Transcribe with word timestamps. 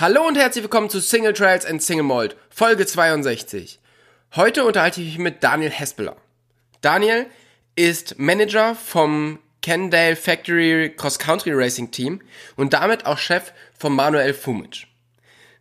Hallo 0.00 0.24
und 0.24 0.38
herzlich 0.38 0.62
willkommen 0.62 0.88
zu 0.88 1.00
Single 1.00 1.32
Trails 1.32 1.66
and 1.66 1.82
Single 1.82 2.04
Mold, 2.04 2.36
Folge 2.50 2.86
62. 2.86 3.80
Heute 4.36 4.64
unterhalte 4.64 5.00
ich 5.00 5.08
mich 5.08 5.18
mit 5.18 5.42
Daniel 5.42 5.72
Hespeler. 5.72 6.14
Daniel 6.82 7.26
ist 7.74 8.16
Manager 8.16 8.76
vom 8.76 9.40
Kendale 9.60 10.14
Factory 10.14 10.94
Cross 10.96 11.18
Country 11.18 11.50
Racing 11.52 11.90
Team 11.90 12.20
und 12.54 12.74
damit 12.74 13.06
auch 13.06 13.18
Chef 13.18 13.52
von 13.76 13.92
Manuel 13.92 14.34
Fumic. 14.34 14.86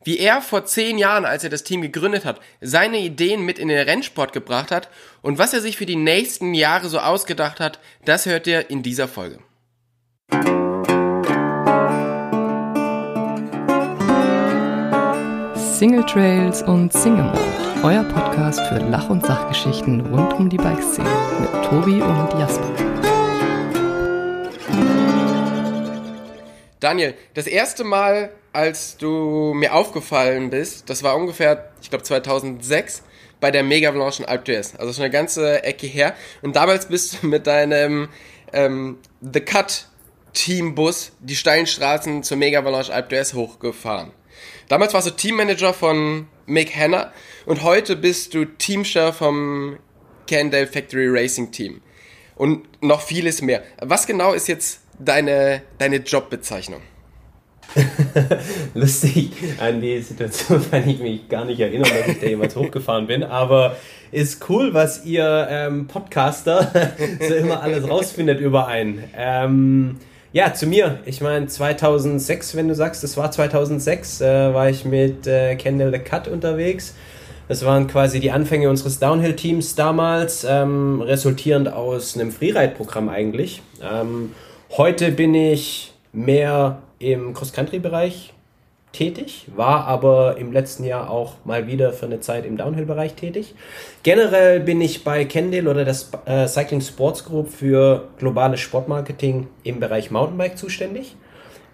Wie 0.03 0.19
er 0.19 0.43
vor 0.43 0.65
zehn 0.65 0.99
Jahren, 0.99 1.25
als 1.25 1.43
er 1.43 1.49
das 1.49 1.63
Team 1.63 1.81
gegründet 1.81 2.23
hat, 2.23 2.39
seine 2.61 2.99
Ideen 2.99 3.41
mit 3.41 3.57
in 3.57 3.69
den 3.69 3.89
Rennsport 3.89 4.33
gebracht 4.33 4.69
hat 4.69 4.87
und 5.23 5.39
was 5.39 5.55
er 5.55 5.61
sich 5.61 5.77
für 5.77 5.87
die 5.87 5.95
nächsten 5.95 6.53
Jahre 6.53 6.89
so 6.89 6.99
ausgedacht 6.99 7.59
hat, 7.59 7.79
das 8.05 8.27
hört 8.27 8.45
ihr 8.45 8.69
in 8.69 8.83
dieser 8.83 9.07
Folge. 9.07 9.39
Single 15.77 16.03
Trails 16.07 16.63
und 16.63 16.91
Single 16.91 17.25
Mode, 17.25 17.39
euer 17.83 18.03
Podcast 18.05 18.59
für 18.61 18.79
Lach- 18.79 19.11
und 19.11 19.23
Sachgeschichten 19.23 20.01
rund 20.07 20.33
um 20.33 20.49
die 20.49 20.57
Bikeszene 20.57 21.07
mit 21.39 21.51
Tobi 21.65 22.01
und 22.01 22.39
Jasper. 22.39 22.67
Daniel, 26.79 27.13
das 27.35 27.45
erste 27.45 27.83
Mal, 27.83 28.31
als 28.53 28.97
du 28.97 29.53
mir 29.53 29.75
aufgefallen 29.75 30.49
bist, 30.49 30.89
das 30.89 31.03
war 31.03 31.15
ungefähr, 31.15 31.69
ich 31.79 31.91
glaube 31.91 32.03
2006, 32.03 33.03
bei 33.39 33.51
der 33.51 33.61
Mega 33.61 33.91
Blanche 33.91 34.23
in 34.23 34.29
Alpe 34.29 34.51
d'Huez. 34.51 34.79
Also 34.79 34.93
schon 34.93 35.03
eine 35.03 35.13
ganze 35.13 35.63
Ecke 35.63 35.85
her. 35.85 36.15
Und 36.41 36.55
damals 36.55 36.87
bist 36.87 37.21
du 37.21 37.27
mit 37.27 37.45
deinem 37.45 38.09
ähm, 38.51 38.97
The 39.21 39.41
Cut 39.41 39.89
Teambus 40.33 41.11
die 41.19 41.35
steilen 41.35 41.67
Straßen 41.67 42.23
zur 42.23 42.37
Mega 42.37 42.61
Blanche 42.61 42.91
Alpe 42.91 43.15
d'Huez 43.15 43.35
hochgefahren. 43.35 44.11
Damals 44.69 44.93
warst 44.93 45.07
du 45.07 45.11
Teammanager 45.11 45.73
von 45.73 46.27
Mick 46.45 46.75
Hanna 46.75 47.13
und 47.45 47.63
heute 47.63 47.95
bist 47.95 48.33
du 48.33 48.43
Teamchef 48.43 49.15
vom 49.15 49.77
Candale 50.29 50.67
Factory 50.67 51.07
Racing 51.07 51.53
Team. 51.53 51.79
Und 52.35 52.67
noch 52.83 53.01
vieles 53.01 53.41
mehr. 53.41 53.63
Was 53.81 54.05
genau 54.05 54.33
ist 54.33 54.49
jetzt 54.49 54.81
deine, 54.99 55.61
deine 55.77 55.97
Jobbezeichnung? 55.97 56.81
Lustig, 58.73 59.31
an 59.57 59.79
die 59.79 60.01
Situation 60.01 60.69
kann 60.69 60.87
ich 60.89 60.99
mich 60.99 61.29
gar 61.29 61.45
nicht 61.45 61.61
erinnern, 61.61 61.89
dass 61.99 62.07
ich 62.09 62.19
da 62.19 62.27
jemals 62.27 62.55
hochgefahren 62.57 63.07
bin, 63.07 63.23
aber 63.23 63.77
ist 64.11 64.49
cool, 64.49 64.73
was 64.73 65.05
ihr 65.05 65.47
ähm, 65.49 65.87
Podcaster 65.87 66.71
so 67.25 67.33
immer 67.35 67.61
alles 67.61 67.89
rausfindet 67.89 68.41
über 68.41 68.67
einen. 68.67 69.03
Ähm, 69.15 69.97
ja, 70.33 70.53
zu 70.53 70.67
mir. 70.67 70.99
Ich 71.05 71.21
meine, 71.21 71.47
2006, 71.47 72.55
wenn 72.55 72.67
du 72.67 72.75
sagst, 72.75 73.03
es 73.03 73.17
war 73.17 73.31
2006, 73.31 74.21
äh, 74.21 74.53
war 74.53 74.69
ich 74.69 74.85
mit 74.85 75.25
äh, 75.27 75.55
Kendall 75.55 75.91
the 75.91 75.99
Cut 75.99 76.27
unterwegs. 76.27 76.95
Das 77.47 77.63
waren 77.63 77.87
quasi 77.87 78.19
die 78.19 78.31
Anfänge 78.31 78.69
unseres 78.69 78.99
Downhill-Teams 78.99 79.75
damals, 79.75 80.45
ähm, 80.47 81.01
resultierend 81.01 81.71
aus 81.71 82.15
einem 82.15 82.31
Freeride-Programm 82.31 83.07
eigentlich. 83.07 83.61
Ähm, 83.81 84.33
heute 84.71 85.11
bin 85.11 85.33
ich 85.33 85.93
mehr 86.11 86.81
im 86.99 87.33
Cross-Country-Bereich 87.33 88.33
tätig, 88.91 89.47
war 89.55 89.85
aber 89.85 90.37
im 90.37 90.51
letzten 90.51 90.83
Jahr 90.83 91.09
auch 91.09 91.35
mal 91.45 91.67
wieder 91.67 91.93
für 91.93 92.05
eine 92.05 92.19
Zeit 92.19 92.45
im 92.45 92.57
Downhill-Bereich 92.57 93.13
tätig. 93.13 93.53
Generell 94.03 94.59
bin 94.59 94.81
ich 94.81 95.03
bei 95.03 95.25
Kendall 95.25 95.67
oder 95.67 95.85
das 95.85 96.11
äh, 96.25 96.47
Cycling 96.47 96.81
Sports 96.81 97.25
Group 97.25 97.49
für 97.49 98.07
globales 98.17 98.59
Sportmarketing 98.59 99.47
im 99.63 99.79
Bereich 99.79 100.09
Mountainbike 100.09 100.57
zuständig. 100.57 101.15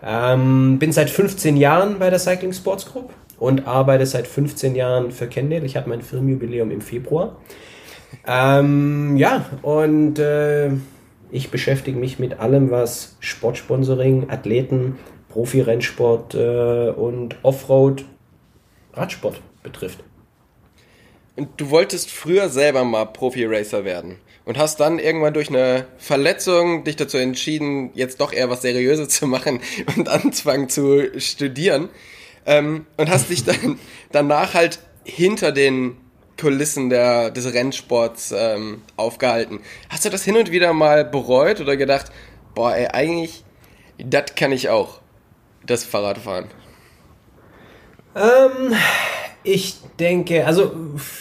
Ähm, 0.05 0.79
bin 0.79 0.91
seit 0.91 1.09
15 1.09 1.55
Jahren 1.55 1.99
bei 1.99 2.09
der 2.09 2.19
Cycling 2.19 2.51
Sports 2.51 2.91
Group 2.91 3.13
und 3.39 3.67
arbeite 3.67 4.05
seit 4.05 4.27
15 4.27 4.75
Jahren 4.75 5.11
für 5.11 5.27
Kendall. 5.27 5.63
Ich 5.63 5.77
habe 5.77 5.89
mein 5.89 6.01
Firmenjubiläum 6.01 6.71
im 6.71 6.81
Februar. 6.81 7.37
Ähm, 8.27 9.17
ja, 9.17 9.45
und 9.61 10.19
äh, 10.19 10.71
ich 11.31 11.49
beschäftige 11.49 11.97
mich 11.97 12.19
mit 12.19 12.39
allem, 12.39 12.69
was 12.69 13.15
Sportsponsoring, 13.19 14.29
Athleten, 14.29 14.99
Profi-Rennsport 15.33 16.35
äh, 16.35 16.91
und 16.91 17.37
Offroad-Radsport 17.41 19.41
betrifft. 19.63 20.03
Und 21.35 21.49
du 21.57 21.71
wolltest 21.71 22.11
früher 22.11 22.49
selber 22.49 22.83
mal 22.83 23.05
Profi-Racer 23.05 23.83
werden 23.83 24.17
und 24.45 24.59
hast 24.59 24.79
dann 24.79 24.99
irgendwann 24.99 25.33
durch 25.33 25.49
eine 25.49 25.87
Verletzung 25.97 26.83
dich 26.83 26.97
dazu 26.97 27.17
entschieden, 27.17 27.89
jetzt 27.95 28.21
doch 28.21 28.31
eher 28.31 28.51
was 28.51 28.61
Seriöses 28.61 29.09
zu 29.09 29.25
machen 29.25 29.59
und 29.97 30.07
anzufangen 30.07 30.69
zu 30.69 31.19
studieren. 31.19 31.89
Ähm, 32.45 32.85
und 32.97 33.09
hast 33.09 33.29
dich 33.29 33.43
dann 33.43 33.79
danach 34.11 34.53
halt 34.53 34.79
hinter 35.03 35.51
den 35.51 35.97
Kulissen 36.39 36.91
der, 36.91 37.31
des 37.31 37.51
Rennsports 37.51 38.33
ähm, 38.37 38.83
aufgehalten. 38.97 39.61
Hast 39.89 40.05
du 40.05 40.09
das 40.09 40.23
hin 40.23 40.37
und 40.37 40.51
wieder 40.51 40.73
mal 40.73 41.05
bereut 41.05 41.59
oder 41.59 41.75
gedacht, 41.75 42.11
boah, 42.53 42.75
ey, 42.75 42.87
eigentlich, 42.87 43.43
das 43.97 44.35
kann 44.35 44.51
ich 44.51 44.69
auch 44.69 44.99
das 45.65 45.83
Fahrradfahren? 45.83 46.45
Ähm, 48.15 48.75
ich 49.43 49.77
denke, 49.99 50.45
also 50.45 50.71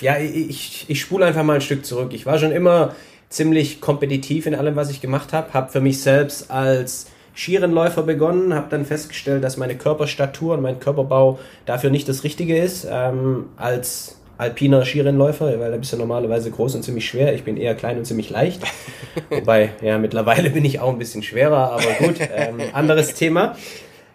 ja, 0.01 0.19
ich, 0.19 0.87
ich 0.89 1.01
spule 1.01 1.27
einfach 1.27 1.43
mal 1.43 1.55
ein 1.55 1.61
Stück 1.61 1.85
zurück. 1.85 2.13
Ich 2.13 2.27
war 2.27 2.39
schon 2.39 2.53
immer 2.53 2.95
ziemlich 3.29 3.81
kompetitiv 3.81 4.47
in 4.47 4.55
allem, 4.55 4.77
was 4.77 4.91
ich 4.91 5.01
gemacht 5.01 5.33
habe. 5.33 5.53
Habe 5.55 5.73
für 5.73 5.81
mich 5.81 6.01
selbst 6.01 6.51
als 6.51 7.07
Skirennläufer 7.35 8.03
begonnen, 8.03 8.55
habe 8.55 8.67
dann 8.69 8.85
festgestellt, 8.85 9.43
dass 9.43 9.57
meine 9.57 9.77
Körperstatur 9.77 10.55
und 10.55 10.63
mein 10.63 10.81
Körperbau 10.81 11.39
dafür 11.65 11.91
nicht 11.91 12.09
das 12.09 12.25
Richtige 12.25 12.59
ist. 12.59 12.87
Ähm, 12.91 13.47
als 13.57 14.19
alpiner 14.39 14.85
Skirennläufer, 14.85 15.59
weil 15.61 15.71
da 15.71 15.77
bist 15.77 15.93
du 15.93 15.97
normalerweise 15.97 16.51
groß 16.51 16.75
und 16.75 16.83
ziemlich 16.83 17.07
schwer. 17.07 17.35
Ich 17.35 17.45
bin 17.45 17.57
eher 17.57 17.75
klein 17.75 17.99
und 17.99 18.05
ziemlich 18.05 18.29
leicht. 18.29 18.63
Wobei, 19.31 19.71
ja, 19.81 19.99
mittlerweile 19.99 20.51
bin 20.51 20.65
ich 20.65 20.81
auch 20.81 20.91
ein 20.91 20.99
bisschen 20.99 21.23
schwerer, 21.23 21.73
aber 21.73 22.07
gut, 22.07 22.17
ähm, 22.35 22.61
anderes 22.73 23.15
Thema. 23.15 23.57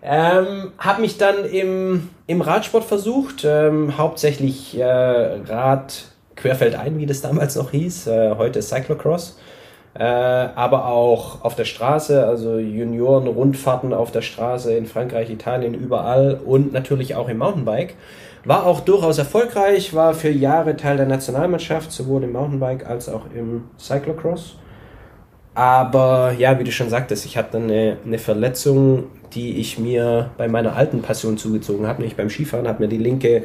Ähm, 0.09 0.71
habe 0.77 1.01
mich 1.01 1.17
dann 1.17 1.43
im, 1.43 2.09
im 2.27 2.39
Radsport 2.39 2.85
versucht, 2.85 3.43
ähm, 3.43 3.97
hauptsächlich 3.97 4.79
äh, 4.79 4.85
Rad 4.85 6.05
querfeldein, 6.37 6.97
wie 6.97 7.05
das 7.05 7.19
damals 7.19 7.57
noch 7.57 7.71
hieß, 7.71 8.07
äh, 8.07 8.35
heute 8.37 8.61
Cyclocross, 8.61 9.37
äh, 9.99 10.03
aber 10.03 10.85
auch 10.85 11.43
auf 11.43 11.55
der 11.55 11.65
Straße, 11.65 12.25
also 12.25 12.57
Junioren-Rundfahrten 12.57 13.93
auf 13.93 14.11
der 14.11 14.21
Straße 14.21 14.73
in 14.77 14.85
Frankreich, 14.85 15.29
Italien, 15.29 15.73
überall 15.73 16.39
und 16.45 16.71
natürlich 16.71 17.15
auch 17.15 17.27
im 17.27 17.39
Mountainbike. 17.39 17.95
War 18.45 18.65
auch 18.65 18.79
durchaus 18.79 19.17
erfolgreich, 19.17 19.93
war 19.93 20.13
für 20.13 20.29
Jahre 20.29 20.77
Teil 20.77 20.95
der 20.95 21.07
Nationalmannschaft, 21.07 21.91
sowohl 21.91 22.23
im 22.23 22.31
Mountainbike 22.31 22.89
als 22.89 23.09
auch 23.09 23.23
im 23.35 23.65
Cyclocross. 23.77 24.55
Aber 25.57 26.35
ja, 26.37 26.59
wie 26.59 26.63
du 26.63 26.71
schon 26.71 26.91
sagtest, 26.91 27.25
ich 27.25 27.35
hatte 27.35 27.57
eine, 27.57 27.97
eine 28.05 28.19
Verletzung, 28.19 29.05
die 29.33 29.57
ich 29.57 29.79
mir 29.79 30.29
bei 30.37 30.47
meiner 30.47 30.75
alten 30.75 31.01
Passion 31.01 31.39
zugezogen 31.39 31.87
habe, 31.87 31.99
nämlich 31.99 32.15
beim 32.15 32.29
Skifahren, 32.29 32.67
hat 32.67 32.79
mir 32.79 32.87
die 32.87 32.99
linke 32.99 33.43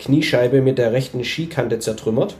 Kniescheibe 0.00 0.60
mit 0.60 0.78
der 0.78 0.90
rechten 0.92 1.22
Skikante 1.22 1.78
zertrümmert. 1.78 2.34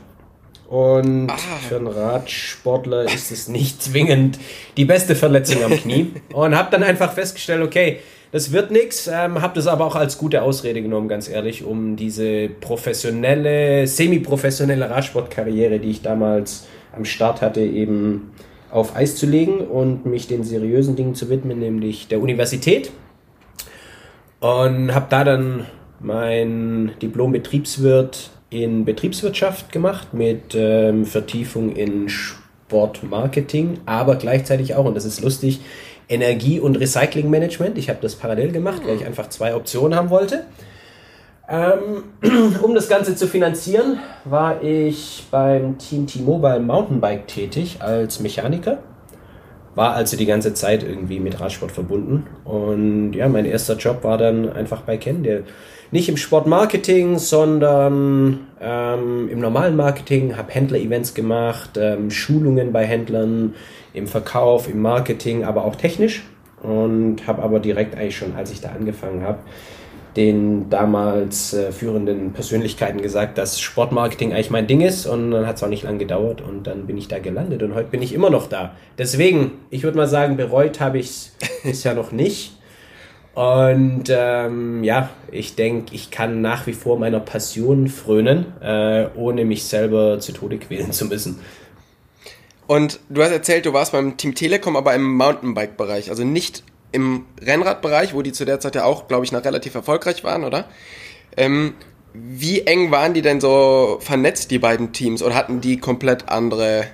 Und 0.67 1.29
ah. 1.29 1.37
für 1.69 1.77
einen 1.77 1.87
Radsportler 1.87 3.05
ist 3.05 3.31
es 3.31 3.47
nicht 3.47 3.81
zwingend 3.81 4.39
die 4.75 4.83
beste 4.83 5.15
Verletzung 5.15 5.63
am 5.63 5.71
Knie. 5.71 6.11
Und 6.33 6.53
habe 6.57 6.69
dann 6.69 6.83
einfach 6.83 7.13
festgestellt, 7.13 7.63
okay, 7.63 7.99
das 8.33 8.51
wird 8.51 8.71
nichts, 8.71 9.07
ähm, 9.07 9.41
habe 9.41 9.55
das 9.55 9.67
aber 9.67 9.85
auch 9.85 9.95
als 9.95 10.17
gute 10.17 10.41
Ausrede 10.41 10.81
genommen, 10.81 11.07
ganz 11.07 11.29
ehrlich, 11.29 11.63
um 11.63 11.95
diese 11.95 12.49
professionelle, 12.49 13.87
semi-professionelle 13.87 14.89
Radsportkarriere, 14.89 15.79
die 15.79 15.91
ich 15.91 16.01
damals 16.01 16.65
am 16.93 17.05
Start 17.05 17.41
hatte, 17.41 17.61
eben 17.61 18.33
auf 18.73 18.95
Eis 18.95 19.15
zu 19.15 19.27
legen 19.27 19.59
und 19.59 20.05
mich 20.05 20.27
den 20.27 20.43
seriösen 20.43 20.95
Dingen 20.95 21.13
zu 21.13 21.29
widmen, 21.29 21.59
nämlich 21.59 22.07
der 22.07 22.19
Universität. 22.19 22.91
Und 24.39 24.93
habe 24.93 25.05
da 25.09 25.23
dann 25.23 25.67
mein 25.99 26.91
Diplom 27.01 27.31
Betriebswirt 27.31 28.31
in 28.49 28.83
Betriebswirtschaft 28.83 29.71
gemacht 29.71 30.13
mit 30.13 30.55
ähm, 30.55 31.05
Vertiefung 31.05 31.75
in 31.75 32.09
Sportmarketing, 32.09 33.79
aber 33.85 34.15
gleichzeitig 34.15 34.75
auch, 34.75 34.85
und 34.85 34.95
das 34.95 35.05
ist 35.05 35.21
lustig, 35.21 35.61
Energie- 36.09 36.59
und 36.59 36.75
Recyclingmanagement. 36.75 37.77
Ich 37.77 37.89
habe 37.89 37.99
das 38.01 38.15
parallel 38.15 38.51
gemacht, 38.51 38.81
weil 38.85 38.95
ich 38.95 39.05
einfach 39.05 39.29
zwei 39.29 39.55
Optionen 39.55 39.97
haben 39.97 40.09
wollte. 40.09 40.45
Ähm, 41.53 42.05
um 42.63 42.73
das 42.73 42.89
Ganze 42.89 43.15
zu 43.15 43.27
finanzieren, 43.27 43.99
war 44.25 44.63
ich 44.63 45.25
beim 45.29 45.77
Team 45.77 46.07
T-Mobile 46.07 46.59
Mountainbike 46.59 47.27
tätig 47.27 47.77
als 47.79 48.19
Mechaniker. 48.19 48.79
War 49.75 49.93
also 49.93 50.17
die 50.17 50.25
ganze 50.25 50.55
Zeit 50.55 50.81
irgendwie 50.81 51.19
mit 51.19 51.39
Radsport 51.39 51.71
verbunden. 51.71 52.25
Und 52.43 53.13
ja, 53.13 53.29
mein 53.29 53.45
erster 53.45 53.75
Job 53.75 54.03
war 54.03 54.17
dann 54.17 54.51
einfach 54.51 54.81
bei 54.81 54.97
Ken, 54.97 55.21
der 55.21 55.43
nicht 55.91 56.09
im 56.09 56.17
Sportmarketing, 56.17 57.19
sondern 57.19 58.47
ähm, 58.59 59.29
im 59.29 59.39
normalen 59.39 59.75
Marketing, 59.75 60.35
habe 60.35 60.51
Händler-Events 60.51 61.13
gemacht, 61.13 61.77
ähm, 61.79 62.09
Schulungen 62.09 62.71
bei 62.73 62.83
Händlern, 62.85 63.53
im 63.93 64.07
Verkauf, 64.07 64.67
im 64.67 64.81
Marketing, 64.81 65.43
aber 65.43 65.65
auch 65.65 65.75
technisch. 65.75 66.23
Und 66.63 67.27
habe 67.27 67.43
aber 67.43 67.59
direkt 67.59 67.95
eigentlich 67.95 68.17
schon, 68.17 68.35
als 68.35 68.51
ich 68.51 68.61
da 68.61 68.69
angefangen 68.69 69.21
habe, 69.21 69.39
den 70.15 70.69
damals 70.69 71.53
äh, 71.53 71.71
führenden 71.71 72.33
Persönlichkeiten 72.33 73.01
gesagt, 73.01 73.37
dass 73.37 73.59
Sportmarketing 73.59 74.33
eigentlich 74.33 74.49
mein 74.49 74.67
Ding 74.67 74.81
ist 74.81 75.05
und 75.05 75.31
dann 75.31 75.47
hat 75.47 75.57
es 75.57 75.63
auch 75.63 75.69
nicht 75.69 75.83
lange 75.83 75.97
gedauert 75.97 76.41
und 76.41 76.67
dann 76.67 76.85
bin 76.85 76.97
ich 76.97 77.07
da 77.07 77.19
gelandet 77.19 77.63
und 77.63 77.73
heute 77.73 77.89
bin 77.89 78.01
ich 78.01 78.13
immer 78.13 78.29
noch 78.29 78.47
da. 78.47 78.75
Deswegen, 78.97 79.51
ich 79.69 79.83
würde 79.83 79.97
mal 79.97 80.07
sagen, 80.07 80.37
bereut 80.37 80.79
habe 80.79 80.99
ich 80.99 81.07
es 81.07 81.31
bisher 81.63 81.95
noch 81.95 82.11
nicht. 82.11 82.57
Und 83.33 84.03
ähm, 84.09 84.83
ja, 84.83 85.09
ich 85.31 85.55
denke, 85.55 85.95
ich 85.95 86.11
kann 86.11 86.41
nach 86.41 86.67
wie 86.67 86.73
vor 86.73 86.99
meiner 86.99 87.19
Passion 87.19 87.87
frönen, 87.87 88.45
äh, 88.61 89.07
ohne 89.15 89.43
mich 89.43 89.63
selber 89.63 90.19
zu 90.19 90.33
Tode 90.33 90.59
quälen 90.59 90.91
zu 90.91 91.05
müssen. 91.05 91.39
Und 92.67 92.99
du 93.09 93.23
hast 93.23 93.31
erzählt, 93.31 93.65
du 93.65 93.73
warst 93.73 93.91
beim 93.91 94.17
Team 94.17 94.35
Telekom, 94.35 94.75
aber 94.75 94.93
im 94.93 95.15
Mountainbike-Bereich, 95.15 96.11
also 96.11 96.23
nicht 96.23 96.63
im 96.93 97.25
Rennradbereich, 97.41 98.13
wo 98.13 98.21
die 98.21 98.31
zu 98.31 98.45
der 98.45 98.59
Zeit 98.59 98.75
ja 98.75 98.85
auch, 98.85 99.07
glaube 99.07 99.25
ich, 99.25 99.31
noch 99.31 99.43
relativ 99.43 99.75
erfolgreich 99.75 100.23
waren, 100.23 100.43
oder? 100.43 100.65
Ähm, 101.35 101.73
wie 102.13 102.61
eng 102.61 102.91
waren 102.91 103.13
die 103.13 103.21
denn 103.21 103.41
so 103.41 103.97
vernetzt, 103.99 104.51
die 104.51 104.59
beiden 104.59 104.93
Teams, 104.93 105.21
oder 105.23 105.35
hatten 105.35 105.61
die 105.61 105.77
komplett 105.77 106.29
andere, 106.29 106.85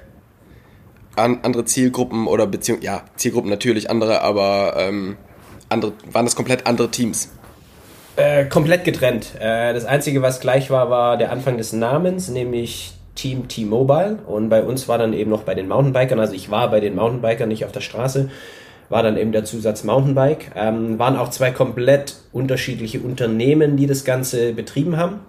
an, 1.15 1.39
andere 1.43 1.65
Zielgruppen 1.65 2.25
oder 2.25 2.47
Beziehungen, 2.47 2.81
ja, 2.81 3.03
Zielgruppen 3.17 3.49
natürlich 3.49 3.89
andere, 3.89 4.21
aber 4.21 4.75
ähm, 4.77 5.17
andere, 5.67 5.93
waren 6.11 6.25
das 6.25 6.35
komplett 6.35 6.65
andere 6.65 6.89
Teams? 6.89 7.29
Äh, 8.15 8.45
komplett 8.45 8.85
getrennt. 8.85 9.31
Äh, 9.39 9.73
das 9.73 9.85
Einzige, 9.85 10.21
was 10.21 10.39
gleich 10.39 10.71
war, 10.71 10.89
war 10.89 11.17
der 11.17 11.31
Anfang 11.31 11.57
des 11.57 11.73
Namens, 11.73 12.29
nämlich 12.29 12.93
Team 13.15 13.49
T-Mobile. 13.49 14.19
Und 14.25 14.49
bei 14.49 14.63
uns 14.63 14.87
war 14.87 14.97
dann 14.97 15.13
eben 15.13 15.29
noch 15.29 15.43
bei 15.43 15.55
den 15.55 15.67
Mountainbikern, 15.67 16.19
also 16.19 16.33
ich 16.33 16.49
war 16.49 16.69
bei 16.71 16.79
den 16.79 16.95
Mountainbikern 16.95 17.49
nicht 17.49 17.65
auf 17.65 17.71
der 17.71 17.81
Straße, 17.81 18.29
war 18.89 19.03
dann 19.03 19.17
eben 19.17 19.31
der 19.31 19.45
Zusatz 19.45 19.83
Mountainbike. 19.83 20.51
Ähm, 20.55 20.99
waren 20.99 21.15
auch 21.15 21.29
zwei 21.29 21.51
komplett 21.51 22.15
unterschiedliche 22.33 22.99
Unternehmen, 22.99 23.77
die 23.77 23.87
das 23.87 24.03
Ganze 24.03 24.53
betrieben 24.53 24.97
haben. 24.97 25.19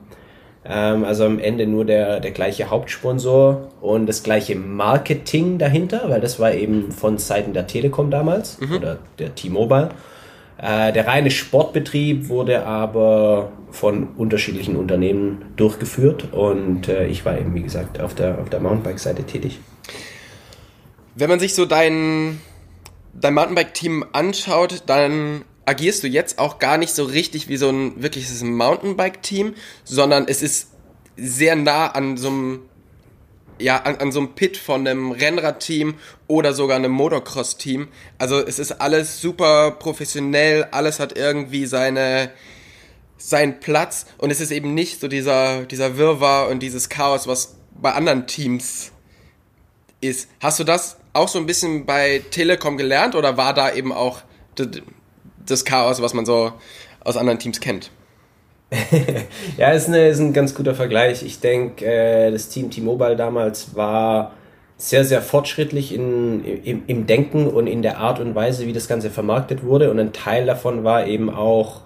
Ähm, 0.65 1.05
also 1.05 1.25
am 1.25 1.39
Ende 1.39 1.67
nur 1.67 1.85
der, 1.85 2.21
der 2.21 2.33
gleiche 2.33 2.71
Hauptsponsor 2.71 3.71
und 3.81 4.07
das 4.07 4.23
gleiche 4.23 4.57
Marketing 4.57 5.59
dahinter, 5.59 6.09
weil 6.09 6.21
das 6.21 6.39
war 6.39 6.53
eben 6.53 6.93
von 6.93 7.19
Seiten 7.19 7.53
der 7.53 7.67
Telekom 7.67 8.11
damals 8.11 8.61
mhm. 8.61 8.77
oder 8.77 8.99
der 9.19 9.35
T-Mobile. 9.35 9.91
Äh, 10.59 10.93
der 10.93 11.07
reine 11.07 11.31
Sportbetrieb 11.31 12.29
wurde 12.29 12.67
aber 12.67 13.53
von 13.71 14.09
unterschiedlichen 14.17 14.77
Unternehmen 14.77 15.47
durchgeführt 15.57 16.33
und 16.33 16.89
äh, 16.89 17.07
ich 17.07 17.25
war 17.25 17.39
eben, 17.39 17.55
wie 17.55 17.63
gesagt, 17.63 18.01
auf 18.01 18.15
der, 18.15 18.39
auf 18.39 18.51
der 18.51 18.61
Mountainbike-Seite 18.61 19.25
tätig. 19.25 19.59
Wenn 21.15 21.31
man 21.31 21.41
sich 21.41 21.55
so 21.55 21.65
dein 21.65 22.41
dein 23.13 23.35
Mountainbike-Team 23.35 24.07
anschaut, 24.13 24.85
dann 24.87 25.45
agierst 25.67 26.03
du 26.03 26.09
jetzt 26.09 26.39
auch 26.39 26.59
gar 26.59 26.79
nicht 26.79 26.95
so 26.95 27.05
richtig 27.05 27.49
wie 27.49 27.57
so 27.57 27.69
ein 27.69 28.03
wirkliches 28.03 28.43
Mountainbike-Team, 28.43 29.55
sondern 29.85 30.27
es 30.27 30.43
ist 30.43 30.71
sehr 31.17 31.57
nah 31.57 31.89
an 31.89 32.17
so 32.17 32.29
einem 32.29 32.61
ja, 33.61 33.77
an, 33.77 33.97
an 33.97 34.11
so 34.11 34.21
einem 34.21 34.35
Pit 34.35 34.57
von 34.57 34.87
einem 34.87 35.13
Rennradteam 35.13 35.95
oder 36.27 36.55
sogar 36.55 36.77
einem 36.77 36.93
Motocross-Team. 36.93 37.89
Also 38.19 38.39
es 38.39 38.59
ist 38.59 38.81
alles 38.81 39.21
super 39.21 39.73
professionell, 39.73 40.65
alles 40.71 40.99
hat 40.99 41.17
irgendwie 41.17 41.67
seine, 41.67 42.31
seinen 43.19 43.61
Platz 43.61 44.07
und 44.19 44.31
es 44.31 44.41
ist 44.41 44.51
eben 44.51 44.75
nicht 44.75 45.01
so 45.01 45.09
dieser, 45.09 45.65
dieser 45.67 45.99
Wirrwarr 45.99 46.49
und 46.49 46.61
dieses 46.61 46.89
Chaos, 46.89 47.27
was 47.27 47.57
bei 47.81 47.93
anderen 47.93 48.27
Teams 48.27 48.93
ist. 50.01 50.29
Hast 50.41 50.59
du 50.59 50.65
das 50.65 50.97
auch 51.13 51.29
so 51.29 51.39
ein 51.39 51.47
bisschen 51.47 51.87
bei 51.87 52.23
Telekom 52.31 52.77
gelernt 52.77 53.15
oder 53.15 53.37
war 53.37 53.55
da 53.55 53.73
eben 53.73 53.93
auch 53.93 54.23
das 55.47 55.65
Chaos, 55.65 56.01
was 56.03 56.15
man 56.15 56.27
so 56.27 56.53
aus 57.05 57.17
anderen 57.17 57.39
Teams 57.39 57.61
kennt? 57.61 57.91
ja, 59.57 59.71
ist, 59.73 59.89
eine, 59.89 60.09
ist 60.09 60.21
ein 60.21 60.33
ganz 60.33 60.55
guter 60.55 60.75
Vergleich. 60.75 61.25
Ich 61.25 61.41
denke, 61.41 61.85
äh, 61.85 62.31
das 62.31 62.49
Team 62.49 62.71
T-Mobile 62.71 63.17
damals 63.17 63.75
war 63.75 64.33
sehr, 64.77 65.05
sehr 65.05 65.21
fortschrittlich 65.23 65.93
in, 65.93 66.45
im, 66.45 66.83
im 66.87 67.07
Denken 67.07 67.49
und 67.49 67.67
in 67.67 67.83
der 67.83 67.99
Art 67.99 68.21
und 68.21 68.35
Weise, 68.35 68.67
wie 68.67 68.73
das 68.73 68.87
Ganze 68.87 69.11
vermarktet 69.11 69.65
wurde. 69.65 69.91
Und 69.91 69.99
ein 69.99 70.13
Teil 70.13 70.47
davon 70.47 70.85
war 70.85 71.07
eben 71.07 71.31
auch 71.31 71.81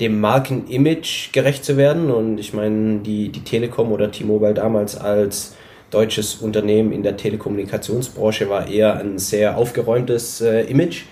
dem 0.00 0.20
Markenimage 0.20 1.30
gerecht 1.32 1.64
zu 1.64 1.76
werden. 1.76 2.10
Und 2.10 2.38
ich 2.38 2.52
meine, 2.52 2.98
die, 2.98 3.28
die 3.28 3.44
Telekom 3.44 3.92
oder 3.92 4.10
T-Mobile 4.10 4.54
damals 4.54 4.96
als 4.96 5.54
deutsches 5.90 6.36
Unternehmen 6.36 6.92
in 6.92 7.02
der 7.02 7.16
Telekommunikationsbranche 7.16 8.48
war 8.48 8.68
eher 8.68 8.98
ein 8.98 9.18
sehr 9.18 9.56
aufgeräumtes 9.56 10.40
äh, 10.40 10.62
Image. 10.62 11.02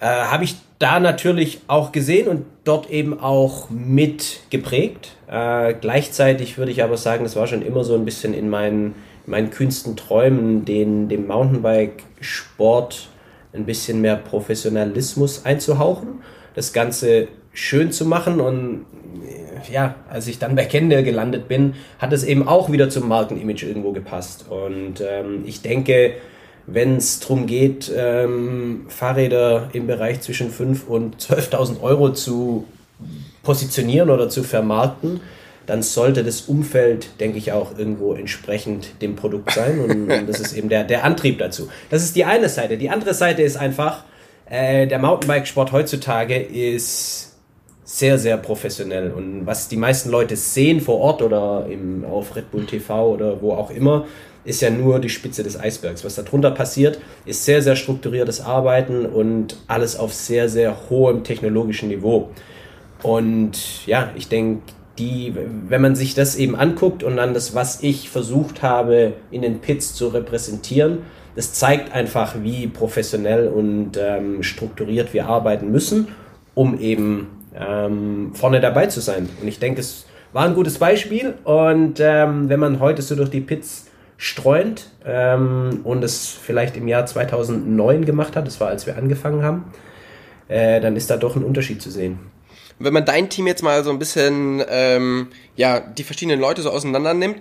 Äh, 0.00 0.06
Habe 0.06 0.44
ich 0.44 0.56
da 0.78 1.00
natürlich 1.00 1.60
auch 1.68 1.92
gesehen 1.92 2.28
und 2.28 2.44
dort 2.64 2.90
eben 2.90 3.18
auch 3.18 3.70
mit 3.70 4.40
geprägt. 4.50 5.12
Äh, 5.28 5.74
gleichzeitig 5.80 6.58
würde 6.58 6.70
ich 6.70 6.82
aber 6.82 6.96
sagen, 6.96 7.24
das 7.24 7.36
war 7.36 7.46
schon 7.46 7.62
immer 7.62 7.84
so 7.84 7.94
ein 7.94 8.04
bisschen 8.04 8.34
in 8.34 8.48
meinen, 8.48 8.94
in 9.26 9.30
meinen 9.30 9.50
kühnsten 9.50 9.96
Träumen, 9.96 10.64
den, 10.64 11.08
dem 11.08 11.26
Mountainbike-Sport 11.26 13.08
ein 13.54 13.64
bisschen 13.64 14.02
mehr 14.02 14.16
Professionalismus 14.16 15.44
einzuhauchen, 15.44 16.20
das 16.54 16.72
Ganze 16.72 17.28
schön 17.52 17.90
zu 17.90 18.04
machen 18.04 18.40
und 18.40 18.84
ja, 19.70 19.94
als 20.10 20.26
ich 20.26 20.38
dann 20.38 20.54
bei 20.54 20.64
Kendall 20.64 21.02
gelandet 21.02 21.48
bin, 21.48 21.74
hat 21.98 22.12
es 22.12 22.24
eben 22.24 22.46
auch 22.46 22.70
wieder 22.70 22.88
zum 22.88 23.08
Markenimage 23.08 23.66
irgendwo 23.66 23.92
gepasst. 23.92 24.46
Und 24.48 25.00
ähm, 25.00 25.44
ich 25.46 25.62
denke, 25.62 26.14
wenn 26.66 26.96
es 26.96 27.20
darum 27.20 27.46
geht, 27.46 27.90
ähm, 27.96 28.86
Fahrräder 28.88 29.68
im 29.72 29.86
Bereich 29.86 30.20
zwischen 30.20 30.50
5.000 30.50 30.86
und 30.86 31.16
12.000 31.16 31.80
Euro 31.80 32.12
zu 32.12 32.66
positionieren 33.42 34.10
oder 34.10 34.28
zu 34.28 34.42
vermarkten, 34.42 35.20
dann 35.66 35.82
sollte 35.82 36.24
das 36.24 36.42
Umfeld, 36.42 37.20
denke 37.20 37.38
ich, 37.38 37.52
auch 37.52 37.76
irgendwo 37.76 38.14
entsprechend 38.14 39.02
dem 39.02 39.16
Produkt 39.16 39.52
sein. 39.52 39.80
Und, 39.80 39.90
und 40.10 40.28
das 40.28 40.40
ist 40.40 40.52
eben 40.54 40.68
der, 40.68 40.84
der 40.84 41.04
Antrieb 41.04 41.38
dazu. 41.38 41.68
Das 41.90 42.02
ist 42.02 42.16
die 42.16 42.24
eine 42.24 42.48
Seite. 42.48 42.76
Die 42.76 42.90
andere 42.90 43.14
Seite 43.14 43.42
ist 43.42 43.56
einfach, 43.56 44.04
äh, 44.48 44.86
der 44.86 44.98
Mountainbike-Sport 44.98 45.72
heutzutage 45.72 46.36
ist 46.36 47.35
sehr, 47.86 48.18
sehr 48.18 48.36
professionell. 48.36 49.12
Und 49.12 49.46
was 49.46 49.68
die 49.68 49.76
meisten 49.76 50.10
Leute 50.10 50.36
sehen 50.36 50.80
vor 50.80 50.98
Ort 50.98 51.22
oder 51.22 51.66
im, 51.70 52.04
auf 52.04 52.34
Red 52.34 52.50
Bull 52.50 52.66
TV 52.66 53.12
oder 53.12 53.40
wo 53.40 53.52
auch 53.52 53.70
immer, 53.70 54.06
ist 54.44 54.60
ja 54.60 54.70
nur 54.70 54.98
die 54.98 55.08
Spitze 55.08 55.44
des 55.44 55.58
Eisbergs. 55.58 56.04
Was 56.04 56.16
darunter 56.16 56.50
passiert, 56.50 56.98
ist 57.24 57.44
sehr, 57.44 57.62
sehr 57.62 57.76
strukturiertes 57.76 58.40
Arbeiten 58.40 59.06
und 59.06 59.56
alles 59.68 59.96
auf 59.96 60.12
sehr, 60.12 60.48
sehr 60.48 60.76
hohem 60.90 61.22
technologischen 61.22 61.88
Niveau. 61.88 62.30
Und 63.04 63.86
ja, 63.86 64.10
ich 64.16 64.28
denke, 64.28 64.62
wenn 64.98 65.80
man 65.80 65.94
sich 65.94 66.14
das 66.14 66.34
eben 66.36 66.56
anguckt 66.56 67.04
und 67.04 67.16
dann 67.16 67.34
das, 67.34 67.54
was 67.54 67.82
ich 67.84 68.10
versucht 68.10 68.62
habe, 68.62 69.12
in 69.30 69.42
den 69.42 69.60
Pits 69.60 69.94
zu 69.94 70.08
repräsentieren, 70.08 71.00
das 71.36 71.52
zeigt 71.52 71.92
einfach, 71.92 72.34
wie 72.42 72.66
professionell 72.66 73.46
und 73.46 73.92
ähm, 73.96 74.42
strukturiert 74.42 75.12
wir 75.12 75.26
arbeiten 75.26 75.70
müssen, 75.70 76.08
um 76.54 76.80
eben 76.80 77.35
ähm, 77.58 78.32
vorne 78.34 78.60
dabei 78.60 78.86
zu 78.86 79.00
sein. 79.00 79.28
Und 79.40 79.48
ich 79.48 79.58
denke, 79.58 79.80
es 79.80 80.06
war 80.32 80.44
ein 80.44 80.54
gutes 80.54 80.78
Beispiel. 80.78 81.34
Und 81.44 82.00
ähm, 82.00 82.48
wenn 82.48 82.60
man 82.60 82.80
heute 82.80 83.02
so 83.02 83.16
durch 83.16 83.30
die 83.30 83.40
Pits 83.40 83.86
streunt 84.18 84.90
ähm, 85.04 85.80
und 85.84 86.02
es 86.02 86.28
vielleicht 86.28 86.76
im 86.76 86.88
Jahr 86.88 87.06
2009 87.06 88.04
gemacht 88.04 88.36
hat, 88.36 88.46
das 88.46 88.60
war 88.60 88.68
als 88.68 88.86
wir 88.86 88.96
angefangen 88.96 89.42
haben, 89.42 89.64
äh, 90.48 90.80
dann 90.80 90.96
ist 90.96 91.10
da 91.10 91.16
doch 91.16 91.36
ein 91.36 91.44
Unterschied 91.44 91.82
zu 91.82 91.90
sehen. 91.90 92.18
Wenn 92.78 92.92
man 92.92 93.04
dein 93.04 93.30
Team 93.30 93.46
jetzt 93.46 93.62
mal 93.62 93.82
so 93.84 93.90
ein 93.90 93.98
bisschen, 93.98 94.62
ähm, 94.68 95.28
ja, 95.54 95.80
die 95.80 96.04
verschiedenen 96.04 96.40
Leute 96.40 96.62
so 96.62 96.70
auseinander 96.70 97.14
nimmt, 97.14 97.38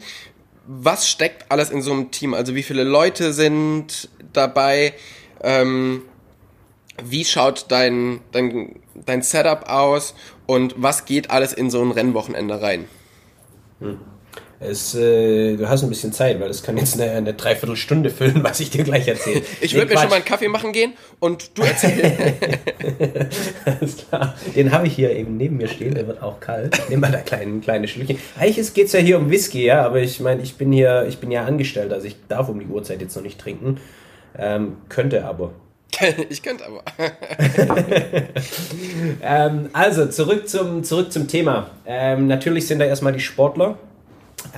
was 0.67 1.07
steckt 1.07 1.51
alles 1.51 1.69
in 1.69 1.81
so 1.81 1.91
einem 1.91 2.11
Team? 2.11 2.33
Also 2.33 2.55
wie 2.55 2.63
viele 2.63 2.83
Leute 2.83 3.33
sind 3.33 4.09
dabei? 4.33 4.93
Ähm, 5.43 6.01
wie 7.03 7.25
schaut 7.25 7.65
dein, 7.69 8.21
dein, 8.31 8.75
dein 9.05 9.21
Setup 9.21 9.69
aus 9.69 10.15
und 10.45 10.75
was 10.77 11.05
geht 11.05 11.29
alles 11.31 11.53
in 11.53 11.69
so 11.69 11.81
ein 11.81 11.91
Rennwochenende 11.91 12.61
rein? 12.61 12.85
Hm. 13.79 13.99
Es, 14.57 14.95
äh, 14.95 15.57
du 15.57 15.67
hast 15.67 15.83
ein 15.83 15.89
bisschen 15.89 16.13
Zeit, 16.13 16.39
weil 16.39 16.47
das 16.47 16.63
kann 16.63 16.77
jetzt 16.77 16.99
eine, 16.99 17.11
eine 17.11 17.33
Dreiviertelstunde 17.33 18.09
füllen, 18.09 18.41
was 18.41 18.61
ich 18.61 18.69
dir 18.69 18.85
gleich 18.85 19.05
erzähle. 19.07 19.41
ich 19.61 19.73
würde 19.73 19.93
mir 19.93 19.99
schon 19.99 20.09
mal 20.09 20.15
einen 20.15 20.25
Kaffee 20.25 20.47
machen 20.47 20.71
gehen 20.71 20.93
und 21.19 21.57
du 21.57 21.63
erzählst. 21.63 22.15
Alles 23.65 23.97
klar. 23.97 24.35
Den 24.55 24.71
habe 24.71 24.87
ich 24.87 24.95
hier 24.95 25.11
eben 25.11 25.35
neben 25.35 25.57
mir 25.57 25.67
stehen, 25.67 25.93
der 25.93 26.07
wird 26.07 26.23
auch 26.23 26.39
kalt. 26.39 26.81
Nimm 26.89 27.01
mal 27.01 27.11
da 27.11 27.19
kleine, 27.19 27.59
kleine 27.59 27.87
Schlückchen. 27.87 28.17
Eigentlich 28.39 28.73
geht 28.73 28.87
es 28.87 28.93
ja 28.93 28.99
hier 28.99 29.17
um 29.17 29.29
Whisky, 29.29 29.65
ja, 29.65 29.85
aber 29.85 29.99
ich 29.99 30.21
meine, 30.21 30.41
ich 30.41 30.55
bin 30.55 30.71
hier, 30.71 31.05
ich 31.07 31.17
bin 31.17 31.31
ja 31.31 31.43
angestellt, 31.43 31.91
also 31.91 32.07
ich 32.07 32.15
darf 32.29 32.47
um 32.47 32.57
die 32.59 32.67
Uhrzeit 32.67 33.01
jetzt 33.01 33.15
noch 33.15 33.23
nicht 33.23 33.39
trinken. 33.39 33.77
Ähm, 34.37 34.77
könnte 34.87 35.25
aber. 35.25 35.51
Ich 36.29 36.41
könnte 36.41 36.65
aber. 36.65 36.83
ähm, 39.21 39.69
also, 39.73 40.07
zurück 40.07 40.47
zum, 40.47 40.83
zurück 40.83 41.11
zum 41.11 41.27
Thema. 41.27 41.69
Ähm, 41.85 42.27
natürlich 42.27 42.67
sind 42.67 42.79
da 42.79 42.85
erstmal 42.85 43.13
die 43.13 43.19
Sportler. 43.19 43.77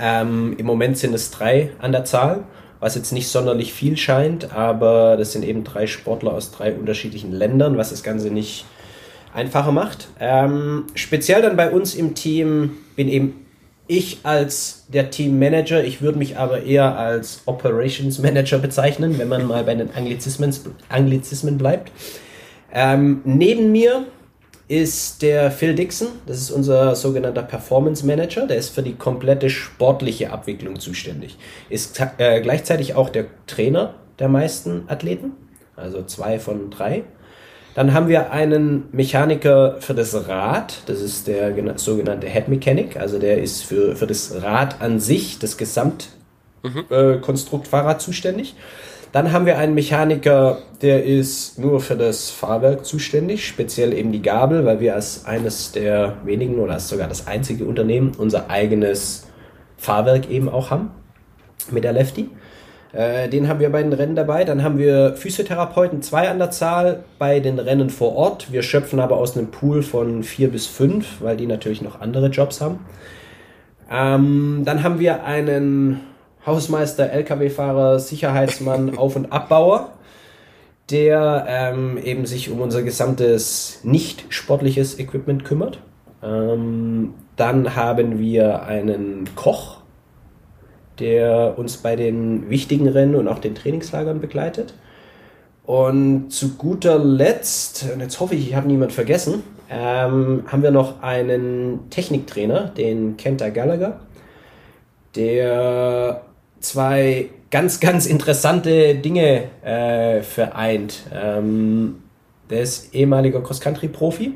Ähm, 0.00 0.54
Im 0.58 0.66
Moment 0.66 0.98
sind 0.98 1.14
es 1.14 1.30
drei 1.30 1.70
an 1.78 1.92
der 1.92 2.04
Zahl, 2.04 2.44
was 2.80 2.94
jetzt 2.94 3.12
nicht 3.12 3.28
sonderlich 3.28 3.72
viel 3.72 3.96
scheint, 3.96 4.52
aber 4.52 5.16
das 5.16 5.32
sind 5.32 5.44
eben 5.44 5.64
drei 5.64 5.86
Sportler 5.86 6.32
aus 6.32 6.52
drei 6.52 6.72
unterschiedlichen 6.72 7.32
Ländern, 7.32 7.78
was 7.78 7.90
das 7.90 8.02
Ganze 8.02 8.30
nicht 8.30 8.66
einfacher 9.34 9.72
macht. 9.72 10.08
Ähm, 10.20 10.84
speziell 10.94 11.42
dann 11.42 11.56
bei 11.56 11.70
uns 11.70 11.94
im 11.94 12.14
Team 12.14 12.76
bin 12.96 13.08
eben 13.08 13.46
ich 13.88 14.20
als 14.22 14.84
der 14.88 15.10
Teammanager, 15.10 15.82
ich 15.82 16.00
würde 16.00 16.18
mich 16.18 16.36
aber 16.36 16.62
eher 16.62 16.96
als 16.96 17.42
Operations 17.46 18.18
Manager 18.18 18.58
bezeichnen, 18.58 19.18
wenn 19.18 19.28
man 19.28 19.46
mal 19.46 19.64
bei 19.64 19.74
den 19.74 19.90
Anglizismen, 19.94 20.54
Anglizismen 20.88 21.58
bleibt. 21.58 21.90
Ähm, 22.72 23.22
neben 23.24 23.72
mir 23.72 24.06
ist 24.68 25.22
der 25.22 25.50
Phil 25.50 25.74
Dixon, 25.74 26.08
das 26.26 26.38
ist 26.38 26.50
unser 26.50 26.94
sogenannter 26.94 27.42
Performance 27.42 28.04
Manager, 28.04 28.46
der 28.46 28.58
ist 28.58 28.68
für 28.68 28.82
die 28.82 28.94
komplette 28.94 29.48
sportliche 29.48 30.30
Abwicklung 30.30 30.78
zuständig. 30.78 31.38
Ist 31.70 31.98
äh, 32.18 32.42
gleichzeitig 32.42 32.94
auch 32.94 33.08
der 33.08 33.26
Trainer 33.46 33.94
der 34.18 34.28
meisten 34.28 34.82
Athleten, 34.88 35.32
also 35.74 36.02
zwei 36.02 36.38
von 36.38 36.70
drei. 36.70 37.04
Dann 37.74 37.94
haben 37.94 38.08
wir 38.08 38.32
einen 38.32 38.84
Mechaniker 38.92 39.76
für 39.80 39.94
das 39.94 40.28
Rad, 40.28 40.82
das 40.86 41.00
ist 41.00 41.28
der 41.28 41.54
sogenannte 41.76 42.26
Head 42.26 42.48
Mechanic, 42.48 42.96
also 42.96 43.18
der 43.18 43.40
ist 43.40 43.64
für, 43.64 43.94
für 43.94 44.06
das 44.06 44.42
Rad 44.42 44.80
an 44.80 44.98
sich, 44.98 45.38
das 45.38 45.56
Gesamtkonstrukt 45.56 46.92
mhm. 46.92 47.66
äh, 47.66 47.70
Fahrrad 47.70 48.02
zuständig. 48.02 48.56
Dann 49.12 49.32
haben 49.32 49.46
wir 49.46 49.56
einen 49.56 49.74
Mechaniker, 49.74 50.58
der 50.82 51.04
ist 51.04 51.58
nur 51.58 51.80
für 51.80 51.96
das 51.96 52.30
Fahrwerk 52.30 52.84
zuständig, 52.84 53.46
speziell 53.46 53.94
eben 53.94 54.12
die 54.12 54.20
Gabel, 54.20 54.66
weil 54.66 54.80
wir 54.80 54.94
als 54.94 55.24
eines 55.24 55.72
der 55.72 56.16
wenigen 56.24 56.58
oder 56.58 56.74
als 56.74 56.88
sogar 56.88 57.08
das 57.08 57.26
einzige 57.26 57.64
Unternehmen 57.64 58.12
unser 58.18 58.50
eigenes 58.50 59.26
Fahrwerk 59.78 60.30
eben 60.30 60.48
auch 60.48 60.70
haben 60.70 60.90
mit 61.70 61.84
der 61.84 61.92
Lefty. 61.92 62.28
Äh, 62.92 63.28
den 63.28 63.48
haben 63.48 63.60
wir 63.60 63.70
bei 63.70 63.82
den 63.82 63.92
Rennen 63.92 64.16
dabei. 64.16 64.44
Dann 64.44 64.62
haben 64.62 64.78
wir 64.78 65.14
Physiotherapeuten, 65.14 66.02
zwei 66.02 66.28
an 66.28 66.38
der 66.38 66.50
Zahl 66.50 67.04
bei 67.18 67.40
den 67.40 67.58
Rennen 67.58 67.90
vor 67.90 68.16
Ort. 68.16 68.50
Wir 68.52 68.62
schöpfen 68.62 69.00
aber 69.00 69.16
aus 69.16 69.36
einem 69.36 69.50
Pool 69.50 69.82
von 69.82 70.22
vier 70.22 70.50
bis 70.50 70.66
fünf, 70.66 71.20
weil 71.20 71.36
die 71.36 71.46
natürlich 71.46 71.82
noch 71.82 72.00
andere 72.00 72.28
Jobs 72.28 72.60
haben. 72.60 72.80
Ähm, 73.90 74.62
dann 74.64 74.82
haben 74.82 74.98
wir 74.98 75.24
einen 75.24 76.00
Hausmeister, 76.46 77.10
LKW-Fahrer, 77.10 77.98
Sicherheitsmann, 77.98 78.96
Auf- 78.98 79.16
und 79.16 79.32
Abbauer, 79.32 79.92
der 80.90 81.44
ähm, 81.48 81.98
eben 81.98 82.24
sich 82.24 82.50
um 82.50 82.60
unser 82.60 82.82
gesamtes 82.82 83.80
nicht 83.82 84.24
sportliches 84.30 84.98
Equipment 84.98 85.44
kümmert. 85.44 85.78
Ähm, 86.22 87.14
dann 87.36 87.76
haben 87.76 88.18
wir 88.18 88.62
einen 88.62 89.28
Koch, 89.36 89.77
der 90.98 91.54
uns 91.56 91.78
bei 91.78 91.96
den 91.96 92.50
wichtigen 92.50 92.88
Rennen 92.88 93.14
und 93.14 93.28
auch 93.28 93.38
den 93.38 93.54
Trainingslagern 93.54 94.20
begleitet. 94.20 94.74
Und 95.64 96.30
zu 96.30 96.54
guter 96.54 96.98
Letzt, 96.98 97.86
und 97.92 98.00
jetzt 98.00 98.20
hoffe 98.20 98.34
ich, 98.34 98.48
ich 98.48 98.54
habe 98.54 98.68
niemand 98.68 98.92
vergessen, 98.92 99.42
ähm, 99.70 100.44
haben 100.46 100.62
wir 100.62 100.70
noch 100.70 101.02
einen 101.02 101.90
Techniktrainer, 101.90 102.68
den 102.68 103.16
Kenta 103.18 103.50
Gallagher, 103.50 104.00
der 105.14 106.22
zwei 106.60 107.28
ganz, 107.50 107.80
ganz 107.80 108.06
interessante 108.06 108.94
Dinge 108.94 109.44
äh, 109.62 110.22
vereint. 110.22 111.02
Ähm, 111.14 111.96
der 112.48 112.62
ist 112.62 112.94
ehemaliger 112.94 113.42
Cross-Country-Profi 113.42 114.32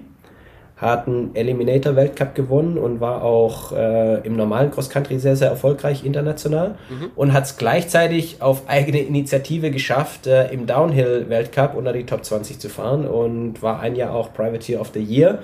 hat 0.83 1.07
einen 1.07 1.35
Eliminator-Weltcup 1.35 2.35
gewonnen 2.35 2.77
und 2.77 3.01
war 3.01 3.23
auch 3.23 3.73
äh, 3.73 4.27
im 4.27 4.37
normalen 4.37 4.71
Cross-Country 4.71 5.19
sehr, 5.19 5.37
sehr 5.37 5.49
erfolgreich 5.49 6.05
international 6.05 6.75
mhm. 6.91 7.11
und 7.15 7.33
hat 7.33 7.45
es 7.45 7.57
gleichzeitig 7.57 8.43
auf 8.43 8.69
eigene 8.69 9.01
Initiative 9.01 9.71
geschafft, 9.71 10.27
äh, 10.27 10.53
im 10.53 10.67
Downhill-Weltcup 10.67 11.75
unter 11.77 11.93
die 11.93 12.05
Top 12.05 12.25
20 12.25 12.59
zu 12.59 12.69
fahren 12.69 13.07
und 13.07 13.63
war 13.63 13.81
ein 13.81 13.97
Jahr 13.97 14.15
auch 14.15 14.35
Privateer 14.35 14.81
of 14.81 14.91
the 14.93 15.01
Year 15.01 15.39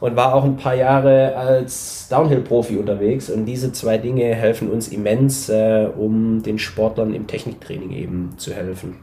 und 0.00 0.16
war 0.16 0.34
auch 0.34 0.44
ein 0.44 0.56
paar 0.56 0.74
Jahre 0.74 1.36
als 1.36 2.08
Downhill-Profi 2.08 2.76
unterwegs. 2.76 3.30
Und 3.30 3.44
diese 3.44 3.72
zwei 3.72 3.98
Dinge 3.98 4.34
helfen 4.34 4.70
uns 4.70 4.88
immens, 4.88 5.48
äh, 5.48 5.86
um 5.96 6.42
den 6.42 6.58
Sportlern 6.58 7.14
im 7.14 7.26
Techniktraining 7.26 7.92
eben 7.92 8.30
zu 8.38 8.52
helfen. 8.52 8.96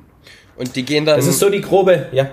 Und 0.57 0.75
die 0.75 0.83
gehen 0.83 1.05
dann. 1.05 1.17
Das 1.17 1.27
ist 1.27 1.39
so 1.39 1.49
die 1.49 1.61
grobe, 1.61 2.07
ja. 2.11 2.27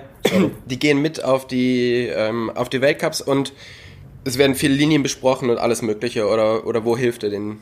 Die 0.65 0.79
gehen 0.79 1.01
mit 1.01 1.23
auf 1.23 1.47
die, 1.47 2.07
ähm, 2.07 2.51
auf 2.53 2.69
die 2.69 2.81
Weltcups 2.81 3.21
und 3.21 3.53
es 4.23 4.37
werden 4.37 4.55
viele 4.55 4.73
Linien 4.73 5.03
besprochen 5.03 5.49
und 5.49 5.57
alles 5.57 5.81
Mögliche. 5.81 6.27
Oder, 6.27 6.65
oder 6.65 6.83
wo 6.83 6.97
hilft 6.97 7.23
er 7.23 7.29
denen? 7.29 7.61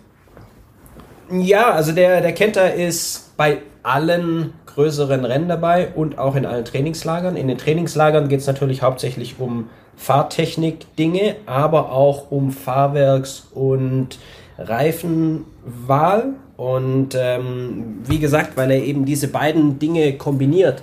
Ja, 1.31 1.71
also 1.71 1.91
der, 1.91 2.21
der 2.21 2.33
Kenter 2.33 2.73
ist 2.73 3.35
bei 3.37 3.59
allen 3.81 4.53
größeren 4.67 5.25
Rennen 5.25 5.49
dabei 5.49 5.89
und 5.93 6.17
auch 6.17 6.35
in 6.35 6.45
allen 6.45 6.65
Trainingslagern. 6.65 7.35
In 7.35 7.47
den 7.47 7.57
Trainingslagern 7.57 8.29
geht 8.29 8.39
es 8.39 8.47
natürlich 8.47 8.81
hauptsächlich 8.81 9.35
um 9.39 9.69
Fahrtechnik-Dinge, 9.97 11.35
aber 11.45 11.91
auch 11.91 12.31
um 12.31 12.51
Fahrwerks- 12.51 13.47
und 13.53 14.19
Reifenwahl. 14.57 16.33
Und 16.57 17.15
ähm, 17.15 17.99
wie 18.05 18.19
gesagt, 18.19 18.55
weil 18.55 18.71
er 18.71 18.83
eben 18.83 19.05
diese 19.05 19.27
beiden 19.27 19.79
Dinge 19.79 20.13
kombiniert, 20.17 20.81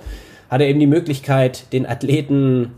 hat 0.51 0.59
er 0.59 0.67
eben 0.67 0.81
die 0.81 0.87
Möglichkeit, 0.87 1.71
den 1.71 1.87
Athleten 1.87 2.73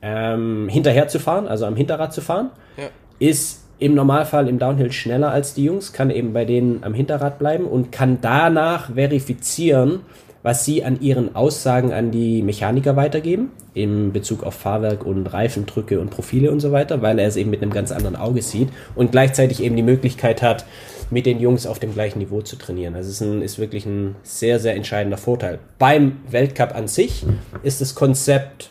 ähm, 0.00 0.68
hinterherzufahren, 0.70 1.46
also 1.46 1.66
am 1.66 1.76
Hinterrad 1.76 2.14
zu 2.14 2.22
fahren. 2.22 2.50
Ja. 2.78 2.84
Ist 3.18 3.64
im 3.78 3.94
Normalfall 3.94 4.48
im 4.48 4.58
Downhill 4.58 4.90
schneller 4.90 5.30
als 5.30 5.52
die 5.52 5.64
Jungs, 5.64 5.92
kann 5.92 6.10
eben 6.10 6.32
bei 6.32 6.46
denen 6.46 6.82
am 6.82 6.94
Hinterrad 6.94 7.38
bleiben 7.38 7.66
und 7.66 7.92
kann 7.92 8.18
danach 8.22 8.94
verifizieren, 8.94 10.00
was 10.42 10.64
sie 10.64 10.82
an 10.82 11.00
ihren 11.00 11.36
Aussagen 11.36 11.92
an 11.92 12.10
die 12.10 12.42
Mechaniker 12.42 12.96
weitergeben, 12.96 13.50
in 13.74 14.12
Bezug 14.12 14.42
auf 14.42 14.54
Fahrwerk 14.54 15.04
und 15.04 15.26
Reifendrücke 15.26 16.00
und 16.00 16.10
Profile 16.10 16.50
und 16.50 16.60
so 16.60 16.72
weiter, 16.72 17.02
weil 17.02 17.18
er 17.18 17.28
es 17.28 17.36
eben 17.36 17.50
mit 17.50 17.60
einem 17.60 17.72
ganz 17.72 17.92
anderen 17.92 18.16
Auge 18.16 18.40
sieht 18.40 18.70
und 18.94 19.12
gleichzeitig 19.12 19.62
eben 19.62 19.76
die 19.76 19.82
Möglichkeit 19.82 20.42
hat, 20.42 20.64
mit 21.10 21.26
den 21.26 21.40
Jungs 21.40 21.66
auf 21.66 21.78
dem 21.78 21.94
gleichen 21.94 22.18
Niveau 22.18 22.42
zu 22.42 22.56
trainieren. 22.56 22.94
Also 22.94 23.08
es 23.08 23.20
ist, 23.20 23.26
ein, 23.26 23.42
ist 23.42 23.58
wirklich 23.58 23.86
ein 23.86 24.16
sehr, 24.22 24.58
sehr 24.60 24.74
entscheidender 24.74 25.18
Vorteil. 25.18 25.58
Beim 25.78 26.18
Weltcup 26.30 26.74
an 26.74 26.88
sich 26.88 27.24
ist 27.62 27.80
das 27.80 27.94
Konzept 27.94 28.70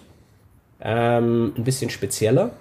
ähm, 0.81 1.53
ein 1.57 1.63
bisschen 1.63 1.89
spezieller. 1.89 2.51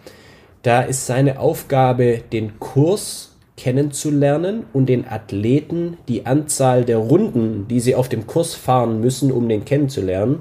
Da 0.62 0.82
ist 0.82 1.06
seine 1.06 1.38
Aufgabe, 1.38 2.22
den 2.32 2.58
Kurs 2.58 3.36
kennenzulernen 3.56 4.64
und 4.72 4.86
den 4.86 5.08
Athleten 5.08 5.96
die 6.08 6.26
Anzahl 6.26 6.84
der 6.84 6.98
Runden, 6.98 7.68
die 7.68 7.80
sie 7.80 7.94
auf 7.94 8.08
dem 8.08 8.26
Kurs 8.26 8.54
fahren 8.54 9.00
müssen, 9.00 9.32
um 9.32 9.48
den 9.48 9.64
kennenzulernen, 9.64 10.40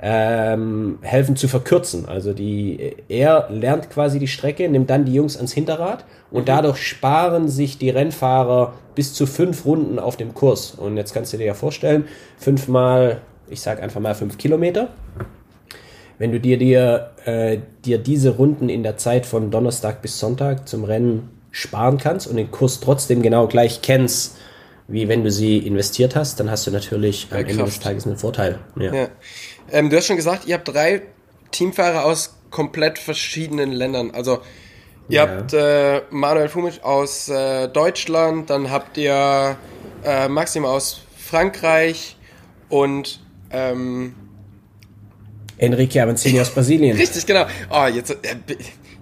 ähm, 0.00 0.98
helfen 1.02 1.36
zu 1.36 1.48
verkürzen. 1.48 2.06
Also 2.06 2.32
die, 2.32 2.96
er 3.08 3.48
lernt 3.50 3.90
quasi 3.90 4.18
die 4.18 4.28
Strecke, 4.28 4.68
nimmt 4.68 4.90
dann 4.90 5.04
die 5.04 5.14
Jungs 5.14 5.36
ans 5.36 5.52
Hinterrad 5.52 6.04
und 6.30 6.42
mhm. 6.42 6.46
dadurch 6.46 6.78
sparen 6.78 7.48
sich 7.48 7.78
die 7.78 7.90
Rennfahrer 7.90 8.74
bis 8.94 9.14
zu 9.14 9.26
fünf 9.26 9.64
Runden 9.64 9.98
auf 9.98 10.16
dem 10.16 10.34
Kurs. 10.34 10.72
Und 10.72 10.96
jetzt 10.96 11.14
kannst 11.14 11.32
du 11.32 11.38
dir 11.38 11.46
ja 11.46 11.54
vorstellen, 11.54 12.04
fünfmal, 12.38 13.20
ich 13.48 13.60
sag 13.60 13.82
einfach 13.82 14.00
mal 14.00 14.14
fünf 14.14 14.38
Kilometer. 14.38 14.88
Wenn 16.18 16.32
du 16.32 16.40
dir, 16.40 16.58
dir, 16.58 17.10
äh, 17.24 17.58
dir 17.84 17.98
diese 17.98 18.36
Runden 18.36 18.68
in 18.68 18.82
der 18.82 18.96
Zeit 18.96 19.26
von 19.26 19.50
Donnerstag 19.50 20.00
bis 20.02 20.18
Sonntag 20.18 20.66
zum 20.68 20.84
Rennen 20.84 21.30
sparen 21.50 21.98
kannst 21.98 22.26
und 22.26 22.36
den 22.36 22.50
Kurs 22.50 22.80
trotzdem 22.80 23.22
genau 23.22 23.46
gleich 23.48 23.82
kennst, 23.82 24.36
wie 24.88 25.08
wenn 25.08 25.24
du 25.24 25.30
sie 25.30 25.58
investiert 25.58 26.14
hast, 26.14 26.38
dann 26.38 26.50
hast 26.50 26.66
du 26.66 26.70
natürlich 26.70 27.28
am 27.30 27.38
Ende 27.38 27.64
des 27.64 27.80
Tages 27.80 28.06
einen 28.06 28.16
Vorteil. 28.16 28.58
Ja. 28.78 28.94
ja. 28.94 29.08
Ähm, 29.70 29.90
du 29.90 29.96
hast 29.96 30.06
schon 30.06 30.16
gesagt, 30.16 30.46
ihr 30.46 30.54
habt 30.54 30.68
drei 30.68 31.02
Teamfahrer 31.50 32.04
aus 32.04 32.36
komplett 32.50 32.98
verschiedenen 32.98 33.72
Ländern. 33.72 34.10
Also 34.12 34.40
ihr 35.08 35.16
ja. 35.16 35.28
habt 35.28 35.52
äh, 35.52 36.02
Manuel 36.10 36.48
Fumic 36.48 36.82
aus 36.84 37.28
äh, 37.28 37.68
Deutschland, 37.68 38.50
dann 38.50 38.70
habt 38.70 38.96
ihr 38.96 39.56
äh, 40.04 40.28
Maxim 40.28 40.64
aus 40.64 41.02
Frankreich 41.16 42.16
und 42.68 43.20
ähm, 43.50 44.14
Enrique 45.58 46.00
Avancini 46.00 46.40
aus 46.40 46.50
Brasilien. 46.50 46.96
Richtig, 46.96 47.26
genau. 47.26 47.46
Oh, 47.70 47.86
jetzt, 47.86 48.10
äh, 48.10 48.36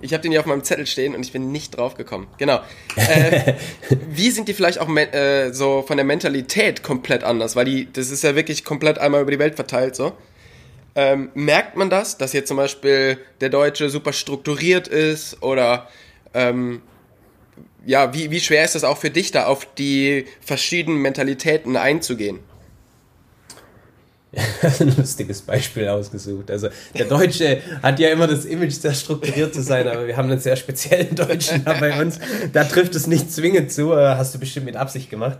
ich 0.00 0.12
habe 0.12 0.22
den 0.22 0.32
hier 0.32 0.40
auf 0.40 0.46
meinem 0.46 0.62
Zettel 0.62 0.86
stehen 0.86 1.14
und 1.14 1.24
ich 1.24 1.32
bin 1.32 1.50
nicht 1.50 1.76
drauf 1.76 1.94
gekommen. 1.94 2.26
Genau. 2.38 2.60
Äh, 2.96 3.54
wie 4.10 4.30
sind 4.30 4.48
die 4.48 4.54
vielleicht 4.54 4.78
auch 4.78 4.88
äh, 4.96 5.50
so 5.52 5.82
von 5.86 5.96
der 5.96 6.04
Mentalität 6.04 6.82
komplett 6.82 7.24
anders? 7.24 7.56
Weil 7.56 7.64
die, 7.64 7.92
das 7.92 8.10
ist 8.10 8.22
ja 8.22 8.36
wirklich 8.36 8.64
komplett 8.64 8.98
einmal 8.98 9.22
über 9.22 9.30
die 9.30 9.38
Welt 9.38 9.56
verteilt 9.56 9.96
so. 9.96 10.12
Ähm, 10.96 11.30
merkt 11.34 11.76
man 11.76 11.90
das, 11.90 12.18
dass 12.18 12.32
jetzt 12.32 12.48
zum 12.48 12.56
Beispiel 12.56 13.18
der 13.40 13.48
Deutsche 13.48 13.90
super 13.90 14.12
strukturiert 14.12 14.86
ist 14.86 15.42
oder 15.42 15.88
ähm, 16.34 16.82
ja, 17.84 18.14
wie, 18.14 18.30
wie 18.30 18.40
schwer 18.40 18.64
ist 18.64 18.76
es 18.76 18.84
auch 18.84 18.98
für 18.98 19.10
dich 19.10 19.30
da 19.30 19.46
auf 19.46 19.66
die 19.74 20.26
verschiedenen 20.40 21.02
Mentalitäten 21.02 21.76
einzugehen? 21.76 22.40
ein 24.80 24.96
lustiges 24.96 25.42
Beispiel 25.42 25.88
ausgesucht. 25.88 26.50
Also 26.50 26.68
der 26.96 27.06
Deutsche 27.06 27.60
hat 27.82 28.00
ja 28.00 28.10
immer 28.10 28.26
das 28.26 28.44
Image, 28.44 28.72
sehr 28.72 28.94
strukturiert 28.94 29.54
zu 29.54 29.62
sein, 29.62 29.86
aber 29.86 30.06
wir 30.06 30.16
haben 30.16 30.30
einen 30.30 30.40
sehr 30.40 30.56
speziellen 30.56 31.14
Deutschen 31.14 31.64
da 31.64 31.74
bei 31.74 32.00
uns. 32.00 32.18
Da 32.52 32.64
trifft 32.64 32.94
es 32.94 33.06
nicht 33.06 33.30
zwingend 33.30 33.72
zu, 33.72 33.94
hast 33.94 34.34
du 34.34 34.38
bestimmt 34.38 34.66
mit 34.66 34.76
Absicht 34.76 35.10
gemacht. 35.10 35.38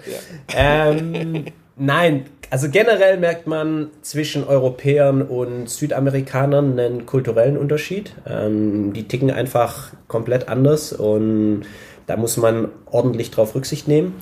Ja. 0.52 0.90
Ähm, 0.90 1.46
nein, 1.76 2.26
also 2.50 2.68
generell 2.68 3.18
merkt 3.18 3.46
man 3.46 3.90
zwischen 4.02 4.44
Europäern 4.44 5.22
und 5.22 5.68
Südamerikanern 5.68 6.78
einen 6.78 7.06
kulturellen 7.06 7.56
Unterschied. 7.56 8.14
Ähm, 8.28 8.92
die 8.92 9.08
ticken 9.08 9.30
einfach 9.30 9.92
komplett 10.06 10.48
anders 10.48 10.92
und 10.92 11.62
da 12.06 12.16
muss 12.16 12.36
man 12.36 12.68
ordentlich 12.86 13.30
drauf 13.30 13.54
Rücksicht 13.54 13.88
nehmen. 13.88 14.14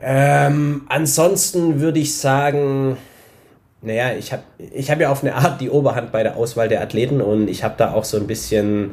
Ähm, 0.00 0.82
ansonsten 0.88 1.80
würde 1.80 1.98
ich 1.98 2.16
sagen, 2.16 2.96
naja, 3.82 4.12
ich 4.16 4.32
habe 4.32 4.42
ich 4.58 4.90
hab 4.90 5.00
ja 5.00 5.10
auf 5.10 5.22
eine 5.22 5.34
Art 5.34 5.60
die 5.60 5.70
Oberhand 5.70 6.12
bei 6.12 6.22
der 6.22 6.36
Auswahl 6.36 6.68
der 6.68 6.80
Athleten 6.82 7.20
und 7.20 7.48
ich 7.48 7.64
habe 7.64 7.74
da 7.76 7.92
auch 7.92 8.04
so 8.04 8.16
ein 8.16 8.26
bisschen 8.26 8.92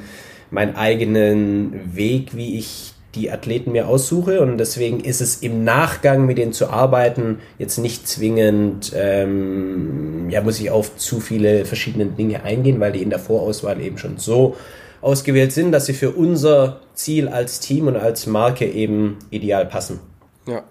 meinen 0.51 0.75
eigenen 0.75 1.95
Weg, 1.95 2.35
wie 2.35 2.57
ich 2.57 2.93
die 3.15 3.31
Athleten 3.31 3.71
mir 3.71 3.87
aussuche 3.87 4.41
und 4.41 4.57
deswegen 4.57 4.99
ist 4.99 5.19
es 5.19 5.37
im 5.37 5.63
Nachgang 5.63 6.25
mit 6.25 6.37
denen 6.37 6.53
zu 6.53 6.69
arbeiten 6.69 7.39
jetzt 7.57 7.77
nicht 7.77 8.07
zwingend, 8.07 8.93
ähm, 8.95 10.29
ja, 10.29 10.41
muss 10.41 10.59
ich 10.59 10.69
auf 10.69 10.95
zu 10.97 11.19
viele 11.19 11.65
verschiedene 11.65 12.05
Dinge 12.05 12.43
eingehen, 12.43 12.79
weil 12.79 12.91
die 12.91 13.01
in 13.01 13.09
der 13.09 13.19
Vorauswahl 13.19 13.81
eben 13.81 13.97
schon 13.97 14.17
so 14.17 14.55
ausgewählt 15.01 15.53
sind, 15.53 15.71
dass 15.71 15.87
sie 15.87 15.93
für 15.93 16.11
unser 16.11 16.81
Ziel 16.93 17.27
als 17.29 17.59
Team 17.59 17.87
und 17.87 17.95
als 17.95 18.27
Marke 18.27 18.69
eben 18.69 19.17
ideal 19.31 19.65
passen. 19.65 19.99
Ja. 20.45 20.63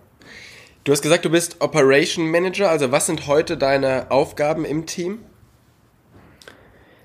Du 0.84 0.92
hast 0.92 1.02
gesagt, 1.02 1.24
du 1.24 1.30
bist 1.30 1.56
Operation 1.60 2.30
Manager, 2.30 2.70
also 2.70 2.92
was 2.92 3.06
sind 3.06 3.26
heute 3.26 3.56
deine 3.56 4.10
Aufgaben 4.10 4.64
im 4.64 4.86
Team? 4.86 5.18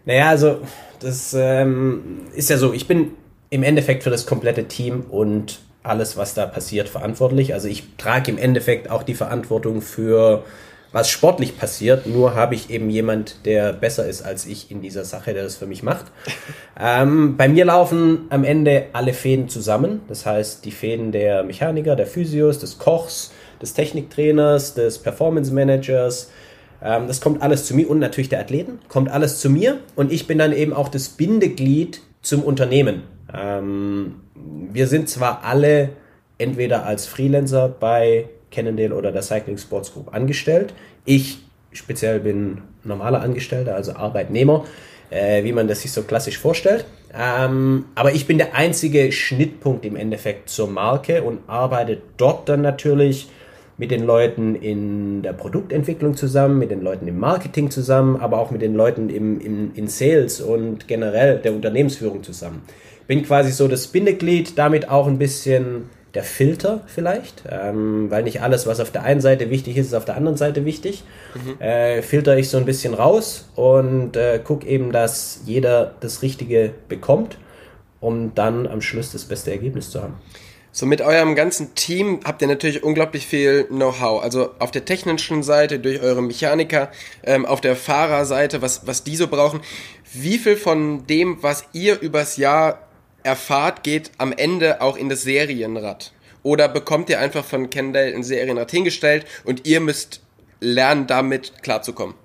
Naja, 0.05 0.29
also 0.29 0.59
das 0.99 1.33
ähm, 1.37 2.21
ist 2.35 2.49
ja 2.49 2.57
so, 2.57 2.73
ich 2.73 2.87
bin 2.87 3.11
im 3.53 3.61
Endeffekt 3.61 4.01
für 4.01 4.09
das 4.09 4.25
komplette 4.25 4.67
Team 4.67 5.01
und 5.11 5.59
alles, 5.83 6.17
was 6.17 6.33
da 6.33 6.47
passiert, 6.47 6.89
verantwortlich. 6.89 7.53
Also 7.53 7.67
ich 7.67 7.83
trage 7.97 8.31
im 8.31 8.39
Endeffekt 8.39 8.89
auch 8.89 9.03
die 9.03 9.13
Verantwortung 9.13 9.83
für 9.83 10.43
was 10.91 11.11
sportlich 11.11 11.55
passiert, 11.55 12.07
nur 12.07 12.33
habe 12.33 12.55
ich 12.55 12.71
eben 12.71 12.89
jemand, 12.89 13.45
der 13.45 13.71
besser 13.71 14.07
ist 14.07 14.23
als 14.23 14.47
ich 14.47 14.71
in 14.71 14.81
dieser 14.81 15.05
Sache, 15.05 15.35
der 15.35 15.43
das 15.43 15.55
für 15.55 15.67
mich 15.67 15.83
macht. 15.83 16.05
ähm, 16.79 17.37
bei 17.37 17.47
mir 17.47 17.65
laufen 17.65 18.25
am 18.29 18.43
Ende 18.43 18.87
alle 18.93 19.13
Fäden 19.13 19.49
zusammen. 19.49 20.01
Das 20.07 20.25
heißt, 20.25 20.65
die 20.65 20.71
Fäden 20.71 21.11
der 21.11 21.43
Mechaniker, 21.43 21.95
der 21.95 22.07
Physios, 22.07 22.57
des 22.57 22.79
Kochs, 22.79 23.31
des 23.61 23.75
Techniktrainers, 23.75 24.73
des 24.73 24.97
Performance 24.97 25.53
Managers. 25.53 26.31
Ähm, 26.83 27.05
das 27.05 27.21
kommt 27.21 27.43
alles 27.43 27.67
zu 27.67 27.75
mir 27.75 27.87
und 27.87 27.99
natürlich 27.99 28.29
der 28.29 28.39
Athleten, 28.39 28.79
kommt 28.87 29.11
alles 29.11 29.39
zu 29.39 29.51
mir 29.51 29.77
und 29.95 30.11
ich 30.11 30.25
bin 30.25 30.39
dann 30.39 30.53
eben 30.53 30.73
auch 30.73 30.89
das 30.89 31.09
Bindeglied 31.09 32.01
zum 32.23 32.43
Unternehmen. 32.43 33.12
Ähm, 33.31 34.21
wir 34.35 34.87
sind 34.87 35.09
zwar 35.09 35.43
alle 35.43 35.89
entweder 36.37 36.85
als 36.85 37.05
Freelancer 37.05 37.69
bei 37.69 38.25
Cannondale 38.51 38.93
oder 38.93 39.11
der 39.11 39.21
Cycling 39.21 39.57
Sports 39.57 39.93
Group 39.93 40.13
angestellt. 40.13 40.73
Ich 41.05 41.39
speziell 41.71 42.19
bin 42.19 42.59
normaler 42.83 43.21
Angestellter, 43.21 43.75
also 43.75 43.93
Arbeitnehmer, 43.93 44.65
äh, 45.09 45.43
wie 45.43 45.53
man 45.53 45.67
das 45.67 45.81
sich 45.81 45.91
so 45.91 46.03
klassisch 46.03 46.37
vorstellt. 46.37 46.85
Ähm, 47.15 47.85
aber 47.95 48.13
ich 48.13 48.27
bin 48.27 48.37
der 48.37 48.55
einzige 48.55 49.11
Schnittpunkt 49.11 49.85
im 49.85 49.95
Endeffekt 49.95 50.49
zur 50.49 50.69
Marke 50.69 51.23
und 51.23 51.39
arbeite 51.47 52.01
dort 52.17 52.49
dann 52.49 52.61
natürlich 52.61 53.29
mit 53.77 53.89
den 53.89 54.03
Leuten 54.03 54.55
in 54.55 55.23
der 55.23 55.33
Produktentwicklung 55.33 56.15
zusammen, 56.15 56.59
mit 56.59 56.69
den 56.69 56.81
Leuten 56.81 57.07
im 57.07 57.19
Marketing 57.19 57.71
zusammen, 57.71 58.17
aber 58.17 58.37
auch 58.37 58.51
mit 58.51 58.61
den 58.61 58.75
Leuten 58.75 59.09
im, 59.09 59.41
im, 59.41 59.71
in 59.73 59.87
Sales 59.87 60.41
und 60.41 60.87
generell 60.87 61.39
der 61.39 61.53
Unternehmensführung 61.53 62.21
zusammen 62.21 62.61
bin 63.07 63.23
quasi 63.23 63.51
so 63.51 63.67
das 63.67 63.87
Bindeglied, 63.87 64.57
damit 64.57 64.89
auch 64.89 65.07
ein 65.07 65.17
bisschen 65.17 65.89
der 66.13 66.23
Filter 66.23 66.81
vielleicht, 66.85 67.43
ähm, 67.49 68.11
weil 68.11 68.23
nicht 68.23 68.41
alles, 68.41 68.67
was 68.67 68.79
auf 68.79 68.91
der 68.91 69.03
einen 69.03 69.21
Seite 69.21 69.49
wichtig 69.49 69.77
ist, 69.77 69.87
ist 69.87 69.93
auf 69.93 70.05
der 70.05 70.15
anderen 70.15 70.37
Seite 70.37 70.63
wichtig. 70.63 71.03
Mhm. 71.33 71.59
Äh, 71.59 72.01
filter 72.03 72.37
ich 72.37 72.49
so 72.49 72.57
ein 72.57 72.65
bisschen 72.65 72.93
raus 72.93 73.49
und 73.55 74.15
äh, 74.15 74.39
gucke 74.43 74.67
eben, 74.67 74.91
dass 74.91 75.41
jeder 75.45 75.95
das 76.01 76.21
Richtige 76.21 76.71
bekommt, 76.87 77.37
um 77.99 78.35
dann 78.35 78.67
am 78.67 78.81
Schluss 78.81 79.11
das 79.11 79.25
beste 79.25 79.51
Ergebnis 79.51 79.89
zu 79.89 80.03
haben. 80.03 80.15
So 80.75 80.87
mit 80.87 81.01
eurem 81.01 81.35
ganzen 81.35 81.75
Team 81.75 82.21
habt 82.25 82.41
ihr 82.41 82.47
natürlich 82.47 82.83
unglaublich 82.83 83.27
viel 83.27 83.65
Know-how. 83.65 84.23
Also 84.23 84.49
auf 84.57 84.71
der 84.71 84.85
technischen 84.85 85.43
Seite 85.43 85.79
durch 85.79 86.01
eure 86.01 86.23
Mechaniker, 86.23 86.91
ähm, 87.23 87.45
auf 87.45 87.61
der 87.61 87.75
Fahrerseite, 87.75 88.63
was, 88.63 88.87
was 88.87 89.03
die 89.03 89.15
so 89.15 89.27
brauchen. 89.27 89.61
Wie 90.13 90.39
viel 90.39 90.57
von 90.57 91.05
dem, 91.05 91.41
was 91.41 91.65
ihr 91.73 91.99
übers 92.01 92.37
Jahr 92.37 92.79
erfahrt, 93.23 93.83
geht 93.83 94.11
am 94.17 94.31
Ende 94.31 94.81
auch 94.81 94.97
in 94.97 95.09
das 95.09 95.23
Serienrad? 95.23 96.11
Oder 96.43 96.67
bekommt 96.67 97.09
ihr 97.09 97.19
einfach 97.19 97.45
von 97.45 97.69
Kendall 97.69 98.13
ein 98.13 98.23
Serienrad 98.23 98.71
hingestellt 98.71 99.25
und 99.45 99.65
ihr 99.65 99.79
müsst 99.79 100.21
lernen, 100.59 101.07
damit 101.07 101.63
klarzukommen? 101.63 102.15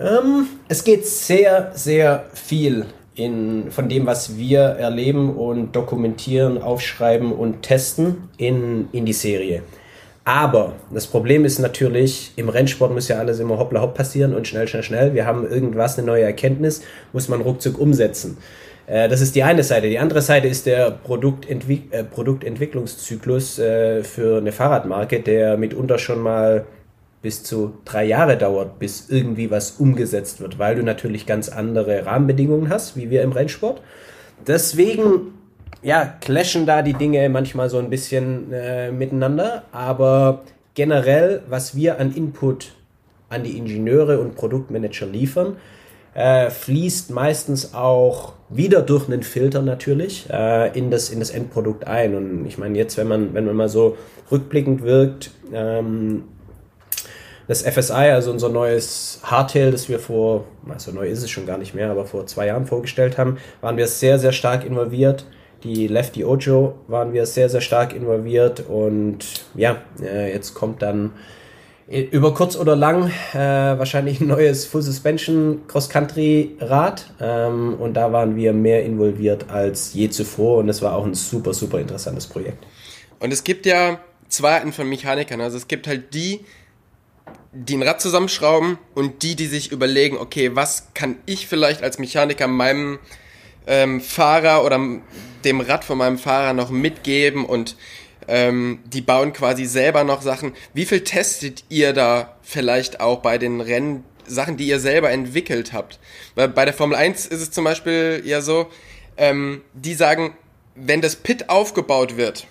Ähm, 0.00 0.46
es 0.68 0.84
geht 0.84 1.06
sehr, 1.06 1.70
sehr 1.74 2.26
viel 2.34 2.86
in, 3.14 3.70
von 3.70 3.88
dem, 3.88 4.06
was 4.06 4.36
wir 4.36 4.60
erleben 4.60 5.36
und 5.36 5.76
dokumentieren, 5.76 6.60
aufschreiben 6.60 7.32
und 7.32 7.62
testen 7.62 8.28
in, 8.38 8.88
in 8.92 9.06
die 9.06 9.12
Serie. 9.12 9.62
Aber 10.24 10.74
das 10.92 11.08
Problem 11.08 11.44
ist 11.44 11.58
natürlich, 11.58 12.32
im 12.36 12.48
Rennsport 12.48 12.92
muss 12.92 13.08
ja 13.08 13.18
alles 13.18 13.40
immer 13.40 13.58
hoppla 13.58 13.80
hopp 13.80 13.94
passieren 13.94 14.34
und 14.34 14.46
schnell, 14.46 14.68
schnell, 14.68 14.84
schnell. 14.84 15.14
Wir 15.14 15.26
haben 15.26 15.48
irgendwas, 15.48 15.98
eine 15.98 16.06
neue 16.06 16.22
Erkenntnis, 16.22 16.82
muss 17.12 17.28
man 17.28 17.40
ruckzuck 17.40 17.78
umsetzen. 17.78 18.38
Äh, 18.86 19.08
das 19.08 19.20
ist 19.20 19.34
die 19.34 19.42
eine 19.42 19.62
Seite. 19.62 19.88
Die 19.88 19.98
andere 19.98 20.22
Seite 20.22 20.48
ist 20.48 20.66
der 20.66 20.90
Produktentwick 20.90 21.92
äh, 21.92 22.04
Produktentwicklungszyklus 22.04 23.58
äh, 23.58 24.02
für 24.02 24.38
eine 24.38 24.52
Fahrradmarke, 24.52 25.20
der 25.20 25.56
mitunter 25.56 25.98
schon 25.98 26.20
mal 26.20 26.66
bis 27.22 27.44
zu 27.44 27.78
drei 27.84 28.04
Jahre 28.04 28.36
dauert, 28.36 28.80
bis 28.80 29.08
irgendwie 29.08 29.50
was 29.50 29.72
umgesetzt 29.72 30.40
wird, 30.40 30.58
weil 30.58 30.74
du 30.74 30.82
natürlich 30.82 31.24
ganz 31.24 31.48
andere 31.48 32.04
Rahmenbedingungen 32.04 32.68
hast, 32.68 32.96
wie 32.96 33.10
wir 33.10 33.22
im 33.22 33.30
Rennsport. 33.30 33.80
Deswegen, 34.46 35.34
ja, 35.82 36.16
clashen 36.20 36.66
da 36.66 36.82
die 36.82 36.94
Dinge 36.94 37.28
manchmal 37.28 37.70
so 37.70 37.78
ein 37.78 37.90
bisschen 37.90 38.52
äh, 38.52 38.90
miteinander, 38.90 39.62
aber 39.70 40.42
generell, 40.74 41.42
was 41.48 41.76
wir 41.76 42.00
an 42.00 42.12
Input 42.12 42.72
an 43.28 43.44
die 43.44 43.56
Ingenieure 43.56 44.18
und 44.20 44.34
Produktmanager 44.34 45.06
liefern, 45.06 45.56
äh, 46.14 46.50
fließt 46.50 47.10
meistens 47.10 47.74
auch 47.74 48.34
wieder 48.48 48.82
durch 48.82 49.08
einen 49.08 49.22
Filter 49.22 49.62
natürlich 49.62 50.28
äh, 50.30 50.76
in, 50.78 50.90
das, 50.90 51.10
in 51.10 51.20
das 51.20 51.30
Endprodukt 51.30 51.86
ein. 51.86 52.14
Und 52.14 52.46
ich 52.46 52.58
meine, 52.58 52.76
jetzt, 52.76 52.96
wenn 52.98 53.08
man, 53.08 53.34
wenn 53.34 53.46
man 53.46 53.56
mal 53.56 53.68
so 53.68 53.96
rückblickend 54.30 54.82
wirkt, 54.82 55.30
ähm, 55.52 56.24
das 57.48 57.62
FSI, 57.62 58.10
also 58.10 58.30
unser 58.30 58.48
neues 58.48 59.20
Hardtail, 59.24 59.72
das 59.72 59.88
wir 59.88 59.98
vor, 59.98 60.44
also 60.68 60.92
neu 60.92 61.08
ist 61.08 61.22
es 61.22 61.30
schon 61.30 61.46
gar 61.46 61.58
nicht 61.58 61.74
mehr, 61.74 61.90
aber 61.90 62.04
vor 62.04 62.26
zwei 62.26 62.46
Jahren 62.46 62.66
vorgestellt 62.66 63.18
haben, 63.18 63.38
waren 63.60 63.76
wir 63.76 63.88
sehr, 63.88 64.18
sehr 64.18 64.32
stark 64.32 64.64
involviert. 64.64 65.26
Die 65.64 65.86
Lefty 65.86 66.24
Ojo 66.24 66.74
waren 66.88 67.12
wir 67.12 67.26
sehr, 67.26 67.48
sehr 67.48 67.60
stark 67.60 67.94
involviert 67.94 68.64
und 68.68 69.18
ja, 69.54 69.76
äh, 70.00 70.32
jetzt 70.32 70.54
kommt 70.54 70.82
dann 70.82 71.12
über 71.92 72.32
kurz 72.32 72.56
oder 72.56 72.74
lang 72.74 73.10
äh, 73.34 73.36
wahrscheinlich 73.36 74.20
ein 74.20 74.28
neues 74.28 74.64
Full 74.64 74.82
Suspension 74.82 75.62
Cross 75.68 75.90
Country 75.90 76.56
Rad. 76.60 77.10
Ähm, 77.20 77.74
und 77.74 77.94
da 77.94 78.12
waren 78.12 78.36
wir 78.36 78.52
mehr 78.52 78.84
involviert 78.84 79.50
als 79.50 79.92
je 79.92 80.08
zuvor. 80.08 80.58
Und 80.58 80.68
es 80.68 80.80
war 80.80 80.94
auch 80.94 81.04
ein 81.04 81.14
super 81.14 81.52
super 81.52 81.80
interessantes 81.80 82.26
Projekt. 82.26 82.64
Und 83.20 83.32
es 83.32 83.44
gibt 83.44 83.66
ja 83.66 84.00
zwei 84.32 84.54
Arten 84.54 84.72
von 84.72 84.88
Mechanikern, 84.88 85.40
also 85.40 85.56
es 85.56 85.68
gibt 85.68 85.86
halt 85.86 86.14
die, 86.14 86.40
die 87.52 87.76
ein 87.76 87.82
Rad 87.82 88.00
zusammenschrauben 88.00 88.78
und 88.94 89.22
die, 89.22 89.36
die 89.36 89.46
sich 89.46 89.70
überlegen, 89.70 90.16
okay, 90.16 90.56
was 90.56 90.88
kann 90.94 91.16
ich 91.26 91.46
vielleicht 91.46 91.82
als 91.82 91.98
Mechaniker 91.98 92.48
meinem 92.48 92.98
ähm, 93.66 94.00
Fahrer 94.00 94.64
oder 94.64 94.80
dem 95.44 95.60
Rad 95.60 95.84
von 95.84 95.98
meinem 95.98 96.18
Fahrer 96.18 96.54
noch 96.54 96.70
mitgeben? 96.70 97.44
Und 97.44 97.76
ähm, 98.28 98.80
die 98.84 99.00
bauen 99.00 99.32
quasi 99.32 99.64
selber 99.64 100.04
noch 100.04 100.22
Sachen. 100.22 100.52
Wie 100.74 100.84
viel 100.84 101.04
testet 101.04 101.64
ihr 101.68 101.92
da 101.92 102.36
vielleicht 102.42 103.00
auch 103.00 103.20
bei 103.20 103.38
den 103.38 103.60
Rennen, 103.60 104.04
Sachen, 104.26 104.56
die 104.56 104.66
ihr 104.66 104.80
selber 104.80 105.10
entwickelt 105.10 105.72
habt? 105.72 105.98
Weil 106.34 106.48
bei 106.48 106.64
der 106.64 106.74
Formel 106.74 106.96
1 106.96 107.26
ist 107.26 107.40
es 107.40 107.50
zum 107.50 107.64
Beispiel 107.64 108.22
ja 108.24 108.40
so, 108.40 108.68
ähm, 109.16 109.62
die 109.74 109.94
sagen, 109.94 110.34
wenn 110.74 111.00
das 111.00 111.16
Pit 111.16 111.48
aufgebaut 111.48 112.16
wird, 112.16 112.46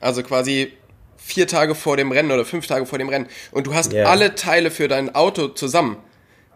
also 0.00 0.22
quasi 0.22 0.72
vier 1.16 1.46
Tage 1.46 1.74
vor 1.74 1.96
dem 1.96 2.12
Rennen 2.12 2.30
oder 2.30 2.44
fünf 2.44 2.66
Tage 2.66 2.86
vor 2.86 2.98
dem 2.98 3.08
Rennen 3.08 3.26
und 3.50 3.66
du 3.66 3.74
hast 3.74 3.92
yeah. 3.92 4.08
alle 4.08 4.34
Teile 4.34 4.70
für 4.70 4.88
dein 4.88 5.14
Auto 5.14 5.48
zusammen, 5.48 5.96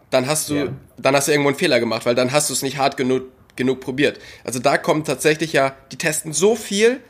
dann 0.09 0.27
hast 0.27 0.49
du, 0.49 0.55
yeah. 0.55 0.73
dann 0.97 1.15
hast 1.15 1.27
du 1.27 1.31
irgendwo 1.31 1.49
einen 1.49 1.57
Fehler 1.57 1.79
gemacht, 1.79 2.05
weil 2.05 2.15
dann 2.15 2.31
hast 2.31 2.49
du 2.49 2.53
es 2.53 2.61
nicht 2.61 2.77
hart 2.77 2.95
genug, 2.95 3.23
genug 3.55 3.81
probiert. 3.81 4.19
Also 4.43 4.59
da 4.59 4.77
kommt 4.77 5.07
tatsächlich 5.07 5.53
ja, 5.53 5.75
die 5.91 5.97
testen 5.97 6.31
so 6.31 6.55
viel, 6.55 7.01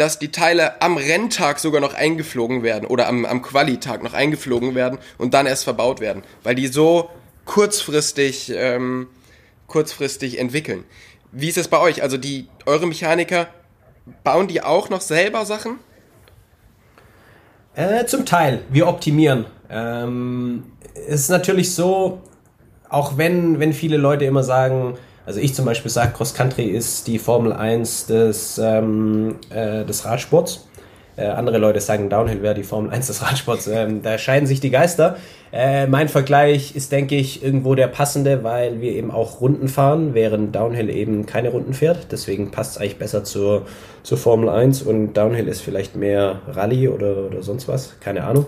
dass 0.00 0.18
die 0.18 0.30
Teile 0.30 0.80
am 0.80 0.96
Renntag 0.96 1.58
sogar 1.58 1.82
noch 1.82 1.92
eingeflogen 1.92 2.62
werden 2.62 2.86
oder 2.86 3.06
am, 3.06 3.26
am 3.26 3.42
Qualitag 3.42 4.02
noch 4.02 4.14
eingeflogen 4.14 4.74
werden 4.74 4.98
und 5.18 5.34
dann 5.34 5.44
erst 5.44 5.64
verbaut 5.64 6.00
werden, 6.00 6.22
weil 6.42 6.54
die 6.54 6.68
so 6.68 7.10
kurzfristig, 7.44 8.50
ähm, 8.54 9.08
kurzfristig 9.66 10.38
entwickeln. 10.38 10.84
Wie 11.32 11.48
ist 11.48 11.58
es 11.58 11.68
bei 11.68 11.78
euch? 11.78 12.02
Also 12.02 12.16
die, 12.16 12.48
eure 12.64 12.86
Mechaniker, 12.86 13.48
bauen 14.24 14.48
die 14.48 14.62
auch 14.62 14.88
noch 14.88 15.02
selber 15.02 15.44
Sachen? 15.44 15.78
Äh, 17.74 18.06
zum 18.06 18.24
Teil. 18.24 18.62
Wir 18.70 18.88
optimieren. 18.88 19.44
Ähm, 19.68 20.64
es 20.94 21.20
ist 21.20 21.28
natürlich 21.28 21.74
so, 21.74 22.22
auch 22.88 23.18
wenn, 23.18 23.60
wenn 23.60 23.74
viele 23.74 23.98
Leute 23.98 24.24
immer 24.24 24.44
sagen, 24.44 24.96
also 25.30 25.38
ich 25.38 25.54
zum 25.54 25.64
Beispiel 25.64 25.92
sage, 25.92 26.12
Cross 26.12 26.34
Country 26.34 26.64
ist 26.64 27.06
die 27.06 27.20
Formel 27.20 27.52
1 27.52 28.06
des, 28.06 28.58
ähm, 28.58 29.36
äh, 29.50 29.84
des 29.84 30.04
Radsports. 30.04 30.66
Äh, 31.14 31.26
andere 31.26 31.58
Leute 31.58 31.80
sagen, 31.80 32.10
Downhill 32.10 32.42
wäre 32.42 32.56
die 32.56 32.64
Formel 32.64 32.90
1 32.90 33.06
des 33.06 33.22
Radsports. 33.22 33.68
Ähm, 33.68 34.02
da 34.02 34.18
scheiden 34.18 34.48
sich 34.48 34.58
die 34.58 34.70
Geister. 34.70 35.18
Äh, 35.52 35.86
mein 35.86 36.08
Vergleich 36.08 36.74
ist, 36.74 36.90
denke 36.90 37.14
ich, 37.14 37.44
irgendwo 37.44 37.76
der 37.76 37.86
passende, 37.86 38.42
weil 38.42 38.80
wir 38.80 38.90
eben 38.90 39.12
auch 39.12 39.40
Runden 39.40 39.68
fahren, 39.68 40.14
während 40.14 40.56
Downhill 40.56 40.90
eben 40.90 41.26
keine 41.26 41.50
Runden 41.50 41.74
fährt. 41.74 42.08
Deswegen 42.10 42.50
passt 42.50 42.72
es 42.72 42.78
eigentlich 42.78 42.98
besser 42.98 43.22
zur, 43.22 43.66
zur 44.02 44.18
Formel 44.18 44.48
1 44.48 44.82
und 44.82 45.12
Downhill 45.12 45.46
ist 45.46 45.60
vielleicht 45.60 45.94
mehr 45.94 46.40
Rallye 46.48 46.88
oder, 46.88 47.26
oder 47.26 47.44
sonst 47.44 47.68
was. 47.68 48.00
Keine 48.00 48.24
Ahnung. 48.24 48.46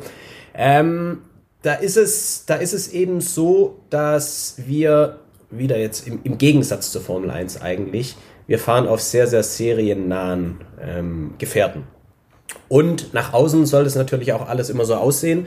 Ähm, 0.53 1.19
da 1.63 1.75
ist 1.75 1.97
es, 1.97 2.45
da 2.45 2.57
ist 2.57 2.73
es 2.73 2.89
eben 2.89 3.21
so, 3.21 3.79
dass 3.89 4.57
wir 4.67 5.21
wieder 5.53 5.79
jetzt 5.79 6.07
im, 6.07 6.21
im 6.25 6.39
Gegensatz 6.39 6.91
zur 6.91 7.03
Formel 7.03 7.31
1 7.31 7.63
eigentlich, 7.63 8.17
wir 8.47 8.59
fahren 8.59 8.89
auf 8.89 9.01
sehr, 9.01 9.27
sehr 9.27 9.43
seriennahen 9.43 10.61
ähm, 10.81 11.35
Gefährten. 11.39 11.85
Und 12.69 13.15
nach 13.15 13.33
außen 13.33 13.67
soll 13.67 13.87
es 13.87 13.95
natürlich 13.95 14.33
auch 14.33 14.49
alles 14.49 14.71
immer 14.71 14.85
so 14.85 14.95
aussehen, 14.95 15.47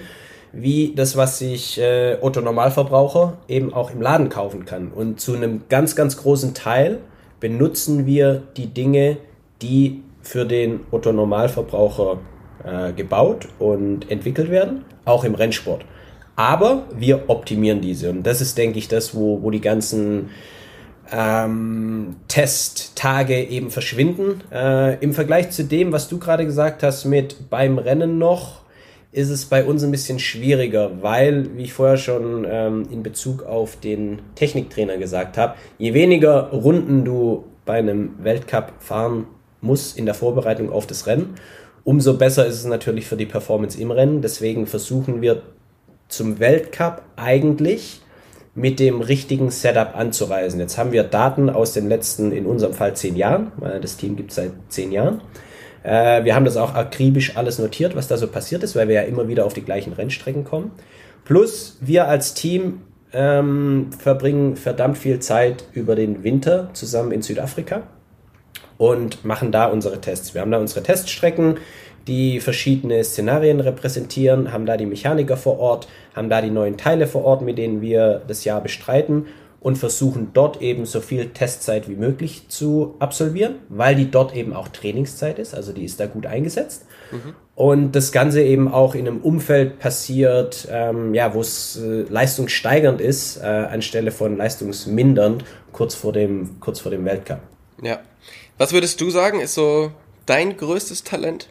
wie 0.54 0.94
das, 0.96 1.18
was 1.18 1.39
sich 1.39 1.80
äh, 1.80 2.18
Otto 2.22 2.39
Normalverbraucher 2.39 3.38
eben 3.48 3.74
auch 3.74 3.91
im 3.91 4.02
Laden 4.02 4.30
kaufen 4.30 4.65
kann. 4.65 4.91
Und 4.91 5.20
zu 5.20 5.36
einem 5.36 5.63
ganz, 5.68 5.96
ganz 5.96 6.18
großen 6.18 6.54
Teil 6.54 7.00
benutzen 7.39 8.06
wir 8.06 8.44
die 8.56 8.68
Dinge, 8.68 9.18
die 9.62 10.02
für 10.22 10.46
den 10.46 10.82
Otto 10.91 11.12
Normalverbraucher 11.12 12.20
äh, 12.63 12.94
gebaut 12.94 13.48
und 13.60 14.10
entwickelt 14.10 14.50
werden, 14.50 14.86
auch 15.04 15.24
im 15.24 15.36
Rennsport. 15.36 15.86
Aber 16.36 16.84
wir 16.95 17.30
optimieren 17.30 17.82
diese. 17.82 18.10
Und 18.10 18.24
das 18.24 18.41
ist, 18.41 18.58
denke 18.58 18.80
ich, 18.80 18.88
das, 18.88 19.15
wo, 19.15 19.41
wo 19.41 19.52
die 19.52 19.62
ganzen 19.62 20.30
ähm, 21.12 22.15
Testtage 22.28 23.43
eben 23.43 23.69
verschwinden. 23.69 24.41
Äh, 24.52 24.95
Im 25.04 25.13
Vergleich 25.13 25.52
zu 25.52 25.63
dem, 25.63 25.91
was 25.91 26.08
du 26.08 26.17
gerade 26.17 26.45
gesagt 26.45 26.84
hast 26.84 27.06
mit 27.06 27.50
beim 27.50 27.78
Rennen 27.78 28.17
noch, 28.17 28.65
ist 29.12 29.30
es 29.30 29.45
bei 29.45 29.63
uns 29.63 29.82
ein 29.84 29.91
bisschen 29.91 30.19
schwieriger, 30.19 31.02
weil, 31.02 31.56
wie 31.56 31.63
ich 31.63 31.74
vorher 31.74 31.95
schon 31.95 32.45
ähm, 32.50 32.86
in 32.91 33.02
Bezug 33.02 33.43
auf 33.43 33.80
den 33.80 34.19
Techniktrainer 34.36 34.98
gesagt 34.98 35.38
habe, 35.38 35.56
je 35.78 35.93
weniger 35.93 36.50
Runden 36.52 37.06
du 37.06 37.45
bei 37.65 37.76
einem 37.76 38.15
Weltcup 38.21 38.74
fahren 38.80 39.28
musst 39.62 39.98
in 39.98 40.06
der 40.06 40.15
Vorbereitung 40.15 40.69
auf 40.69 40.86
das 40.86 41.08
Rennen, 41.08 41.36
umso 41.86 42.17
besser 42.17 42.45
ist 42.45 42.56
es 42.56 42.65
natürlich 42.65 43.08
für 43.08 43.15
die 43.15 43.26
Performance 43.26 43.80
im 43.80 43.91
Rennen. 43.91 44.21
Deswegen 44.21 44.67
versuchen 44.67 45.21
wir 45.21 45.43
zum 46.08 46.39
Weltcup 46.39 47.02
eigentlich 47.15 48.02
mit 48.56 48.80
dem 48.80 49.02
richtigen 49.02 49.52
Setup 49.52 49.96
anzureisen. 49.96 50.60
Jetzt 50.60 50.78
haben 50.78 50.94
wir 50.94 51.04
Daten 51.04 51.50
aus 51.50 51.74
den 51.74 51.89
letzten, 51.89 52.32
in 52.32 52.46
unserem 52.46 52.74
Fall 52.74 52.96
zehn 52.96 53.15
Jahren, 53.15 53.52
weil 53.58 53.82
das 53.82 53.98
Team 53.98 54.15
gibt 54.15 54.32
es 54.32 54.38
seit 54.38 54.52
zehn 54.70 54.91
Jahren. 54.94 55.22
Äh, 55.84 56.24
wir 56.24 56.36
haben 56.36 56.46
das 56.46 56.56
auch 56.56 56.74
akribisch 56.74 57.36
alles 57.36 57.60
notiert, 57.60 57.96
was 57.96 58.08
da 58.08 58.18
so 58.18 58.28
passiert 58.28 58.63
ist, 58.63 58.76
weil 58.76 58.88
wir 58.88 58.96
ja 58.96 59.02
immer 59.02 59.28
wieder 59.28 59.46
auf 59.46 59.54
die 59.54 59.62
gleichen 59.62 59.94
Rennstrecken 59.94 60.46
kommen. 60.46 60.72
Plus 61.26 61.78
wir 61.82 62.08
als 62.08 62.34
Team 62.34 62.82
ähm, 63.13 63.89
verbringen 63.98 64.56
verdammt 64.56 64.98
viel 64.98 65.20
Zeit 65.20 65.65
über 65.74 65.96
den 65.96 66.24
Winter 66.24 66.70
zusammen 66.74 67.12
in 67.12 67.22
Südafrika 67.22 67.84
und 68.78 69.24
machen 69.26 69.52
da 69.52 69.65
unsere 69.65 70.02
Tests. 70.02 70.34
Wir 70.34 70.41
haben 70.41 70.52
da 70.52 70.60
unsere 70.60 70.84
Teststrecken, 70.84 71.58
die 72.08 72.39
verschiedene 72.39 73.04
Szenarien 73.04 73.60
repräsentieren, 73.60 74.52
haben 74.52 74.65
da 74.65 74.78
die 74.78 74.86
Mechaniker 74.86 75.38
vor 75.38 75.60
Ort, 75.60 75.88
haben 76.15 76.30
da 76.30 76.41
die 76.41 76.52
neuen 76.52 76.78
Teile 76.78 77.08
vor 77.08 77.24
Ort, 77.26 77.41
mit 77.41 77.58
denen 77.58 77.82
wir 77.82 78.22
das 78.28 78.46
Jahr 78.46 78.62
bestreiten 78.62 79.26
und 79.60 79.78
versuchen 79.78 80.30
dort 80.34 80.62
eben 80.62 80.86
so 80.86 81.02
viel 81.02 81.30
Testzeit 81.30 81.89
wie 81.89 81.96
möglich 81.96 82.50
zu 82.50 82.94
absolvieren, 83.00 83.56
weil 83.70 83.96
die 83.96 84.12
dort 84.12 84.36
eben 84.36 84.54
auch 84.54 84.68
Trainingszeit 84.68 85.39
ist, 85.39 85.56
also 85.56 85.74
die 85.74 85.86
ist 85.86 86.00
da 86.00 86.06
gut 86.06 86.28
eingesetzt. 86.28 86.86
Mhm. 87.12 87.34
Und 87.56 87.94
das 87.94 88.12
Ganze 88.12 88.44
eben 88.44 88.72
auch 88.72 88.94
in 88.94 89.08
einem 89.08 89.22
Umfeld 89.22 89.80
passiert, 89.80 90.68
ähm, 90.70 91.15
ja, 91.15 91.34
wo 91.34 91.41
es 91.41 91.78
äh, 91.78 92.04
leistungssteigernd 92.04 93.02
ist, 93.02 93.38
äh, 93.38 93.46
anstelle 93.46 94.12
von 94.12 94.38
leistungsmindernd, 94.38 95.44
kurz 95.72 95.96
vor 95.96 96.13
dem, 96.13 96.60
kurz 96.60 96.80
vor 96.80 96.91
dem 96.91 97.04
Weltcup. 97.06 97.39
Ja. 97.82 98.02
Was 98.60 98.72
würdest 98.72 99.02
du 99.02 99.10
sagen, 99.10 99.39
ist 99.39 99.56
so 99.56 99.91
dein 100.28 100.58
größtes 100.58 101.04
Talent? 101.04 101.50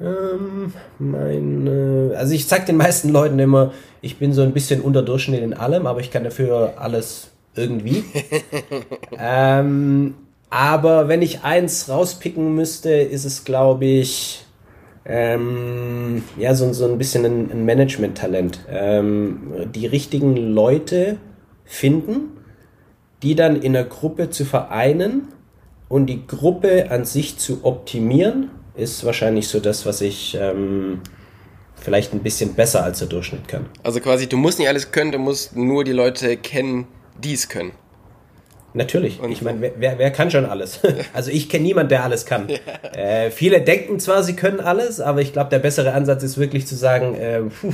Ähm, 0.00 0.72
mein, 0.98 1.66
äh, 1.66 2.14
also 2.14 2.34
ich 2.34 2.46
sag 2.46 2.66
den 2.66 2.76
meisten 2.76 3.10
Leuten 3.10 3.38
immer, 3.38 3.72
ich 4.00 4.18
bin 4.18 4.32
so 4.32 4.42
ein 4.42 4.52
bisschen 4.52 4.80
unterdurchschnittlich 4.80 5.44
in 5.44 5.54
allem, 5.54 5.86
aber 5.86 6.00
ich 6.00 6.10
kann 6.10 6.24
dafür 6.24 6.74
alles 6.78 7.28
irgendwie. 7.54 8.04
ähm, 9.18 10.14
aber 10.48 11.08
wenn 11.08 11.20
ich 11.20 11.44
eins 11.44 11.88
rauspicken 11.88 12.54
müsste, 12.54 12.90
ist 12.90 13.24
es, 13.24 13.44
glaube 13.44 13.84
ich, 13.84 14.46
ähm, 15.04 16.22
ja, 16.38 16.54
so, 16.54 16.72
so 16.72 16.86
ein 16.86 16.98
bisschen 16.98 17.24
ein, 17.24 17.50
ein 17.50 17.64
Management-Talent. 17.64 18.60
Ähm, 18.70 19.52
die 19.74 19.86
richtigen 19.86 20.36
Leute 20.36 21.18
finden, 21.64 22.36
die 23.22 23.34
dann 23.34 23.60
in 23.60 23.74
der 23.74 23.84
Gruppe 23.84 24.30
zu 24.30 24.44
vereinen 24.44 25.28
und 25.88 26.06
die 26.06 26.26
Gruppe 26.26 26.90
an 26.90 27.04
sich 27.04 27.38
zu 27.38 27.64
optimieren 27.64 28.50
ist 28.80 29.04
wahrscheinlich 29.04 29.48
so 29.48 29.60
das, 29.60 29.86
was 29.86 30.00
ich 30.00 30.36
ähm, 30.40 31.00
vielleicht 31.80 32.12
ein 32.12 32.20
bisschen 32.20 32.54
besser 32.54 32.82
als 32.84 32.98
der 32.98 33.08
Durchschnitt 33.08 33.48
kann. 33.48 33.66
Also 33.82 34.00
quasi, 34.00 34.28
du 34.28 34.36
musst 34.36 34.58
nicht 34.58 34.68
alles 34.68 34.92
können, 34.92 35.12
du 35.12 35.18
musst 35.18 35.56
nur 35.56 35.84
die 35.84 35.92
Leute 35.92 36.36
kennen, 36.36 36.86
die 37.22 37.34
es 37.34 37.48
können. 37.48 37.72
Natürlich. 38.72 39.18
Und 39.20 39.32
ich 39.32 39.42
meine, 39.42 39.72
wer, 39.76 39.98
wer 39.98 40.10
kann 40.10 40.30
schon 40.30 40.44
alles? 40.46 40.80
Also 41.12 41.30
ich 41.30 41.48
kenne 41.48 41.64
niemanden, 41.64 41.90
der 41.90 42.04
alles 42.04 42.24
kann. 42.24 42.48
Ja. 42.48 42.90
Äh, 42.98 43.30
viele 43.30 43.60
denken 43.62 43.98
zwar, 43.98 44.22
sie 44.22 44.36
können 44.36 44.60
alles, 44.60 45.00
aber 45.00 45.20
ich 45.20 45.32
glaube, 45.32 45.50
der 45.50 45.58
bessere 45.58 45.92
Ansatz 45.92 46.22
ist 46.22 46.38
wirklich 46.38 46.66
zu 46.66 46.76
sagen, 46.76 47.14
äh, 47.14 47.40
puh, 47.40 47.72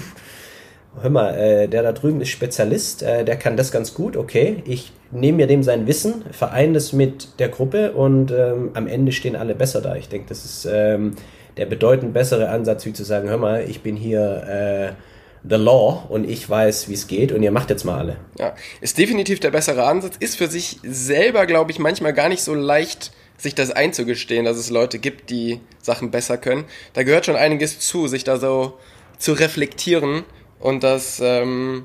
hör 1.00 1.10
mal, 1.10 1.34
äh, 1.34 1.68
der 1.68 1.82
da 1.82 1.92
drüben 1.92 2.20
ist 2.20 2.30
Spezialist, 2.30 3.02
äh, 3.02 3.24
der 3.24 3.36
kann 3.36 3.56
das 3.56 3.70
ganz 3.70 3.94
gut, 3.94 4.16
okay, 4.16 4.62
ich 4.66 4.92
nehme 5.10 5.38
mir 5.38 5.46
dem 5.46 5.62
sein 5.62 5.86
Wissen, 5.86 6.24
vereine 6.30 6.74
das 6.74 6.92
mit 6.92 7.38
der 7.38 7.48
Gruppe 7.48 7.92
und 7.92 8.30
ähm, 8.30 8.70
am 8.74 8.86
Ende 8.86 9.12
stehen 9.12 9.36
alle 9.36 9.54
besser 9.54 9.80
da. 9.80 9.96
Ich 9.96 10.08
denke, 10.08 10.28
das 10.28 10.44
ist 10.44 10.68
ähm, 10.70 11.14
der 11.56 11.66
bedeutend 11.66 12.12
bessere 12.12 12.48
Ansatz, 12.48 12.84
wie 12.86 12.92
zu 12.92 13.04
sagen, 13.04 13.28
hör 13.28 13.38
mal, 13.38 13.64
ich 13.68 13.82
bin 13.82 13.96
hier 13.96 14.94
äh, 14.94 15.48
the 15.48 15.56
law 15.56 16.04
und 16.08 16.28
ich 16.28 16.48
weiß, 16.48 16.88
wie 16.88 16.94
es 16.94 17.06
geht 17.06 17.32
und 17.32 17.42
ihr 17.42 17.52
macht 17.52 17.70
jetzt 17.70 17.84
mal 17.84 17.98
alle. 17.98 18.16
Ja, 18.38 18.54
ist 18.80 18.98
definitiv 18.98 19.40
der 19.40 19.50
bessere 19.50 19.84
Ansatz, 19.84 20.16
ist 20.18 20.36
für 20.36 20.48
sich 20.48 20.78
selber, 20.82 21.46
glaube 21.46 21.70
ich, 21.70 21.78
manchmal 21.78 22.12
gar 22.12 22.28
nicht 22.28 22.42
so 22.42 22.54
leicht, 22.54 23.12
sich 23.38 23.54
das 23.54 23.70
einzugestehen, 23.70 24.44
dass 24.44 24.56
es 24.56 24.70
Leute 24.70 24.98
gibt, 24.98 25.28
die 25.30 25.60
Sachen 25.82 26.10
besser 26.10 26.38
können. 26.38 26.64
Da 26.94 27.02
gehört 27.02 27.26
schon 27.26 27.36
einiges 27.36 27.78
zu, 27.80 28.08
sich 28.08 28.24
da 28.24 28.38
so 28.38 28.78
zu 29.18 29.34
reflektieren 29.34 30.24
und 30.60 30.82
das, 30.82 31.20
ähm, 31.22 31.84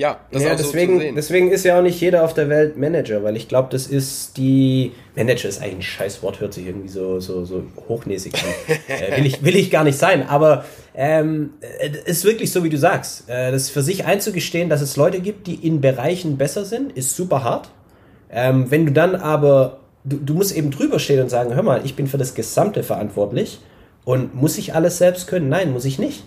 ja, 0.00 0.20
das 0.30 0.44
ja, 0.44 0.54
deswegen, 0.54 1.00
so 1.00 1.14
deswegen 1.16 1.50
ist 1.50 1.64
ja 1.64 1.76
auch 1.76 1.82
nicht 1.82 2.00
jeder 2.00 2.24
auf 2.24 2.32
der 2.32 2.48
Welt 2.48 2.76
Manager, 2.76 3.24
weil 3.24 3.36
ich 3.36 3.48
glaube, 3.48 3.68
das 3.72 3.88
ist 3.88 4.36
die. 4.36 4.92
Manager 5.16 5.48
ist 5.48 5.60
eigentlich 5.60 5.78
ein 5.78 5.82
scheiß 5.82 6.22
Wort, 6.22 6.38
hört 6.38 6.54
sich 6.54 6.66
irgendwie 6.66 6.86
so, 6.86 7.18
so, 7.18 7.44
so 7.44 7.64
hochnäsig 7.88 8.32
an. 8.34 8.76
äh, 8.88 9.16
will, 9.16 9.26
ich, 9.26 9.42
will 9.42 9.56
ich 9.56 9.72
gar 9.72 9.82
nicht 9.82 9.98
sein, 9.98 10.28
aber 10.28 10.64
ähm, 10.94 11.54
äh, 11.80 11.90
ist 12.04 12.24
wirklich 12.24 12.52
so, 12.52 12.62
wie 12.62 12.68
du 12.68 12.78
sagst. 12.78 13.28
Äh, 13.28 13.50
das 13.50 13.70
für 13.70 13.82
sich 13.82 14.04
einzugestehen, 14.04 14.68
dass 14.68 14.82
es 14.82 14.96
Leute 14.96 15.18
gibt, 15.18 15.48
die 15.48 15.66
in 15.66 15.80
Bereichen 15.80 16.38
besser 16.38 16.64
sind, 16.64 16.92
ist 16.92 17.16
super 17.16 17.42
hart. 17.42 17.70
Ähm, 18.30 18.70
wenn 18.70 18.86
du 18.86 18.92
dann 18.92 19.16
aber, 19.16 19.80
du, 20.04 20.16
du 20.18 20.34
musst 20.34 20.56
eben 20.56 20.70
drüber 20.70 21.00
stehen 21.00 21.20
und 21.20 21.28
sagen, 21.28 21.56
hör 21.56 21.64
mal, 21.64 21.80
ich 21.84 21.96
bin 21.96 22.06
für 22.06 22.18
das 22.18 22.36
Gesamte 22.36 22.84
verantwortlich 22.84 23.58
und 24.04 24.32
muss 24.32 24.58
ich 24.58 24.76
alles 24.76 24.98
selbst 24.98 25.26
können? 25.26 25.48
Nein, 25.48 25.72
muss 25.72 25.84
ich 25.84 25.98
nicht. 25.98 26.22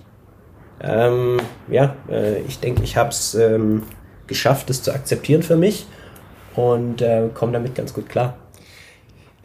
Ähm, 0.83 1.39
ja, 1.69 1.95
äh, 2.09 2.41
ich 2.41 2.59
denke, 2.59 2.83
ich 2.83 2.97
habe 2.97 3.09
es 3.09 3.35
ähm, 3.35 3.83
geschafft, 4.27 4.69
das 4.69 4.81
zu 4.81 4.93
akzeptieren 4.93 5.43
für 5.43 5.55
mich 5.55 5.85
und 6.55 7.01
äh, 7.01 7.29
komme 7.33 7.51
damit 7.51 7.75
ganz 7.75 7.93
gut 7.93 8.09
klar. 8.09 8.37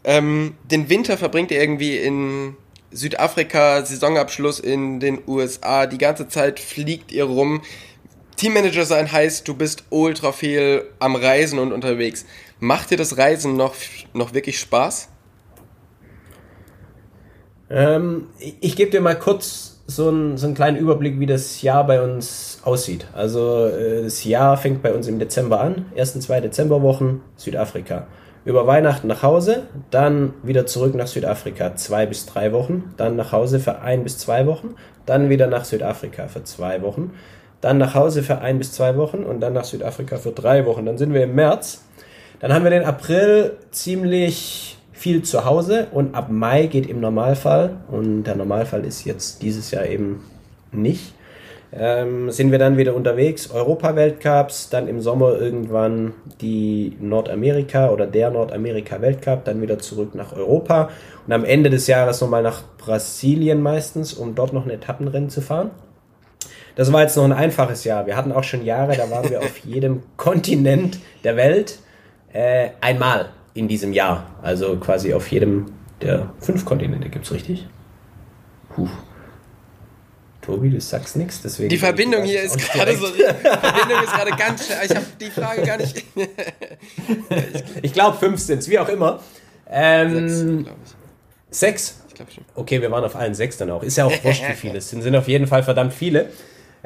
Ähm, 0.04 0.54
den 0.64 0.88
Winter 0.88 1.18
verbringt 1.18 1.50
ihr 1.50 1.60
irgendwie 1.60 1.98
in 1.98 2.56
Südafrika, 2.90 3.84
Saisonabschluss 3.84 4.60
in 4.60 5.00
den 5.00 5.18
USA, 5.26 5.86
die 5.86 5.98
ganze 5.98 6.28
Zeit 6.28 6.60
fliegt 6.60 7.12
ihr 7.12 7.24
rum. 7.24 7.62
Teammanager 8.36 8.84
sein 8.84 9.10
heißt, 9.10 9.46
du 9.48 9.54
bist 9.54 9.84
ultra 9.90 10.32
viel 10.32 10.84
am 10.98 11.16
Reisen 11.16 11.58
und 11.58 11.72
unterwegs. 11.72 12.24
Macht 12.60 12.90
dir 12.90 12.96
das 12.96 13.18
Reisen 13.18 13.56
noch, 13.56 13.74
noch 14.14 14.32
wirklich 14.32 14.58
Spaß? 14.60 15.08
Ähm, 17.68 18.28
ich, 18.38 18.56
ich 18.60 18.76
gebe 18.76 18.90
dir 18.90 19.00
mal 19.00 19.18
kurz 19.18 19.75
so, 19.86 20.08
ein, 20.10 20.36
so 20.36 20.46
einen 20.46 20.54
kleinen 20.54 20.76
Überblick, 20.76 21.20
wie 21.20 21.26
das 21.26 21.62
Jahr 21.62 21.86
bei 21.86 22.02
uns 22.02 22.60
aussieht. 22.64 23.06
Also 23.14 23.66
äh, 23.66 24.02
das 24.02 24.24
Jahr 24.24 24.56
fängt 24.56 24.82
bei 24.82 24.92
uns 24.92 25.06
im 25.06 25.18
Dezember 25.18 25.60
an, 25.60 25.86
ersten 25.94 26.20
zwei 26.20 26.40
Dezemberwochen, 26.40 27.20
Südafrika. 27.36 28.06
über 28.44 28.66
Weihnachten 28.66 29.08
nach 29.08 29.22
Hause, 29.22 29.64
dann 29.90 30.32
wieder 30.42 30.66
zurück 30.66 30.94
nach 30.94 31.08
Südafrika, 31.08 31.74
zwei 31.74 32.06
bis 32.06 32.26
drei 32.26 32.52
Wochen, 32.52 32.94
dann 32.96 33.16
nach 33.16 33.32
Hause 33.32 33.58
für 33.58 33.80
ein 33.80 34.04
bis 34.04 34.18
zwei 34.18 34.46
Wochen, 34.46 34.76
dann 35.04 35.28
wieder 35.28 35.48
nach 35.48 35.64
Südafrika 35.64 36.28
für 36.28 36.44
zwei 36.44 36.80
Wochen, 36.82 37.12
dann 37.60 37.78
nach 37.78 37.94
Hause 37.94 38.22
für 38.22 38.38
ein 38.38 38.58
bis 38.58 38.72
zwei 38.72 38.96
Wochen 38.96 39.24
und 39.24 39.40
dann 39.40 39.52
nach 39.52 39.64
Südafrika 39.64 40.18
für 40.18 40.30
drei 40.30 40.64
Wochen. 40.66 40.86
Dann 40.86 40.96
sind 40.96 41.12
wir 41.12 41.24
im 41.24 41.34
März. 41.34 41.82
Dann 42.38 42.52
haben 42.52 42.64
wir 42.64 42.70
den 42.70 42.84
April 42.84 43.56
ziemlich 43.70 44.75
viel 44.96 45.22
zu 45.22 45.44
Hause 45.44 45.88
und 45.92 46.14
ab 46.14 46.30
Mai 46.30 46.66
geht 46.66 46.88
im 46.88 47.00
Normalfall, 47.00 47.76
und 47.90 48.24
der 48.24 48.34
Normalfall 48.34 48.84
ist 48.84 49.04
jetzt 49.04 49.42
dieses 49.42 49.70
Jahr 49.70 49.86
eben 49.86 50.24
nicht, 50.72 51.12
ähm, 51.72 52.30
sind 52.30 52.50
wir 52.50 52.58
dann 52.58 52.78
wieder 52.78 52.94
unterwegs, 52.94 53.50
Europa-Weltcups, 53.50 54.70
dann 54.70 54.88
im 54.88 55.02
Sommer 55.02 55.38
irgendwann 55.38 56.14
die 56.40 56.96
Nordamerika 56.98 57.90
oder 57.90 58.06
der 58.06 58.30
Nordamerika-Weltcup, 58.30 59.44
dann 59.44 59.60
wieder 59.60 59.78
zurück 59.78 60.14
nach 60.14 60.34
Europa 60.34 60.88
und 61.26 61.32
am 61.34 61.44
Ende 61.44 61.68
des 61.68 61.86
Jahres 61.86 62.22
nochmal 62.22 62.42
nach 62.42 62.62
Brasilien 62.78 63.60
meistens, 63.60 64.14
um 64.14 64.34
dort 64.34 64.54
noch 64.54 64.64
ein 64.64 64.70
Etappenrennen 64.70 65.28
zu 65.28 65.42
fahren. 65.42 65.70
Das 66.74 66.90
war 66.92 67.02
jetzt 67.02 67.16
noch 67.16 67.24
ein 67.24 67.32
einfaches 67.32 67.84
Jahr. 67.84 68.06
Wir 68.06 68.16
hatten 68.16 68.32
auch 68.32 68.44
schon 68.44 68.64
Jahre, 68.64 68.96
da 68.96 69.10
waren 69.10 69.28
wir 69.28 69.40
auf 69.40 69.58
jedem 69.64 70.02
Kontinent 70.16 70.98
der 71.22 71.36
Welt 71.36 71.80
äh, 72.32 72.70
einmal 72.80 73.26
in 73.56 73.68
diesem 73.68 73.92
Jahr. 73.92 74.26
Also 74.42 74.76
quasi 74.76 75.14
auf 75.14 75.30
jedem 75.30 75.66
der 76.02 76.30
fünf 76.40 76.64
Kontinente 76.64 77.08
gibt 77.08 77.24
es 77.24 77.32
richtig. 77.32 77.66
Puh. 78.74 78.88
Tobi, 80.42 80.70
du 80.70 80.80
sagst 80.80 81.16
nichts, 81.16 81.42
deswegen. 81.42 81.70
Die 81.70 81.78
Verbindung 81.78 82.22
hier 82.22 82.42
ist 82.42 82.56
gerade 82.58 82.96
so. 82.96 83.08
Die 83.08 83.22
Verbindung 83.22 84.04
ist 84.04 84.12
gerade 84.12 84.30
ganz 84.36 84.66
schnell. 84.66 84.78
Ich 84.84 84.94
habe 84.94 85.06
die 85.20 85.30
Frage 85.30 85.62
gar 85.62 85.76
nicht. 85.78 86.04
ich 87.82 87.92
glaube, 87.92 88.16
fünf 88.16 88.40
sind 88.40 88.60
es, 88.60 88.68
wie 88.68 88.78
auch 88.78 88.88
immer. 88.88 89.20
Ähm, 89.68 90.28
sechs, 90.28 90.64
glaube 90.64 90.78
ich. 90.84 91.56
Sechs? 91.58 92.00
Ich 92.08 92.14
glaube 92.14 92.30
schon. 92.30 92.44
Okay, 92.54 92.80
wir 92.80 92.90
waren 92.92 93.02
auf 93.02 93.16
allen 93.16 93.34
sechs 93.34 93.56
dann 93.56 93.70
auch. 93.70 93.82
Ist 93.82 93.96
ja 93.96 94.04
auch 94.04 94.24
wurscht, 94.24 94.48
wie 94.48 94.54
viele 94.54 94.78
es 94.78 94.88
sind. 94.88 95.02
Sind 95.02 95.16
auf 95.16 95.26
jeden 95.26 95.48
Fall 95.48 95.64
verdammt 95.64 95.92
viele. 95.92 96.30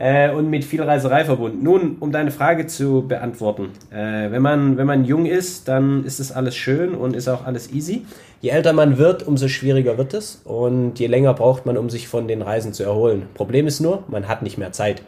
Äh, 0.00 0.30
und 0.30 0.48
mit 0.48 0.64
viel 0.64 0.82
Reiserei 0.82 1.26
verbunden. 1.26 1.62
Nun, 1.62 1.98
um 2.00 2.10
deine 2.10 2.30
Frage 2.30 2.66
zu 2.66 3.04
beantworten. 3.06 3.68
Äh, 3.90 4.30
wenn, 4.30 4.40
man, 4.40 4.78
wenn 4.78 4.86
man 4.86 5.04
jung 5.04 5.26
ist, 5.26 5.68
dann 5.68 6.06
ist 6.06 6.20
das 6.20 6.32
alles 6.32 6.56
schön 6.56 6.94
und 6.94 7.14
ist 7.14 7.28
auch 7.28 7.44
alles 7.44 7.70
easy. 7.70 8.06
Je 8.40 8.48
älter 8.48 8.72
man 8.72 8.96
wird, 8.96 9.28
umso 9.28 9.46
schwieriger 9.48 9.98
wird 9.98 10.14
es 10.14 10.40
und 10.44 10.98
je 10.98 11.06
länger 11.06 11.34
braucht 11.34 11.66
man, 11.66 11.76
um 11.76 11.90
sich 11.90 12.08
von 12.08 12.28
den 12.28 12.40
Reisen 12.40 12.72
zu 12.72 12.82
erholen. 12.82 13.24
Problem 13.34 13.66
ist 13.66 13.80
nur, 13.80 14.04
man 14.08 14.26
hat 14.26 14.40
nicht 14.40 14.56
mehr 14.56 14.72
Zeit. 14.72 15.02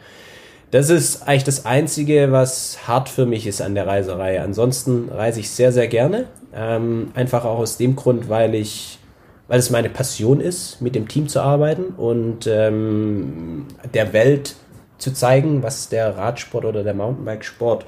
Das 0.69 0.91
ist 0.91 1.27
eigentlich 1.27 1.43
das 1.43 1.65
Einzige, 1.65 2.31
was 2.31 2.87
hart 2.87 3.09
für 3.09 3.25
mich 3.25 3.47
ist 3.47 3.63
an 3.63 3.73
der 3.73 3.87
Reiserei. 3.87 4.41
Ansonsten 4.41 5.09
reise 5.09 5.39
ich 5.39 5.49
sehr, 5.49 5.71
sehr 5.71 5.87
gerne. 5.87 6.25
Ähm, 6.55 7.07
einfach 7.15 7.45
auch 7.45 7.57
aus 7.57 7.77
dem 7.77 7.95
Grund, 7.95 8.29
weil 8.29 8.53
ich, 8.53 8.99
weil 9.47 9.57
es 9.57 9.71
meine 9.71 9.89
Passion 9.89 10.39
ist, 10.39 10.81
mit 10.81 10.93
dem 10.93 11.07
Team 11.07 11.27
zu 11.27 11.41
arbeiten 11.41 11.95
und 11.97 12.45
ähm, 12.45 13.65
der 13.95 14.13
Welt 14.13 14.55
zu 15.03 15.13
zeigen, 15.13 15.61
was 15.61 15.89
der 15.89 16.17
Radsport 16.17 16.65
oder 16.65 16.83
der 16.83 16.93
Mountainbikesport 16.93 17.85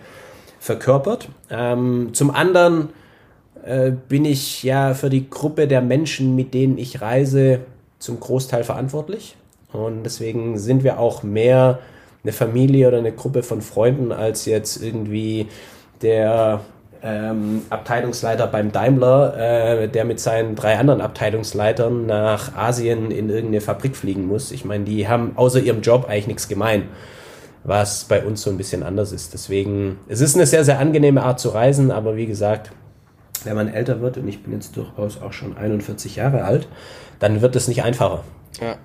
verkörpert. 0.60 1.30
Ähm, 1.50 2.10
zum 2.14 2.32
anderen 2.32 2.90
äh, 3.64 3.92
bin 3.92 4.26
ich 4.26 4.64
ja 4.64 4.94
für 4.94 5.10
die 5.10 5.30
Gruppe 5.30 5.68
der 5.68 5.82
Menschen, 5.82 6.36
mit 6.36 6.54
denen 6.54 6.78
ich 6.78 7.02
reise, 7.02 7.62
zum 8.00 8.20
Großteil 8.20 8.64
verantwortlich. 8.64 9.36
Und 9.72 10.04
deswegen 10.04 10.58
sind 10.58 10.84
wir 10.84 11.00
auch 11.00 11.24
mehr 11.24 11.80
eine 12.24 12.34
Familie 12.34 12.88
oder 12.88 12.98
eine 12.98 13.12
Gruppe 13.12 13.44
von 13.44 13.62
Freunden 13.62 14.12
als 14.12 14.46
jetzt 14.46 14.82
irgendwie 14.82 15.48
der 16.02 16.62
ähm, 17.06 17.62
Abteilungsleiter 17.70 18.48
beim 18.48 18.72
Daimler, 18.72 19.38
äh, 19.38 19.88
der 19.88 20.06
mit 20.06 20.20
seinen 20.20 20.56
drei 20.56 20.78
anderen 20.78 21.02
Abteilungsleitern 21.02 22.08
nach 22.08 22.56
Asien 22.56 23.12
in 23.12 23.30
irgendeine 23.30 23.62
Fabrik 23.62 23.96
fliegen 23.96 24.26
muss. 24.26 24.52
Ich 24.52 24.66
meine, 24.66 24.86
die 24.86 25.08
haben 25.08 25.34
außer 25.36 25.60
ihrem 25.60 25.82
Job 25.82 26.08
eigentlich 26.10 26.28
nichts 26.28 26.48
gemein, 26.48 26.90
was 27.64 28.06
bei 28.06 28.26
uns 28.26 28.42
so 28.42 28.50
ein 28.50 28.58
bisschen 28.58 28.82
anders 28.82 29.12
ist. 29.12 29.36
Deswegen, 29.36 30.00
es 30.08 30.20
ist 30.20 30.36
eine 30.36 30.48
sehr, 30.48 30.64
sehr 30.64 30.80
angenehme 30.80 31.22
Art 31.22 31.40
zu 31.40 31.50
reisen, 31.50 31.92
aber 31.92 32.16
wie 32.16 32.26
gesagt, 32.26 32.72
wenn 33.44 33.56
man 33.56 33.72
älter 33.72 34.02
wird, 34.02 34.18
und 34.18 34.28
ich 34.28 34.42
bin 34.42 34.54
jetzt 34.54 34.76
durchaus 34.76 35.22
auch 35.22 35.32
schon 35.32 35.56
41 35.56 36.16
Jahre 36.16 36.44
alt, 36.44 36.68
dann 37.20 37.42
wird 37.42 37.56
es 37.56 37.68
nicht 37.68 37.84
einfacher. 37.84 38.24
Ja. 38.60 38.78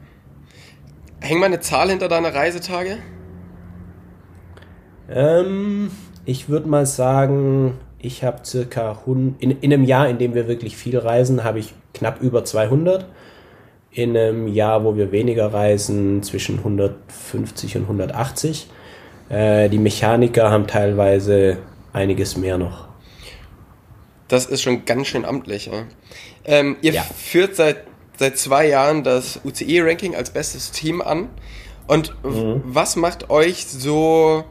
Häng 1.22 1.38
mal 1.38 1.46
eine 1.46 1.60
Zahl 1.60 1.88
hinter 1.88 2.08
deine 2.08 2.34
Reisetage? 2.34 2.98
Ähm, 5.08 5.90
ich 6.26 6.50
würde 6.50 6.68
mal 6.68 6.84
sagen, 6.84 7.78
ich 8.02 8.24
habe 8.24 8.44
circa 8.44 8.98
in, 9.06 9.36
in 9.38 9.72
einem 9.72 9.84
Jahr, 9.84 10.08
in 10.08 10.18
dem 10.18 10.34
wir 10.34 10.48
wirklich 10.48 10.76
viel 10.76 10.98
reisen, 10.98 11.44
habe 11.44 11.58
ich 11.58 11.74
knapp 11.94 12.20
über 12.22 12.44
200. 12.44 13.06
In 13.92 14.16
einem 14.16 14.48
Jahr, 14.48 14.84
wo 14.84 14.96
wir 14.96 15.12
weniger 15.12 15.52
reisen, 15.52 16.22
zwischen 16.22 16.58
150 16.58 17.76
und 17.76 17.82
180. 17.82 18.68
Äh, 19.28 19.68
die 19.68 19.78
Mechaniker 19.78 20.50
haben 20.50 20.66
teilweise 20.66 21.58
einiges 21.92 22.36
mehr 22.36 22.56
noch. 22.56 22.88
Das 24.28 24.46
ist 24.46 24.62
schon 24.62 24.84
ganz 24.84 25.08
schön 25.08 25.24
amtlich. 25.24 25.66
Ja. 25.66 25.84
Ähm, 26.44 26.76
ihr 26.82 26.92
ja. 26.92 27.02
führt 27.02 27.56
seit, 27.56 27.84
seit 28.16 28.38
zwei 28.38 28.68
Jahren 28.68 29.02
das 29.02 29.40
UCE-Ranking 29.44 30.14
als 30.14 30.30
bestes 30.30 30.70
Team 30.70 31.02
an. 31.02 31.28
Und 31.88 32.14
mhm. 32.22 32.62
was 32.64 32.94
macht 32.94 33.28
euch 33.28 33.66
so 33.66 34.44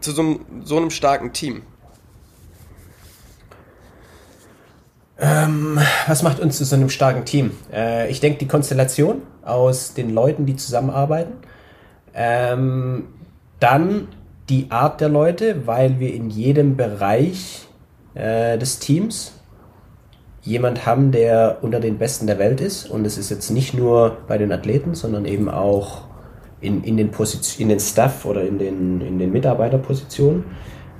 zu 0.00 0.10
so, 0.10 0.40
so 0.64 0.76
einem 0.76 0.90
starken 0.90 1.32
Team? 1.32 1.62
Ähm, 5.18 5.78
was 6.06 6.22
macht 6.22 6.40
uns 6.40 6.58
zu 6.58 6.64
so 6.64 6.74
einem 6.74 6.88
starken 6.88 7.24
Team? 7.24 7.52
Äh, 7.72 8.10
ich 8.10 8.20
denke, 8.20 8.38
die 8.38 8.48
Konstellation 8.48 9.22
aus 9.44 9.94
den 9.94 10.10
Leuten, 10.10 10.46
die 10.46 10.56
zusammenarbeiten. 10.56 11.34
Ähm, 12.14 13.04
dann 13.60 14.08
die 14.48 14.70
Art 14.70 15.00
der 15.00 15.08
Leute, 15.08 15.66
weil 15.66 16.00
wir 16.00 16.12
in 16.12 16.30
jedem 16.30 16.76
Bereich 16.76 17.68
äh, 18.14 18.58
des 18.58 18.78
Teams 18.78 19.32
jemand 20.42 20.86
haben, 20.86 21.12
der 21.12 21.58
unter 21.62 21.78
den 21.78 21.98
Besten 21.98 22.26
der 22.26 22.38
Welt 22.38 22.60
ist. 22.60 22.90
Und 22.90 23.06
es 23.06 23.16
ist 23.16 23.30
jetzt 23.30 23.50
nicht 23.50 23.74
nur 23.74 24.18
bei 24.26 24.38
den 24.38 24.52
Athleten, 24.52 24.94
sondern 24.94 25.24
eben 25.24 25.48
auch 25.48 26.02
in, 26.60 26.82
in, 26.84 26.96
den, 26.96 27.10
Position, 27.10 27.62
in 27.62 27.68
den 27.68 27.80
Staff 27.80 28.24
oder 28.24 28.42
in 28.42 28.58
den, 28.58 29.00
in 29.00 29.18
den 29.18 29.32
Mitarbeiterpositionen. 29.32 30.44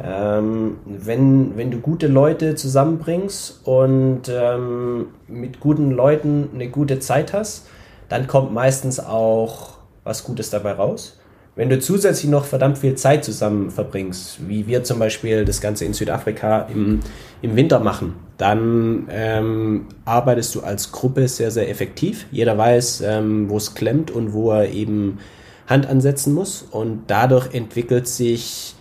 Ähm, 0.05 0.79
wenn, 0.85 1.57
wenn 1.57 1.71
du 1.71 1.79
gute 1.79 2.09
Leute 2.09 2.55
zusammenbringst 2.57 3.61
und 3.65 4.23
ähm, 4.29 5.07
mit 5.29 5.61
guten 5.61 5.93
Leuten 5.93 6.49
eine 6.55 6.69
gute 6.69 6.99
Zeit 6.99 7.33
hast, 7.33 7.69
dann 8.09 8.27
kommt 8.27 8.53
meistens 8.53 8.99
auch 8.99 9.75
was 10.05 10.25
Gutes 10.25 10.51
dabei 10.51 10.73
raus. 10.73 11.19
Wenn 11.55 11.69
du 11.69 11.79
zusätzlich 11.79 12.31
noch 12.31 12.47
verdammt 12.47 12.79
viel 12.79 12.95
Zeit 12.95 13.25
zusammen 13.25 13.71
verbringst, 13.71 14.49
wie 14.49 14.67
wir 14.67 14.85
zum 14.85 14.99
Beispiel 14.99 15.45
das 15.45 15.61
Ganze 15.61 15.85
in 15.85 15.93
Südafrika 15.93 16.62
im, 16.62 17.01
im 17.43 17.57
Winter 17.57 17.79
machen, 17.79 18.15
dann 18.38 19.07
ähm, 19.11 19.87
arbeitest 20.07 20.55
du 20.55 20.61
als 20.62 20.93
Gruppe 20.93 21.29
sehr, 21.29 21.51
sehr 21.51 21.69
effektiv. 21.69 22.27
Jeder 22.33 22.57
weiß, 22.57 23.03
ähm, 23.03 23.51
wo 23.51 23.59
es 23.59 23.75
klemmt 23.75 24.11
und 24.11 24.33
wo 24.33 24.51
er 24.51 24.71
eben 24.71 25.19
Hand 25.67 25.87
ansetzen 25.87 26.33
muss. 26.33 26.62
Und 26.71 27.03
dadurch 27.09 27.55
entwickelt 27.55 28.09
sich 28.09 28.75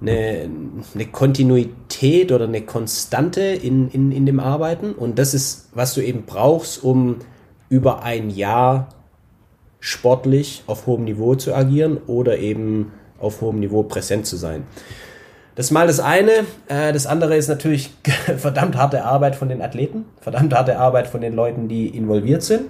eine, 0.00 0.48
eine 0.94 1.06
Kontinuität 1.06 2.32
oder 2.32 2.44
eine 2.44 2.62
Konstante 2.62 3.40
in, 3.42 3.88
in, 3.90 4.12
in 4.12 4.26
dem 4.26 4.40
Arbeiten. 4.40 4.92
Und 4.92 5.18
das 5.18 5.34
ist, 5.34 5.70
was 5.74 5.94
du 5.94 6.02
eben 6.02 6.24
brauchst, 6.26 6.82
um 6.82 7.16
über 7.68 8.02
ein 8.02 8.30
Jahr 8.30 8.88
sportlich 9.80 10.64
auf 10.66 10.86
hohem 10.86 11.04
Niveau 11.04 11.34
zu 11.34 11.54
agieren 11.54 11.98
oder 12.06 12.38
eben 12.38 12.92
auf 13.18 13.40
hohem 13.40 13.60
Niveau 13.60 13.82
präsent 13.82 14.26
zu 14.26 14.36
sein. 14.36 14.64
Das 15.54 15.66
ist 15.66 15.72
mal 15.72 15.86
das 15.86 16.00
eine. 16.00 16.44
Äh, 16.68 16.92
das 16.92 17.06
andere 17.06 17.36
ist 17.36 17.48
natürlich 17.48 17.94
verdammt 18.36 18.76
harte 18.76 19.04
Arbeit 19.04 19.36
von 19.36 19.48
den 19.48 19.62
Athleten, 19.62 20.04
verdammt 20.20 20.54
harte 20.54 20.78
Arbeit 20.78 21.06
von 21.06 21.22
den 21.22 21.34
Leuten, 21.34 21.66
die 21.66 21.88
involviert 21.88 22.42
sind. 22.42 22.66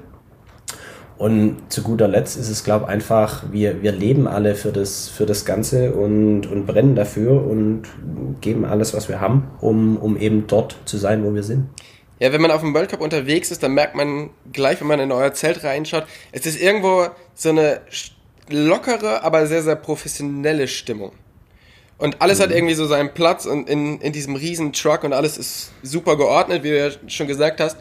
Und 1.19 1.73
zu 1.73 1.83
guter 1.83 2.09
Letzt 2.09 2.37
ist 2.37 2.51
es, 2.51 2.63
glaube 2.63 2.85
ich, 2.85 2.91
einfach, 2.91 3.45
wir, 3.51 3.83
wir 3.83 3.93
leben 3.93 4.29
alle 4.29 4.55
für 4.55 4.71
das, 4.71 5.09
für 5.09 5.25
das 5.25 5.47
Ganze 5.47 5.93
und, 5.93 6.47
und 6.47 6.67
brennen 6.67 6.95
dafür 6.95 7.47
und 7.47 7.85
geben 8.43 8.67
alles, 8.67 8.93
was 8.93 9.09
wir 9.09 9.21
haben, 9.21 9.49
um, 9.61 9.97
um 9.97 10.19
eben 10.19 10.47
dort 10.47 10.77
zu 10.85 10.99
sein, 10.99 11.25
wo 11.25 11.35
wir 11.35 11.43
sind. 11.43 11.69
Ja, 12.19 12.33
wenn 12.33 12.41
man 12.41 12.51
auf 12.51 12.61
dem 12.61 12.75
World 12.75 12.91
Cup 12.91 13.01
unterwegs 13.01 13.51
ist, 13.51 13.63
dann 13.63 13.73
merkt 13.73 13.95
man 13.95 14.31
gleich, 14.53 14.81
wenn 14.81 14.89
man 14.89 15.01
in 15.01 15.13
euer 15.13 15.33
Zelt 15.33 15.65
reinschaut, 15.65 16.05
es 16.33 16.47
ist 16.47 16.61
irgendwo 16.61 17.07
so 17.35 17.51
eine 17.51 17.81
lockere, 18.49 19.23
aber 19.23 19.47
sehr, 19.47 19.63
sehr 19.63 19.77
professionelle 19.77 20.69
Stimmung. 20.69 21.13
Und 21.99 22.21
alles 22.21 22.39
mhm. 22.39 22.43
hat 22.45 22.51
irgendwie 22.53 22.75
so 22.75 22.87
seinen 22.87 23.15
Platz 23.15 23.47
und 23.47 23.69
in, 23.69 24.01
in 24.01 24.13
diesem 24.13 24.37
riesen 24.37 24.73
Truck 24.73 25.05
und 25.05 25.13
alles 25.13 25.39
ist 25.39 25.73
super 25.83 26.17
geordnet, 26.17 26.63
wie 26.63 26.71
du 26.71 26.79
ja 26.79 26.91
schon 27.07 27.27
gesagt 27.27 27.61
hast. 27.61 27.77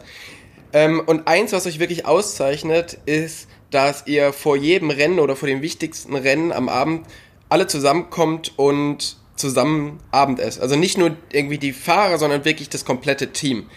Ähm, 0.72 1.02
und 1.04 1.28
eins, 1.28 1.52
was 1.52 1.66
euch 1.66 1.78
wirklich 1.78 2.06
auszeichnet, 2.06 2.98
ist, 3.06 3.48
dass 3.70 4.06
ihr 4.06 4.32
vor 4.32 4.56
jedem 4.56 4.90
Rennen 4.90 5.18
oder 5.18 5.36
vor 5.36 5.48
dem 5.48 5.62
wichtigsten 5.62 6.14
Rennen 6.14 6.52
am 6.52 6.68
Abend 6.68 7.06
alle 7.48 7.66
zusammenkommt 7.66 8.52
und 8.56 9.16
zusammen 9.36 10.00
Abendessen. 10.10 10.62
Also 10.62 10.76
nicht 10.76 10.98
nur 10.98 11.16
irgendwie 11.30 11.58
die 11.58 11.72
Fahrer, 11.72 12.18
sondern 12.18 12.44
wirklich 12.44 12.68
das 12.68 12.84
komplette 12.84 13.32
Team. 13.32 13.68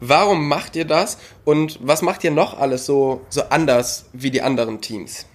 Warum 0.00 0.48
macht 0.48 0.76
ihr 0.76 0.86
das 0.86 1.18
und 1.44 1.78
was 1.82 2.00
macht 2.00 2.24
ihr 2.24 2.30
noch 2.30 2.58
alles 2.58 2.86
so, 2.86 3.20
so 3.28 3.42
anders 3.50 4.06
wie 4.12 4.30
die 4.30 4.40
anderen 4.40 4.80
Teams? 4.80 5.26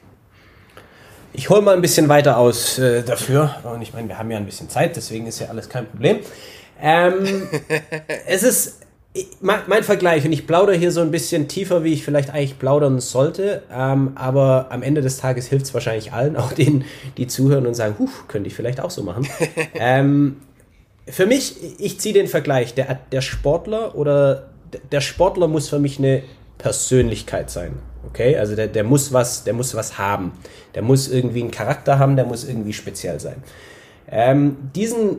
Ich 1.34 1.50
hole 1.50 1.62
mal 1.62 1.76
ein 1.76 1.82
bisschen 1.82 2.08
weiter 2.08 2.38
aus 2.38 2.80
äh, 2.80 3.04
dafür. 3.04 3.56
Und 3.64 3.82
ich 3.82 3.94
meine, 3.94 4.08
wir 4.08 4.18
haben 4.18 4.32
ja 4.32 4.38
ein 4.38 4.46
bisschen 4.46 4.70
Zeit, 4.70 4.96
deswegen 4.96 5.28
ist 5.28 5.40
ja 5.40 5.48
alles 5.50 5.70
kein 5.70 5.86
Problem. 5.86 6.20
Ähm, 6.82 7.48
es 8.26 8.42
ist 8.42 8.80
mein, 9.42 9.62
mein, 9.68 9.84
Vergleich, 9.84 10.26
und 10.26 10.32
ich 10.32 10.48
plaudere 10.48 10.76
hier 10.76 10.92
so 10.92 11.02
ein 11.02 11.12
bisschen 11.12 11.48
tiefer, 11.48 11.84
wie 11.84 11.94
ich 11.94 12.04
vielleicht 12.04 12.30
eigentlich 12.32 12.60
plaudern 12.60 13.00
sollte, 13.00 13.64
ähm, 13.72 14.12
aber 14.16 14.68
am 14.70 14.84
Ende 14.84 15.02
des 15.02 15.18
Tages 15.18 15.48
hilft 15.48 15.66
es 15.66 15.74
wahrscheinlich 15.74 16.14
allen, 16.14 16.36
auch 16.38 16.54
denen, 16.54 16.86
die 17.18 17.28
zuhören 17.28 17.66
und 17.68 17.74
sagen, 17.74 17.96
huh, 18.00 18.10
könnte 18.28 18.48
ich 18.48 18.56
vielleicht 18.56 18.80
auch 18.80 18.92
so 18.92 19.04
machen. 19.04 19.28
ähm, 19.76 20.38
für 21.08 21.26
mich, 21.26 21.56
ich 21.80 22.00
ziehe 22.00 22.14
den 22.14 22.28
Vergleich, 22.28 22.74
der, 22.74 23.00
der 23.12 23.22
Sportler 23.22 23.96
oder 23.96 24.50
der 24.92 25.02
Sportler 25.02 25.48
muss 25.48 25.70
für 25.70 25.80
mich 25.80 26.00
eine 26.00 26.24
Persönlichkeit 26.58 27.50
sein. 27.50 27.74
Okay, 28.08 28.38
also 28.38 28.56
der, 28.56 28.68
der 28.68 28.84
muss 28.84 29.14
was, 29.14 29.44
der 29.44 29.54
muss 29.54 29.76
was 29.76 29.98
haben. 29.98 30.32
Der 30.74 30.82
muss 30.82 31.08
irgendwie 31.08 31.42
einen 31.42 31.52
Charakter 31.52 32.00
haben, 32.00 32.16
der 32.16 32.26
muss 32.26 32.44
irgendwie 32.48 32.74
speziell 32.74 33.20
sein. 33.20 33.44
Ähm, 34.10 34.58
diesen 34.76 35.18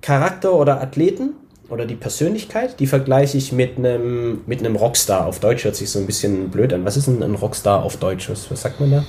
Charakter 0.00 0.54
oder 0.54 0.80
Athleten 0.80 1.34
oder 1.72 1.86
die 1.86 1.94
Persönlichkeit, 1.94 2.78
die 2.80 2.86
vergleiche 2.86 3.38
ich 3.38 3.50
mit 3.50 3.78
einem 3.78 4.42
mit 4.46 4.60
einem 4.60 4.76
Rockstar. 4.76 5.26
Auf 5.26 5.40
Deutsch 5.40 5.64
hört 5.64 5.74
sich 5.74 5.88
so 5.88 5.98
ein 5.98 6.06
bisschen 6.06 6.50
blöd 6.50 6.70
an. 6.74 6.84
Was 6.84 6.98
ist 6.98 7.08
denn 7.08 7.22
ein 7.22 7.34
Rockstar 7.34 7.82
auf 7.82 7.96
Deutsch? 7.96 8.28
Was, 8.28 8.50
was 8.50 8.60
sagt 8.60 8.78
man 8.78 8.90
da? 8.90 9.04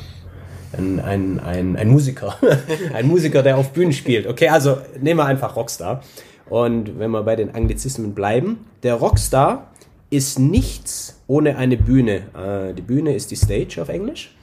Ein, 0.71 1.01
ein, 1.01 1.39
ein, 1.41 1.75
ein 1.75 1.89
Musiker. 1.89 2.37
ein 2.93 3.05
Musiker, 3.05 3.43
der 3.43 3.57
auf 3.57 3.73
Bühnen 3.73 3.91
spielt. 3.91 4.27
Okay, 4.27 4.47
also 4.47 4.77
nehmen 5.01 5.19
wir 5.19 5.25
einfach 5.25 5.57
Rockstar. 5.57 6.03
Und 6.49 6.97
wenn 6.97 7.11
wir 7.11 7.23
bei 7.23 7.35
den 7.35 7.53
Anglizismen 7.53 8.13
bleiben, 8.13 8.65
der 8.81 8.95
Rockstar 8.95 9.69
ist 10.09 10.39
nichts 10.39 11.19
ohne 11.27 11.57
eine 11.57 11.75
Bühne. 11.75 12.23
Äh, 12.33 12.73
die 12.73 12.81
Bühne 12.81 13.13
ist 13.13 13.29
die 13.31 13.35
Stage 13.35 13.81
auf 13.81 13.89
Englisch. 13.89 14.33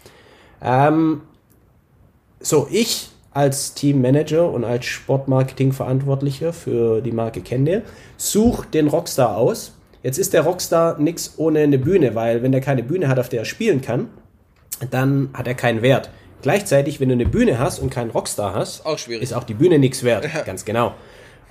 Ähm, 0.62 1.22
so, 2.38 2.68
ich 2.70 3.08
als 3.40 3.72
Teammanager 3.72 4.50
und 4.50 4.64
als 4.64 4.84
Sportmarketing-Verantwortlicher 4.84 6.52
für 6.52 7.00
die 7.00 7.12
Marke 7.12 7.40
Kende 7.40 7.82
suche 8.18 8.66
den 8.68 8.88
Rockstar 8.88 9.36
aus. 9.36 9.72
Jetzt 10.02 10.18
ist 10.18 10.34
der 10.34 10.42
Rockstar 10.42 10.98
nichts 10.98 11.34
ohne 11.38 11.60
eine 11.60 11.78
Bühne, 11.78 12.14
weil 12.14 12.42
wenn 12.42 12.52
er 12.52 12.60
keine 12.60 12.82
Bühne 12.82 13.08
hat, 13.08 13.18
auf 13.18 13.30
der 13.30 13.40
er 13.40 13.44
spielen 13.46 13.80
kann, 13.80 14.08
dann 14.90 15.30
hat 15.32 15.46
er 15.46 15.54
keinen 15.54 15.80
Wert. 15.80 16.10
Gleichzeitig, 16.42 17.00
wenn 17.00 17.08
du 17.08 17.14
eine 17.14 17.26
Bühne 17.26 17.58
hast 17.58 17.78
und 17.78 17.90
keinen 17.90 18.10
Rockstar 18.10 18.54
hast, 18.54 18.84
auch 18.84 18.98
ist 19.08 19.32
auch 19.32 19.44
die 19.44 19.54
Bühne 19.54 19.78
nichts 19.78 20.02
wert. 20.04 20.26
Ja. 20.32 20.42
Ganz 20.42 20.64
genau. 20.66 20.94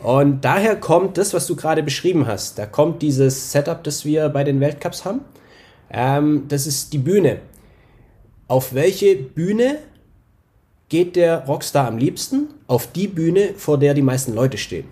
Und 0.01 0.45
daher 0.45 0.75
kommt 0.75 1.17
das, 1.17 1.33
was 1.33 1.47
du 1.47 1.55
gerade 1.55 1.81
beschrieben 1.81 2.27
hast. 2.27 2.59
Da 2.59 2.65
kommt 2.67 3.01
dieses 3.01 3.51
Setup, 3.51 3.83
das 3.83 4.05
wir 4.05 4.29
bei 4.29 4.43
den 4.43 4.59
Weltcups 4.59 5.05
haben. 5.05 5.21
Ähm, 5.91 6.45
das 6.47 6.67
ist 6.67 6.93
die 6.93 6.99
Bühne. 6.99 7.39
Auf 8.47 8.73
welche 8.73 9.15
Bühne 9.15 9.79
geht 10.89 11.15
der 11.15 11.45
Rockstar 11.45 11.87
am 11.87 11.97
liebsten? 11.97 12.49
Auf 12.67 12.91
die 12.91 13.07
Bühne, 13.07 13.53
vor 13.55 13.77
der 13.77 13.93
die 13.93 14.01
meisten 14.01 14.33
Leute 14.33 14.57
stehen. 14.57 14.85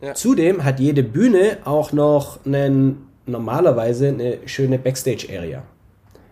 Ja. 0.00 0.14
Zudem 0.14 0.64
hat 0.64 0.80
jede 0.80 1.02
Bühne 1.02 1.58
auch 1.64 1.92
noch 1.92 2.44
einen, 2.44 3.06
normalerweise 3.26 4.08
eine 4.08 4.38
schöne 4.46 4.78
Backstage-Area. 4.78 5.62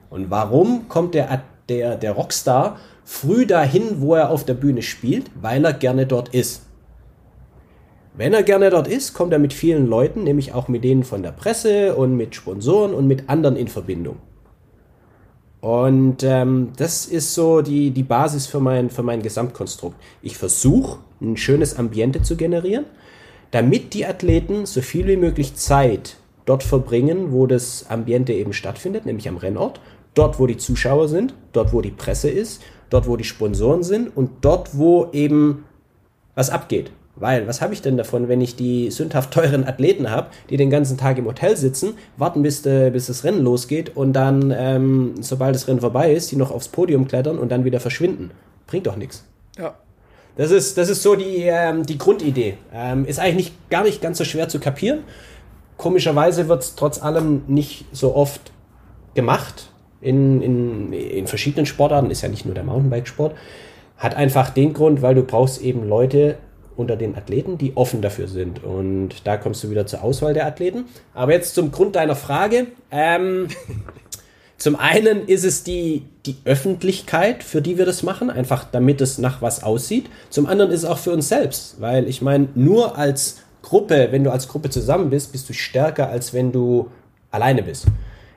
Und 0.08 0.30
warum 0.30 0.88
kommt 0.88 1.14
der, 1.14 1.42
der, 1.68 1.96
der 1.96 2.12
Rockstar 2.12 2.80
früh 3.04 3.46
dahin, 3.46 4.00
wo 4.00 4.16
er 4.16 4.30
auf 4.30 4.44
der 4.44 4.54
Bühne 4.54 4.82
spielt? 4.82 5.30
Weil 5.40 5.64
er 5.64 5.72
gerne 5.72 6.06
dort 6.06 6.30
ist. 6.34 6.62
Wenn 8.14 8.34
er 8.34 8.42
gerne 8.42 8.70
dort 8.70 8.88
ist, 8.88 9.14
kommt 9.14 9.32
er 9.32 9.38
mit 9.38 9.52
vielen 9.52 9.86
Leuten, 9.86 10.24
nämlich 10.24 10.52
auch 10.52 10.66
mit 10.66 10.82
denen 10.82 11.04
von 11.04 11.22
der 11.22 11.30
Presse 11.30 11.94
und 11.94 12.16
mit 12.16 12.34
Sponsoren 12.34 12.92
und 12.92 13.06
mit 13.06 13.28
anderen 13.28 13.54
in 13.54 13.68
Verbindung. 13.68 14.16
Und 15.60 16.22
ähm, 16.22 16.72
das 16.76 17.06
ist 17.06 17.34
so 17.34 17.60
die, 17.60 17.90
die 17.90 18.02
Basis 18.02 18.46
für 18.46 18.60
mein, 18.60 18.88
für 18.88 19.02
mein 19.02 19.22
Gesamtkonstrukt. 19.22 19.96
Ich 20.22 20.36
versuche, 20.36 21.00
ein 21.20 21.36
schönes 21.36 21.78
Ambiente 21.78 22.22
zu 22.22 22.36
generieren, 22.36 22.86
damit 23.50 23.92
die 23.92 24.06
Athleten 24.06 24.64
so 24.64 24.80
viel 24.80 25.06
wie 25.06 25.16
möglich 25.16 25.54
Zeit 25.56 26.16
dort 26.46 26.62
verbringen, 26.62 27.32
wo 27.32 27.46
das 27.46 27.86
Ambiente 27.90 28.32
eben 28.32 28.52
stattfindet, 28.52 29.04
nämlich 29.04 29.28
am 29.28 29.36
Rennort, 29.36 29.80
dort, 30.14 30.38
wo 30.38 30.46
die 30.46 30.56
Zuschauer 30.56 31.08
sind, 31.08 31.34
dort, 31.52 31.72
wo 31.72 31.82
die 31.82 31.90
Presse 31.90 32.30
ist, 32.30 32.62
dort, 32.88 33.06
wo 33.06 33.16
die 33.16 33.24
Sponsoren 33.24 33.82
sind 33.82 34.16
und 34.16 34.30
dort, 34.40 34.76
wo 34.76 35.08
eben 35.12 35.64
was 36.34 36.48
abgeht. 36.48 36.90
Weil, 37.16 37.46
was 37.46 37.60
habe 37.60 37.74
ich 37.74 37.82
denn 37.82 37.96
davon, 37.96 38.28
wenn 38.28 38.40
ich 38.40 38.56
die 38.56 38.90
sündhaft 38.90 39.32
teuren 39.32 39.66
Athleten 39.66 40.10
habe, 40.10 40.28
die 40.48 40.56
den 40.56 40.70
ganzen 40.70 40.96
Tag 40.96 41.18
im 41.18 41.26
Hotel 41.26 41.56
sitzen, 41.56 41.94
warten, 42.16 42.42
bis, 42.42 42.62
de, 42.62 42.90
bis 42.90 43.06
das 43.06 43.24
Rennen 43.24 43.42
losgeht 43.42 43.96
und 43.96 44.12
dann, 44.12 44.54
ähm, 44.56 45.14
sobald 45.20 45.54
das 45.54 45.68
Rennen 45.68 45.80
vorbei 45.80 46.12
ist, 46.12 46.30
die 46.30 46.36
noch 46.36 46.50
aufs 46.50 46.68
Podium 46.68 47.08
klettern 47.08 47.38
und 47.38 47.50
dann 47.50 47.64
wieder 47.64 47.80
verschwinden? 47.80 48.30
Bringt 48.66 48.86
doch 48.86 48.96
nichts. 48.96 49.24
Ja. 49.58 49.74
Das 50.36 50.50
ist, 50.50 50.78
das 50.78 50.88
ist 50.88 51.02
so 51.02 51.16
die, 51.16 51.42
ähm, 51.42 51.84
die 51.84 51.98
Grundidee. 51.98 52.56
Ähm, 52.72 53.04
ist 53.04 53.18
eigentlich 53.18 53.36
nicht, 53.36 53.70
gar 53.70 53.82
nicht 53.82 54.00
ganz 54.00 54.16
so 54.16 54.24
schwer 54.24 54.48
zu 54.48 54.60
kapieren. 54.60 55.00
Komischerweise 55.76 56.48
wird 56.48 56.62
es 56.62 56.74
trotz 56.76 57.02
allem 57.02 57.42
nicht 57.48 57.84
so 57.92 58.14
oft 58.14 58.52
gemacht 59.14 59.70
in, 60.00 60.40
in, 60.40 60.92
in 60.92 61.26
verschiedenen 61.26 61.66
Sportarten. 61.66 62.10
Ist 62.10 62.22
ja 62.22 62.28
nicht 62.28 62.46
nur 62.46 62.54
der 62.54 62.64
Mountainbike-Sport. 62.64 63.34
Hat 63.98 64.14
einfach 64.14 64.50
den 64.50 64.72
Grund, 64.72 65.02
weil 65.02 65.14
du 65.14 65.22
brauchst 65.22 65.60
eben 65.60 65.86
Leute, 65.88 66.38
unter 66.80 66.96
den 66.96 67.16
Athleten, 67.16 67.58
die 67.58 67.76
offen 67.76 68.02
dafür 68.02 68.28
sind. 68.28 68.64
Und 68.64 69.26
da 69.26 69.36
kommst 69.36 69.62
du 69.62 69.70
wieder 69.70 69.86
zur 69.86 70.02
Auswahl 70.02 70.34
der 70.34 70.46
Athleten. 70.46 70.86
Aber 71.14 71.32
jetzt 71.32 71.54
zum 71.54 71.70
Grund 71.70 71.96
deiner 71.96 72.16
Frage. 72.16 72.66
Ähm, 72.90 73.48
zum 74.56 74.76
einen 74.76 75.26
ist 75.26 75.44
es 75.44 75.62
die, 75.62 76.02
die 76.26 76.36
Öffentlichkeit, 76.44 77.44
für 77.44 77.62
die 77.62 77.78
wir 77.78 77.86
das 77.86 78.02
machen, 78.02 78.30
einfach 78.30 78.64
damit 78.64 79.00
es 79.00 79.18
nach 79.18 79.40
was 79.42 79.62
aussieht. 79.62 80.10
Zum 80.30 80.46
anderen 80.46 80.70
ist 80.70 80.82
es 80.82 80.88
auch 80.88 80.98
für 80.98 81.12
uns 81.12 81.28
selbst, 81.28 81.80
weil 81.80 82.08
ich 82.08 82.22
meine, 82.22 82.48
nur 82.54 82.98
als 82.98 83.38
Gruppe, 83.62 84.08
wenn 84.10 84.24
du 84.24 84.32
als 84.32 84.48
Gruppe 84.48 84.70
zusammen 84.70 85.10
bist, 85.10 85.32
bist 85.32 85.48
du 85.48 85.52
stärker, 85.52 86.08
als 86.08 86.32
wenn 86.32 86.52
du 86.52 86.90
alleine 87.30 87.62
bist. 87.62 87.86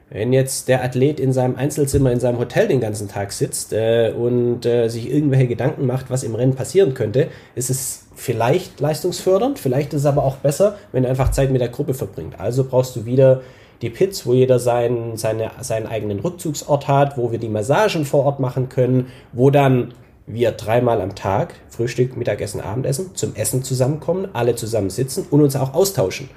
Wenn 0.09 0.31
jetzt 0.31 0.67
der 0.67 0.83
Athlet 0.83 1.19
in 1.19 1.33
seinem 1.33 1.55
Einzelzimmer 1.55 2.11
in 2.11 2.19
seinem 2.19 2.37
Hotel 2.37 2.67
den 2.67 2.79
ganzen 2.79 3.07
Tag 3.07 3.31
sitzt 3.31 3.73
äh, 3.73 4.13
und 4.15 4.63
äh, 4.63 4.87
sich 4.87 5.11
irgendwelche 5.11 5.47
Gedanken 5.47 5.87
macht, 5.87 6.11
was 6.11 6.21
im 6.23 6.35
Rennen 6.35 6.53
passieren 6.53 6.93
könnte, 6.93 7.29
ist 7.55 7.71
es 7.71 8.02
vielleicht 8.23 8.79
leistungsfördernd, 8.79 9.59
vielleicht 9.59 9.93
ist 9.93 10.01
es 10.01 10.05
aber 10.05 10.23
auch 10.23 10.37
besser, 10.37 10.77
wenn 10.93 11.03
er 11.03 11.09
einfach 11.09 11.31
Zeit 11.31 11.51
mit 11.51 11.59
der 11.59 11.67
Gruppe 11.67 11.93
verbringt. 11.93 12.39
Also 12.39 12.63
brauchst 12.63 12.95
du 12.95 13.05
wieder 13.05 13.41
die 13.81 13.89
Pits, 13.89 14.25
wo 14.25 14.33
jeder 14.33 14.59
seinen, 14.59 15.17
seine, 15.17 15.51
seinen 15.59 15.87
eigenen 15.87 16.21
Rückzugsort 16.21 16.87
hat, 16.87 17.17
wo 17.17 17.33
wir 17.33 17.37
die 17.37 17.49
Massagen 17.49 18.05
vor 18.05 18.23
Ort 18.23 18.39
machen 18.39 18.69
können, 18.69 19.07
wo 19.33 19.49
dann 19.49 19.93
wir 20.25 20.53
dreimal 20.53 21.01
am 21.01 21.15
Tag, 21.15 21.55
Frühstück, 21.67 22.15
Mittagessen, 22.15 22.61
Abendessen, 22.61 23.13
zum 23.13 23.35
Essen 23.35 23.61
zusammenkommen, 23.61 24.29
alle 24.31 24.55
zusammen 24.55 24.89
sitzen 24.89 25.27
und 25.29 25.41
uns 25.41 25.57
auch 25.57 25.73
austauschen. 25.73 26.29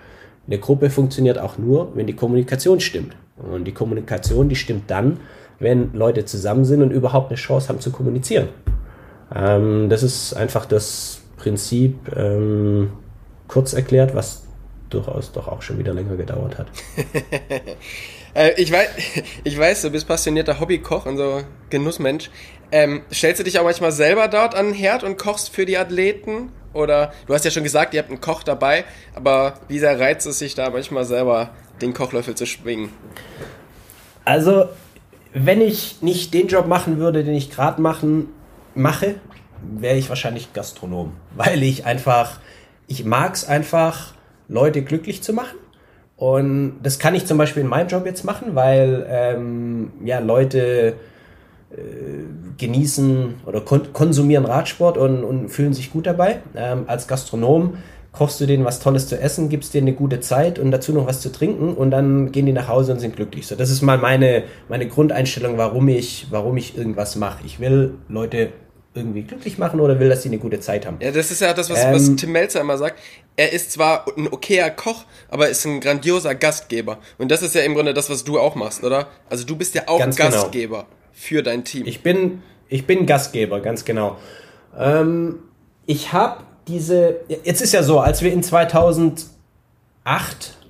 Eine 0.48 0.58
Gruppe 0.58 0.90
funktioniert 0.90 1.38
auch 1.38 1.56
nur, 1.56 1.94
wenn 1.94 2.08
die 2.08 2.16
Kommunikation 2.16 2.80
stimmt. 2.80 3.14
Und 3.36 3.64
die 3.64 3.72
Kommunikation, 3.72 4.48
die 4.48 4.56
stimmt 4.56 4.90
dann, 4.90 5.20
wenn 5.60 5.92
Leute 5.92 6.24
zusammen 6.24 6.64
sind 6.64 6.82
und 6.82 6.90
überhaupt 6.90 7.28
eine 7.30 7.36
Chance 7.36 7.68
haben 7.68 7.78
zu 7.78 7.92
kommunizieren. 7.92 8.48
Ähm, 9.32 9.88
das 9.88 10.02
ist 10.02 10.34
einfach 10.34 10.66
das 10.66 11.22
Prinzip 11.46 12.12
ähm, 12.16 12.90
kurz 13.46 13.72
erklärt, 13.72 14.16
was 14.16 14.42
durchaus 14.90 15.30
doch 15.30 15.46
auch 15.46 15.62
schon 15.62 15.78
wieder 15.78 15.94
länger 15.94 16.16
gedauert 16.16 16.58
hat. 16.58 16.66
äh, 18.34 18.60
ich, 18.60 18.72
weiß, 18.72 18.88
ich 19.44 19.56
weiß, 19.56 19.82
du 19.82 19.90
bist 19.90 20.08
passionierter 20.08 20.58
Hobbykoch 20.58 21.06
und 21.06 21.18
so 21.18 21.42
Genussmensch. 21.70 22.30
Ähm, 22.72 23.02
stellst 23.12 23.38
du 23.38 23.44
dich 23.44 23.60
auch 23.60 23.62
manchmal 23.64 23.92
selber 23.92 24.26
dort 24.26 24.56
an 24.56 24.66
den 24.66 24.74
Herd 24.74 25.04
und 25.04 25.18
kochst 25.18 25.50
für 25.50 25.66
die 25.66 25.78
Athleten? 25.78 26.50
Oder 26.72 27.12
du 27.28 27.34
hast 27.34 27.44
ja 27.44 27.52
schon 27.52 27.62
gesagt, 27.62 27.94
ihr 27.94 28.00
habt 28.00 28.10
einen 28.10 28.20
Koch 28.20 28.42
dabei, 28.42 28.84
aber 29.14 29.60
wie 29.68 29.78
sehr 29.78 30.00
reizt 30.00 30.26
es 30.26 30.40
sich 30.40 30.56
da 30.56 30.68
manchmal 30.70 31.04
selber 31.04 31.50
den 31.80 31.94
Kochlöffel 31.94 32.34
zu 32.34 32.44
schwingen? 32.44 32.90
Also, 34.24 34.64
wenn 35.32 35.60
ich 35.60 36.02
nicht 36.02 36.34
den 36.34 36.48
Job 36.48 36.66
machen 36.66 36.98
würde, 36.98 37.22
den 37.22 37.34
ich 37.34 37.52
gerade 37.52 37.80
machen 37.80 38.30
mache, 38.74 39.20
wäre 39.78 39.96
ich 39.96 40.08
wahrscheinlich 40.08 40.52
Gastronom, 40.52 41.12
weil 41.36 41.62
ich 41.62 41.84
einfach, 41.84 42.38
ich 42.86 43.04
mag 43.04 43.34
es 43.34 43.44
einfach, 43.44 44.14
Leute 44.48 44.82
glücklich 44.82 45.22
zu 45.22 45.32
machen. 45.32 45.56
Und 46.16 46.78
das 46.82 46.98
kann 46.98 47.14
ich 47.14 47.26
zum 47.26 47.36
Beispiel 47.36 47.62
in 47.62 47.68
meinem 47.68 47.88
Job 47.88 48.06
jetzt 48.06 48.24
machen, 48.24 48.54
weil 48.54 49.06
ähm, 49.10 49.92
ja 50.02 50.18
Leute 50.18 50.94
äh, 51.70 51.76
genießen 52.56 53.34
oder 53.44 53.60
kon 53.60 53.92
konsumieren 53.92 54.46
Radsport 54.46 54.96
und, 54.96 55.24
und 55.24 55.50
fühlen 55.50 55.74
sich 55.74 55.92
gut 55.92 56.06
dabei. 56.06 56.40
Ähm, 56.54 56.84
als 56.86 57.06
Gastronom 57.06 57.76
kochst 58.12 58.40
du 58.40 58.46
denen 58.46 58.64
was 58.64 58.80
Tolles 58.80 59.08
zu 59.08 59.20
essen, 59.20 59.50
gibst 59.50 59.74
denen 59.74 59.88
eine 59.88 59.96
gute 59.96 60.20
Zeit 60.20 60.58
und 60.58 60.70
dazu 60.70 60.92
noch 60.92 61.06
was 61.06 61.20
zu 61.20 61.30
trinken 61.30 61.74
und 61.74 61.90
dann 61.90 62.32
gehen 62.32 62.46
die 62.46 62.52
nach 62.52 62.68
Hause 62.68 62.92
und 62.92 62.98
sind 62.98 63.14
glücklich. 63.14 63.46
So, 63.46 63.56
das 63.56 63.68
ist 63.68 63.82
mal 63.82 63.98
meine, 63.98 64.44
meine 64.70 64.88
Grundeinstellung, 64.88 65.58
warum 65.58 65.86
ich, 65.88 66.28
warum 66.30 66.56
ich 66.56 66.78
irgendwas 66.78 67.16
mache. 67.16 67.44
Ich 67.44 67.60
will 67.60 67.94
Leute 68.08 68.50
irgendwie 68.96 69.22
glücklich 69.22 69.58
machen 69.58 69.80
oder 69.80 70.00
will, 70.00 70.08
dass 70.08 70.22
sie 70.22 70.28
eine 70.28 70.38
gute 70.38 70.60
Zeit 70.60 70.86
haben. 70.86 70.96
Ja, 71.00 71.10
das 71.10 71.30
ist 71.30 71.40
ja 71.40 71.52
das, 71.52 71.70
was, 71.70 71.84
ähm, 71.84 71.94
was 71.94 72.16
Tim 72.16 72.32
Melzer 72.32 72.60
immer 72.60 72.78
sagt. 72.78 72.98
Er 73.36 73.52
ist 73.52 73.72
zwar 73.72 74.06
ein 74.16 74.28
okayer 74.28 74.70
Koch, 74.70 75.04
aber 75.28 75.48
ist 75.48 75.64
ein 75.66 75.80
grandioser 75.80 76.34
Gastgeber. 76.34 76.98
Und 77.18 77.30
das 77.30 77.42
ist 77.42 77.54
ja 77.54 77.62
im 77.62 77.74
Grunde 77.74 77.94
das, 77.94 78.10
was 78.10 78.24
du 78.24 78.38
auch 78.38 78.54
machst, 78.54 78.82
oder? 78.82 79.08
Also 79.28 79.44
du 79.44 79.56
bist 79.56 79.74
ja 79.74 79.82
auch 79.86 80.00
genau. 80.00 80.16
Gastgeber 80.16 80.78
genau. 80.78 80.88
für 81.12 81.42
dein 81.42 81.64
Team. 81.64 81.86
Ich 81.86 82.02
bin, 82.02 82.42
ich 82.68 82.86
bin 82.86 83.06
Gastgeber, 83.06 83.60
ganz 83.60 83.84
genau. 83.84 84.16
Ähm, 84.78 85.40
ich 85.86 86.12
habe 86.12 86.42
diese, 86.68 87.20
jetzt 87.44 87.62
ist 87.62 87.72
ja 87.72 87.82
so, 87.82 88.00
als 88.00 88.22
wir 88.22 88.32
in 88.32 88.42
2008, 88.42 89.28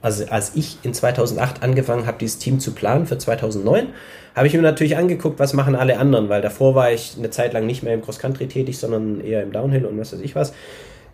also 0.02 0.26
als 0.28 0.52
ich 0.54 0.78
in 0.82 0.92
2008 0.92 1.62
angefangen 1.62 2.06
habe, 2.06 2.18
dieses 2.18 2.38
Team 2.38 2.60
zu 2.60 2.72
planen 2.72 3.06
für 3.06 3.18
2009, 3.18 3.88
habe 4.36 4.46
ich 4.46 4.54
mir 4.54 4.60
natürlich 4.60 4.98
angeguckt, 4.98 5.38
was 5.38 5.54
machen 5.54 5.74
alle 5.74 5.98
anderen, 5.98 6.28
weil 6.28 6.42
davor 6.42 6.74
war 6.74 6.92
ich 6.92 7.14
eine 7.18 7.30
Zeit 7.30 7.54
lang 7.54 7.64
nicht 7.64 7.82
mehr 7.82 7.94
im 7.94 8.02
Cross-Country 8.02 8.46
tätig, 8.46 8.76
sondern 8.76 9.22
eher 9.22 9.42
im 9.42 9.50
Downhill 9.50 9.86
und 9.86 9.98
was 9.98 10.12
weiß 10.12 10.20
ich 10.20 10.36
was. 10.36 10.52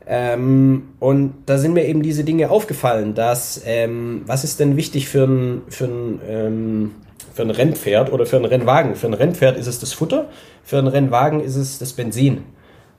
Ähm, 0.08 0.88
und 0.98 1.34
da 1.46 1.56
sind 1.56 1.72
mir 1.72 1.84
eben 1.86 2.02
diese 2.02 2.24
Dinge 2.24 2.50
aufgefallen, 2.50 3.14
dass, 3.14 3.62
ähm, 3.64 4.22
was 4.26 4.42
ist 4.42 4.58
denn 4.58 4.76
wichtig 4.76 5.08
für 5.08 5.24
ein, 5.24 5.62
für 5.68 5.84
ein, 5.84 6.20
ähm, 6.28 6.90
für 7.32 7.42
ein 7.42 7.50
Rennpferd 7.50 8.12
oder 8.12 8.26
für 8.26 8.36
ein 8.36 8.44
Rennwagen? 8.44 8.96
Für 8.96 9.06
ein 9.06 9.14
Rennpferd 9.14 9.56
ist 9.56 9.68
es 9.68 9.78
das 9.78 9.92
Futter, 9.92 10.28
für 10.64 10.78
einen 10.78 10.88
Rennwagen 10.88 11.38
ist 11.38 11.54
es 11.54 11.78
das 11.78 11.92
Benzin. 11.92 12.42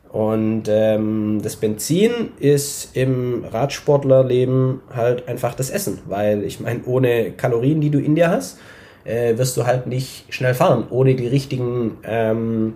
Und 0.09 0.63
ähm, 0.69 1.41
das 1.43 1.57
Benzin 1.57 2.29
ist 2.39 2.95
im 2.95 3.43
Radsportlerleben 3.51 4.79
halt 4.95 5.27
einfach 5.27 5.53
das 5.53 5.69
Essen, 5.69 5.99
weil 6.05 6.43
ich 6.43 6.61
meine, 6.61 6.81
ohne 6.85 7.31
Kalorien, 7.31 7.81
die 7.81 7.89
du 7.89 7.99
in 7.99 8.15
dir 8.15 8.29
hast, 8.29 8.59
äh, 9.05 9.37
wirst 9.37 9.57
du 9.57 9.65
halt 9.65 9.87
nicht 9.87 10.25
schnell 10.29 10.53
fahren. 10.53 10.85
Ohne 10.89 11.15
die 11.15 11.27
richtigen 11.27 11.97
ähm, 12.03 12.75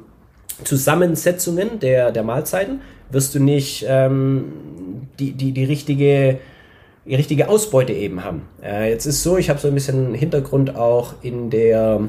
Zusammensetzungen 0.63 1.80
der, 1.80 2.11
der 2.11 2.23
Mahlzeiten 2.23 2.82
wirst 3.11 3.36
du 3.36 3.39
nicht 3.39 3.86
ähm, 3.88 4.45
die, 5.19 5.34
die, 5.34 5.51
die 5.51 5.63
richtige 5.63 6.39
die 7.05 7.15
richtige 7.15 7.47
Ausbeute 7.47 7.93
eben 7.93 8.25
haben. 8.25 8.41
Äh, 8.61 8.89
jetzt 8.89 9.05
ist 9.05 9.23
so, 9.23 9.38
ich 9.38 9.49
habe 9.49 9.59
so 9.59 9.69
ein 9.69 9.73
bisschen 9.73 10.13
Hintergrund 10.13 10.75
auch 10.75 11.13
in 11.21 11.49
der 11.49 12.01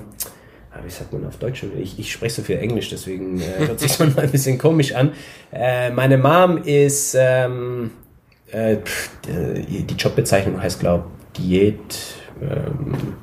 Ah, 0.79 0.85
wie 0.85 0.91
sagt 0.91 1.13
man 1.13 1.27
auf 1.27 1.39
Deutsch? 1.39 1.65
Ich, 1.81 1.99
ich 1.99 2.13
spreche 2.13 2.37
so 2.37 2.43
viel 2.43 2.59
Englisch, 2.59 2.91
deswegen 2.91 3.41
äh, 3.41 3.45
hört 3.67 3.81
sich 3.81 3.99
mal 3.99 4.13
ein 4.17 4.31
bisschen 4.31 4.59
komisch 4.59 4.95
an. 4.95 5.13
Äh, 5.53 5.91
meine 5.91 6.19
Mom 6.19 6.59
ist, 6.59 7.17
ähm, 7.19 7.91
äh, 8.53 8.77
die 9.27 9.95
Jobbezeichnung 9.95 10.61
heißt, 10.61 10.79
glaube 10.81 11.05
ich, 11.33 11.43
Diät, 11.43 11.97
ähm, 12.43 13.15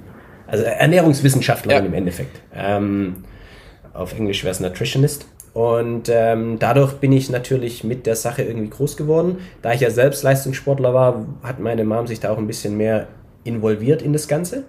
also 0.48 0.64
Ernährungswissenschaftlerin 0.64 1.84
ja. 1.84 1.88
im 1.88 1.94
Endeffekt. 1.94 2.42
Ähm, 2.56 3.24
auf 3.94 4.14
Englisch 4.18 4.44
wäre 4.44 4.52
es 4.52 4.60
Nutritionist. 4.60 5.26
Und 5.54 6.10
ähm, 6.10 6.60
dadurch 6.60 6.96
bin 6.96 7.14
ich 7.14 7.30
natürlich 7.30 7.86
mit 7.86 8.06
der 8.06 8.18
Sache 8.18 8.44
irgendwie 8.44 8.70
groß 8.70 8.98
geworden. 8.98 9.38
Da 9.62 9.72
ich 9.72 9.80
ja 9.80 9.90
selbst 9.90 10.22
Leistungssportler 10.22 10.94
war, 10.94 11.26
hat 11.44 11.60
meine 11.60 11.86
Mom 11.86 12.08
sich 12.08 12.20
da 12.20 12.30
auch 12.32 12.38
ein 12.38 12.48
bisschen 12.48 12.76
mehr 12.76 13.08
involviert 13.46 14.02
in 14.02 14.12
das 14.12 14.28
Ganze. 14.28 14.64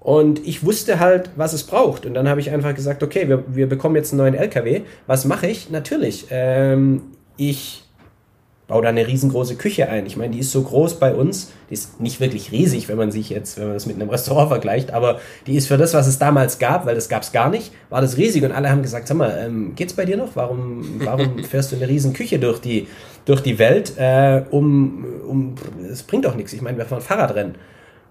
Und 0.00 0.46
ich 0.46 0.64
wusste 0.64 1.00
halt, 1.00 1.30
was 1.36 1.54
es 1.54 1.64
braucht. 1.64 2.04
Und 2.04 2.12
dann 2.12 2.28
habe 2.28 2.40
ich 2.40 2.50
einfach 2.50 2.74
gesagt, 2.74 3.02
okay, 3.02 3.28
wir, 3.28 3.44
wir 3.48 3.68
bekommen 3.68 3.96
jetzt 3.96 4.12
einen 4.12 4.18
neuen 4.18 4.34
LKW. 4.34 4.82
Was 5.06 5.24
mache 5.24 5.46
ich? 5.46 5.70
Natürlich. 5.70 6.26
Ähm, 6.30 7.02
ich 7.38 7.87
baue 8.68 8.82
da 8.82 8.90
eine 8.90 9.06
riesengroße 9.06 9.56
Küche 9.56 9.88
ein. 9.88 10.04
Ich 10.04 10.18
meine, 10.18 10.32
die 10.32 10.40
ist 10.40 10.52
so 10.52 10.62
groß 10.62 11.00
bei 11.00 11.14
uns. 11.14 11.50
Die 11.70 11.74
ist 11.74 12.00
nicht 12.00 12.20
wirklich 12.20 12.52
riesig, 12.52 12.88
wenn 12.88 12.98
man 12.98 13.10
sich 13.10 13.30
jetzt, 13.30 13.58
wenn 13.58 13.64
man 13.64 13.74
das 13.74 13.86
mit 13.86 13.96
einem 13.96 14.10
Restaurant 14.10 14.48
vergleicht, 14.50 14.92
aber 14.92 15.20
die 15.46 15.56
ist 15.56 15.68
für 15.68 15.78
das, 15.78 15.94
was 15.94 16.06
es 16.06 16.18
damals 16.18 16.58
gab, 16.58 16.84
weil 16.84 16.94
das 16.94 17.08
gab 17.08 17.22
es 17.22 17.32
gar 17.32 17.48
nicht, 17.48 17.72
war 17.88 18.02
das 18.02 18.18
riesig. 18.18 18.44
Und 18.44 18.52
alle 18.52 18.70
haben 18.70 18.82
gesagt, 18.82 19.08
sag 19.08 19.16
mal, 19.16 19.36
ähm, 19.42 19.72
geht's 19.74 19.94
bei 19.94 20.04
dir 20.04 20.18
noch? 20.18 20.36
Warum, 20.36 21.00
warum 21.02 21.42
fährst 21.44 21.72
du 21.72 21.76
eine 21.76 21.88
riesen 21.88 22.12
Küche 22.12 22.38
durch 22.38 22.60
die, 22.60 22.86
durch 23.24 23.40
die 23.40 23.58
Welt? 23.58 23.94
Äh, 23.96 24.42
um, 24.50 25.04
um, 25.26 25.54
es 25.90 26.02
bringt 26.02 26.26
doch 26.26 26.36
nichts. 26.36 26.52
Ich 26.52 26.60
meine, 26.60 26.76
wir 26.76 26.84
fahren 26.84 27.00
Fahrradrennen. 27.00 27.54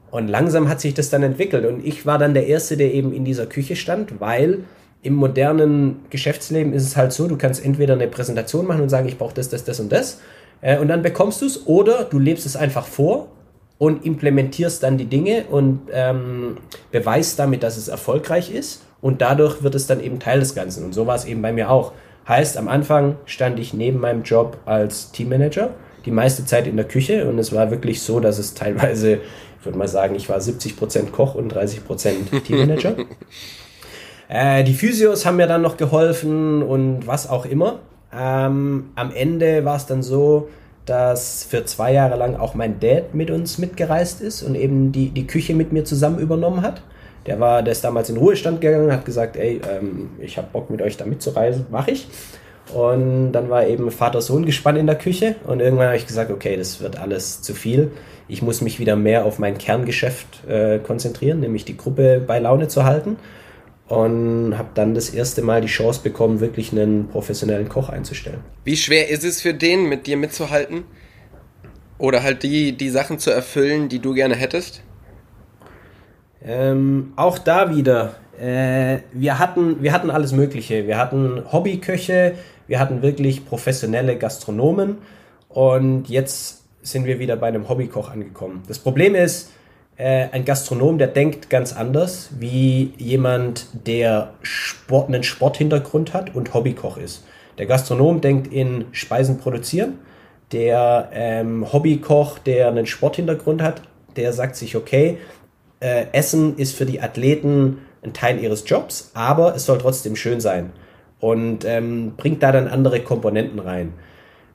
Und 0.10 0.28
langsam 0.28 0.70
hat 0.70 0.82
sich 0.82 0.96
das 0.96 1.12
dann 1.12 1.22
entwickelt. 1.22 1.66
Und 1.66 1.86
ich 1.86 2.08
war 2.08 2.18
dann 2.18 2.34
der 2.34 2.48
Erste, 2.48 2.78
der 2.78 2.94
eben 2.96 3.14
in 3.14 3.26
dieser 3.26 3.46
Küche 3.46 3.76
stand, 3.76 4.20
weil 4.20 4.64
im 5.04 5.14
modernen 5.14 6.00
Geschäftsleben 6.10 6.74
ist 6.74 6.84
es 6.84 6.98
halt 6.98 7.14
so, 7.14 7.28
du 7.28 7.38
kannst 7.38 7.64
entweder 7.64 7.94
eine 7.94 8.08
Präsentation 8.08 8.66
machen 8.66 8.82
und 8.82 8.90
sagen, 8.90 9.08
ich 9.08 9.20
brauche 9.20 9.36
das, 9.36 9.50
das, 9.50 9.64
das 9.64 9.80
und 9.80 9.92
das. 9.92 10.20
Äh, 10.62 10.80
und 10.80 10.88
dann 10.88 11.02
bekommst 11.02 11.42
du 11.42 11.46
es, 11.46 11.68
oder 11.68 12.04
du 12.04 12.20
lebst 12.20 12.46
es 12.46 12.56
einfach 12.56 12.86
vor 12.86 13.28
und 13.78 14.06
implementierst 14.06 14.82
dann 14.82 14.98
die 14.98 15.06
Dinge 15.06 15.46
und 15.50 15.82
ähm, 15.92 16.58
beweist 16.92 17.38
damit, 17.40 17.64
dass 17.64 17.78
es 17.78 17.88
erfolgreich 17.88 18.52
ist. 18.52 18.84
Und 19.02 19.22
dadurch 19.22 19.62
wird 19.62 19.76
es 19.76 19.86
dann 19.86 20.02
eben 20.02 20.20
Teil 20.20 20.40
des 20.40 20.56
Ganzen. 20.56 20.84
Und 20.84 20.94
so 20.94 21.06
war 21.06 21.16
es 21.16 21.26
eben 21.26 21.42
bei 21.42 21.54
mir 21.54 21.70
auch. 21.70 21.94
Heißt, 22.28 22.58
am 22.58 22.68
Anfang 22.68 23.16
stand 23.26 23.60
ich 23.60 23.74
neben 23.74 24.00
meinem 24.00 24.24
Job 24.24 24.58
als 24.66 25.12
Teammanager 25.12 25.70
die 26.06 26.12
meiste 26.12 26.46
Zeit 26.46 26.68
in 26.68 26.78
der 26.78 26.88
Küche 26.88 27.28
und 27.28 27.38
es 27.38 27.54
war 27.54 27.70
wirklich 27.70 28.02
so, 28.02 28.20
dass 28.20 28.38
es 28.38 28.54
teilweise 28.54 29.20
ich 29.60 29.66
würde 29.66 29.78
mal 29.78 29.88
sagen, 29.88 30.16
ich 30.16 30.30
war 30.30 30.38
70% 30.38 31.12
Koch 31.12 31.36
und 31.36 31.54
30% 31.54 32.42
Teammanager. 32.46 32.96
äh, 34.30 34.64
die 34.64 34.74
Physios 34.74 35.26
haben 35.26 35.38
mir 35.38 35.48
dann 35.48 35.62
noch 35.62 35.78
geholfen 35.78 36.62
und 36.62 37.08
was 37.08 37.30
auch 37.30 37.46
immer. 37.46 37.80
Ähm, 38.14 38.90
am 38.96 39.12
Ende 39.14 39.66
war 39.66 39.76
es 39.76 39.86
dann 39.86 40.04
so, 40.04 40.50
dass 40.86 41.44
für 41.44 41.66
zwei 41.66 41.94
Jahre 41.94 42.18
lang 42.18 42.36
auch 42.36 42.54
mein 42.54 42.80
Dad 42.80 43.14
mit 43.14 43.30
uns 43.30 43.58
mitgereist 43.58 44.22
ist 44.22 44.42
und 44.44 44.56
eben 44.56 44.92
die, 44.92 45.10
die 45.10 45.28
Küche 45.28 45.54
mit 45.54 45.74
mir 45.74 45.84
zusammen 45.84 46.20
übernommen 46.20 46.62
hat. 46.62 46.82
Der 47.26 47.40
war, 47.42 47.62
der 47.62 47.74
ist 47.74 47.84
damals 47.84 48.10
in 48.10 48.18
Ruhestand 48.18 48.62
gegangen, 48.62 48.92
hat 48.92 49.04
gesagt, 49.04 49.36
ey, 49.36 49.60
ähm, 49.70 50.12
ich 50.20 50.38
habe 50.38 50.48
Bock 50.54 50.70
mit 50.70 50.82
euch 50.82 50.96
da 50.96 51.06
mitzureisen, 51.06 51.66
mache 51.70 51.92
ich. 51.92 52.08
Und 52.74 53.34
dann 53.34 53.50
war 53.50 53.66
eben 53.68 53.92
Vater-Sohn 53.92 54.46
gespannt 54.46 54.78
in 54.78 54.88
der 54.88 54.98
Küche 54.98 55.36
und 55.46 55.60
irgendwann 55.60 55.88
habe 55.88 55.98
ich 55.98 56.08
gesagt, 56.08 56.32
okay, 56.32 56.56
das 56.58 56.82
wird 56.82 57.00
alles 57.00 57.42
zu 57.42 57.54
viel 57.54 57.92
ich 58.28 58.42
muss 58.42 58.62
mich 58.62 58.80
wieder 58.80 58.96
mehr 58.96 59.26
auf 59.26 59.40
mein 59.40 59.58
Kerngeschäft 59.58 60.48
äh, 60.48 60.80
konzentrieren, 60.80 61.40
nämlich 61.40 61.66
die 61.66 61.78
Gruppe 61.78 62.22
bei 62.26 62.40
Laune 62.40 62.68
zu 62.68 62.84
halten. 62.84 63.18
Und 63.88 64.58
habe 64.58 64.70
dann 64.74 64.94
das 64.94 65.10
erste 65.10 65.42
Mal 65.42 65.62
die 65.62 65.68
Chance 65.68 66.02
bekommen, 66.04 66.42
wirklich 66.42 66.74
einen 66.74 67.08
professionellen 67.08 67.70
Koch 67.70 67.88
einzustellen. 67.90 68.40
Wie 68.66 68.76
schwer 68.76 69.10
ist 69.10 69.24
es 69.24 69.42
für 69.42 69.54
den, 69.54 69.88
mit 69.88 70.08
dir 70.08 70.18
mitzuhalten? 70.18 70.84
Oder 71.98 72.22
halt 72.22 72.44
die, 72.44 72.74
die 72.74 72.90
Sachen 72.90 73.18
zu 73.18 73.32
erfüllen, 73.32 73.88
die 73.88 74.00
du 74.00 74.14
gerne 74.14 74.36
hättest? 74.36 74.84
Ähm, 76.44 77.14
auch 77.16 77.40
da 77.40 77.76
wieder. 77.76 78.16
Äh, 78.40 79.00
wir, 79.14 79.40
hatten, 79.40 79.82
wir 79.82 79.94
hatten 79.94 80.10
alles 80.10 80.34
Mögliche. 80.34 80.86
Wir 80.86 80.98
hatten 80.98 81.44
Hobbyköche, 81.52 82.36
wir 82.68 82.80
hatten 82.80 83.02
wirklich 83.02 83.46
professionelle 83.46 84.18
Gastronomen. 84.18 84.98
Und 85.50 86.10
jetzt 86.10 86.64
sind 86.82 87.06
wir 87.06 87.20
wieder 87.20 87.36
bei 87.36 87.48
einem 87.48 87.68
Hobbykoch 87.68 88.12
angekommen. 88.12 88.64
Das 88.68 88.80
Problem 88.80 89.16
ist, 89.16 89.52
äh, 89.98 90.28
ein 90.32 90.46
Gastronom, 90.46 90.98
der 90.98 91.08
denkt 91.08 91.50
ganz 91.50 91.74
anders 91.74 92.30
wie 92.40 92.94
jemand, 92.98 93.68
der 93.88 94.34
Sport, 94.42 95.08
einen 95.08 95.24
Sporthintergrund 95.24 96.14
hat 96.14 96.36
und 96.36 96.54
Hobbykoch 96.54 96.98
ist. 96.98 97.26
Der 97.58 97.66
Gastronom 97.66 98.22
denkt 98.22 98.54
in 98.54 98.86
Speisen 98.92 99.40
produzieren. 99.40 100.00
Der 100.52 101.10
ähm, 101.14 101.72
Hobbykoch, 101.74 102.40
der 102.40 102.68
einen 102.70 102.86
Sporthintergrund 102.86 103.62
hat, 103.62 103.82
der 104.16 104.34
sagt 104.34 104.56
sich, 104.56 104.76
okay, 104.76 105.18
äh, 105.80 106.06
Essen 106.12 106.58
ist 106.58 106.76
für 106.76 106.86
die 106.86 107.02
Athleten 107.02 107.80
ein 108.04 108.14
Teil 108.14 108.40
ihres 108.40 108.64
Jobs, 108.68 109.12
aber 109.14 109.56
es 109.56 109.66
soll 109.66 109.80
trotzdem 109.80 110.16
schön 110.16 110.40
sein. 110.40 110.72
Und 111.20 111.66
ähm, 111.66 112.14
bringt 112.16 112.44
da 112.44 112.52
dann 112.52 112.68
andere 112.68 113.02
Komponenten 113.02 113.60
rein. 113.60 113.94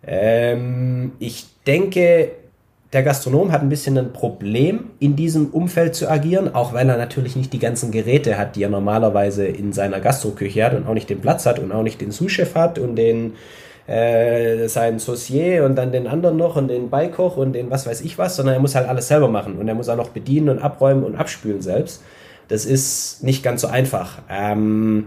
Ähm, 0.07 1.13
ich 1.19 1.47
denke, 1.67 2.31
der 2.93 3.03
Gastronom 3.03 3.53
hat 3.53 3.63
ein 3.63 3.71
bisschen 3.71 3.97
ein 3.97 4.13
Problem, 4.13 4.91
in 4.99 5.17
diesem 5.17 5.47
Umfeld 5.49 5.95
zu 5.95 6.11
agieren, 6.11 6.55
auch 6.55 6.75
weil 6.75 6.89
er 6.89 6.99
natürlich 6.99 7.37
nicht 7.37 7.53
die 7.53 7.59
ganzen 7.59 7.91
Geräte 7.91 8.37
hat, 8.37 8.55
die 8.55 8.63
er 8.63 8.69
normalerweise 8.69 9.47
in 9.47 9.73
seiner 9.73 10.01
Gastroküche 10.01 10.63
hat 10.63 10.75
und 10.75 10.87
auch 10.87 10.93
nicht 10.93 11.09
den 11.09 11.21
Platz 11.21 11.47
hat 11.47 11.59
und 11.59 11.73
auch 11.73 11.83
nicht 11.83 12.01
den 12.03 12.11
Sous-Chef 12.11 12.55
hat 12.55 12.79
und 12.79 12.97
den 12.97 13.35
äh, 13.87 14.69
seinen 14.69 14.99
Saucier 14.99 15.65
und 15.65 15.75
dann 15.77 15.91
den 15.91 16.07
anderen 16.07 16.37
noch 16.37 16.57
und 16.57 16.69
den 16.69 16.91
Beikoch 16.91 17.39
und 17.39 17.55
den 17.55 17.71
was 17.71 17.87
weiß 17.87 18.03
ich 18.03 18.19
was, 18.19 18.37
sondern 18.37 18.55
er 18.55 18.61
muss 18.61 18.75
halt 18.75 18.89
alles 18.89 19.09
selber 19.09 19.29
machen 19.29 19.57
und 19.57 19.67
er 19.67 19.75
muss 19.75 19.89
auch 19.89 19.97
noch 19.97 20.11
bedienen 20.11 20.51
und 20.51 20.59
abräumen 20.59 21.03
und 21.03 21.17
abspülen 21.17 21.63
selbst. 21.63 22.03
Das 22.49 22.67
ist 22.67 23.23
nicht 23.23 23.43
ganz 23.43 23.63
so 23.63 23.69
einfach. 23.69 24.19
Ähm, 24.29 25.07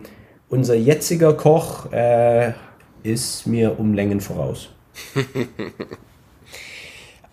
unser 0.49 0.75
jetziger 0.75 1.33
Koch 1.33 1.91
äh, 1.91 2.53
ist 3.03 3.45
mir 3.45 3.79
um 3.79 3.93
Längen 3.93 4.21
voraus. 4.21 4.69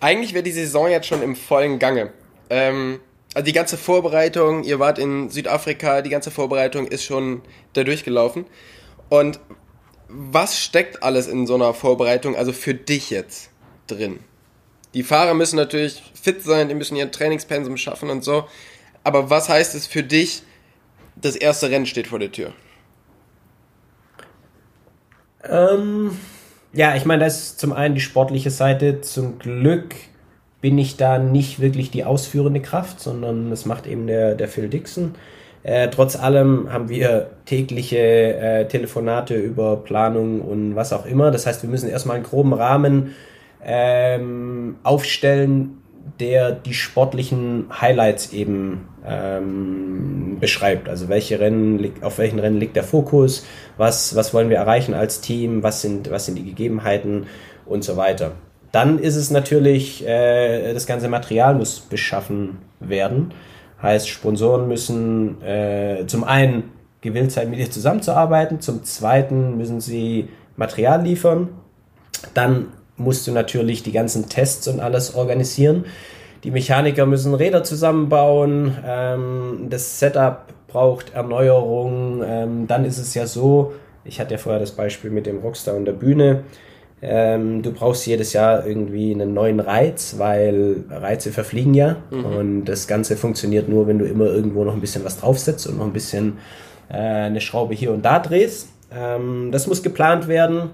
Eigentlich 0.03 0.33
wäre 0.33 0.43
die 0.43 0.51
Saison 0.51 0.89
jetzt 0.89 1.07
schon 1.07 1.21
im 1.21 1.33
vollen 1.33 1.79
Gange. 1.79 2.11
Ähm, 2.49 2.99
also 3.33 3.45
die 3.45 3.53
ganze 3.53 3.77
Vorbereitung, 3.77 4.65
ihr 4.65 4.77
wart 4.77 4.99
in 4.99 5.29
Südafrika, 5.29 6.01
die 6.01 6.09
ganze 6.09 6.29
Vorbereitung 6.29 6.87
ist 6.87 7.05
schon 7.05 7.41
da 7.71 7.85
durchgelaufen. 7.85 8.45
Und 9.07 9.39
was 10.09 10.59
steckt 10.59 11.03
alles 11.03 11.29
in 11.29 11.47
so 11.47 11.55
einer 11.55 11.73
Vorbereitung, 11.73 12.35
also 12.35 12.51
für 12.51 12.73
dich 12.73 13.11
jetzt 13.11 13.49
drin? 13.87 14.19
Die 14.93 15.03
Fahrer 15.03 15.35
müssen 15.35 15.55
natürlich 15.55 16.03
fit 16.21 16.43
sein, 16.43 16.67
die 16.67 16.75
müssen 16.75 16.97
ihren 16.97 17.13
Trainingspensum 17.13 17.77
schaffen 17.77 18.09
und 18.09 18.25
so. 18.25 18.45
Aber 19.05 19.29
was 19.29 19.47
heißt 19.47 19.73
es 19.73 19.87
für 19.87 20.03
dich, 20.03 20.43
das 21.15 21.37
erste 21.37 21.69
Rennen 21.69 21.85
steht 21.85 22.07
vor 22.07 22.19
der 22.19 22.33
Tür? 22.33 22.51
Ähm, 25.45 26.19
ja, 26.73 26.95
ich 26.95 27.05
meine, 27.05 27.23
das 27.23 27.39
ist 27.39 27.59
zum 27.59 27.71
einen 27.71 27.95
die 27.95 28.01
sportliche 28.01 28.49
Seite. 28.49 29.01
Zum 29.01 29.39
Glück 29.39 29.95
bin 30.59 30.77
ich 30.77 30.97
da 30.97 31.19
nicht 31.19 31.59
wirklich 31.59 31.91
die 31.91 32.03
ausführende 32.03 32.61
Kraft, 32.61 32.99
sondern 32.99 33.49
das 33.49 33.65
macht 33.65 33.85
eben 33.85 34.07
der, 34.07 34.33
der 34.35 34.47
Phil 34.47 34.69
Dixon. 34.69 35.13
Äh, 35.61 35.89
trotz 35.89 36.15
allem 36.15 36.71
haben 36.73 36.89
wir 36.89 37.31
tägliche 37.45 37.97
äh, 37.97 38.67
Telefonate 38.67 39.35
über 39.35 39.77
Planung 39.77 40.41
und 40.41 40.75
was 40.75 40.91
auch 40.91 41.05
immer. 41.05 41.31
Das 41.31 41.45
heißt, 41.45 41.63
wir 41.63 41.69
müssen 41.69 41.89
erstmal 41.89 42.17
einen 42.17 42.25
groben 42.25 42.53
Rahmen 42.53 43.15
ähm, 43.63 44.75
aufstellen, 44.83 45.82
der 46.19 46.51
die 46.51 46.73
sportlichen 46.73 47.65
Highlights 47.81 48.33
eben 48.33 48.87
ähm, 49.05 50.37
beschreibt. 50.39 50.87
Also 50.87 51.09
welche 51.09 51.39
Rennen, 51.39 51.93
auf 52.01 52.17
welchen 52.17 52.39
Rennen 52.39 52.59
liegt 52.59 52.75
der 52.75 52.83
Fokus, 52.83 53.45
was, 53.77 54.15
was 54.15 54.33
wollen 54.33 54.49
wir 54.49 54.57
erreichen 54.57 54.93
als 54.93 55.21
Team, 55.21 55.63
was 55.63 55.81
sind, 55.81 56.11
was 56.11 56.25
sind 56.25 56.35
die 56.35 56.45
Gegebenheiten 56.45 57.25
und 57.65 57.83
so 57.83 57.97
weiter. 57.97 58.33
Dann 58.71 58.99
ist 58.99 59.15
es 59.15 59.31
natürlich, 59.31 60.05
äh, 60.07 60.73
das 60.73 60.85
ganze 60.85 61.07
Material 61.07 61.55
muss 61.55 61.79
beschaffen 61.79 62.59
werden. 62.79 63.33
Heißt, 63.81 64.07
Sponsoren 64.07 64.67
müssen 64.67 65.41
äh, 65.43 66.05
zum 66.07 66.23
einen 66.23 66.71
gewillt 67.01 67.31
sein, 67.31 67.49
mit 67.49 67.59
dir 67.59 67.69
zusammenzuarbeiten, 67.69 68.61
zum 68.61 68.83
zweiten 68.83 69.57
müssen 69.57 69.81
sie 69.81 70.29
Material 70.55 71.03
liefern. 71.03 71.49
Dann 72.33 72.67
musst 72.97 73.27
du 73.27 73.31
natürlich 73.31 73.83
die 73.83 73.91
ganzen 73.91 74.29
Tests 74.29 74.67
und 74.67 74.79
alles 74.79 75.15
organisieren. 75.15 75.85
Die 76.43 76.51
Mechaniker 76.51 77.05
müssen 77.05 77.33
Räder 77.33 77.63
zusammenbauen, 77.63 78.77
ähm, 78.85 79.67
das 79.69 79.99
Setup 79.99 80.45
braucht 80.67 81.13
Erneuerung. 81.13 82.21
Ähm, 82.25 82.67
dann 82.67 82.83
ist 82.83 82.97
es 82.97 83.13
ja 83.13 83.25
so, 83.25 83.73
ich 84.03 84.19
hatte 84.19 84.33
ja 84.33 84.37
vorher 84.37 84.59
das 84.59 84.71
Beispiel 84.71 85.11
mit 85.11 85.25
dem 85.25 85.39
Rockstar 85.39 85.75
und 85.75 85.85
der 85.85 85.93
Bühne. 85.93 86.43
Ähm, 87.01 87.61
du 87.61 87.71
brauchst 87.71 88.07
jedes 88.07 88.33
Jahr 88.33 88.65
irgendwie 88.65 89.13
einen 89.13 89.33
neuen 89.33 89.59
Reiz, 89.59 90.15
weil 90.17 90.85
Reize 90.89 91.31
verfliegen 91.31 91.73
ja. 91.73 91.97
Mhm. 92.11 92.25
Und 92.25 92.65
das 92.65 92.87
Ganze 92.87 93.17
funktioniert 93.17 93.69
nur, 93.69 93.87
wenn 93.87 93.99
du 93.99 94.05
immer 94.05 94.25
irgendwo 94.25 94.63
noch 94.63 94.73
ein 94.73 94.81
bisschen 94.81 95.05
was 95.05 95.19
draufsetzt 95.19 95.67
und 95.67 95.77
noch 95.77 95.85
ein 95.85 95.93
bisschen 95.93 96.37
äh, 96.89 96.95
eine 96.95 97.41
Schraube 97.41 97.73
hier 97.73 97.91
und 97.91 98.03
da 98.03 98.19
drehst. 98.19 98.69
Ähm, 98.93 99.49
das 99.51 99.67
muss 99.67 99.83
geplant 99.83 100.27
werden. 100.27 100.71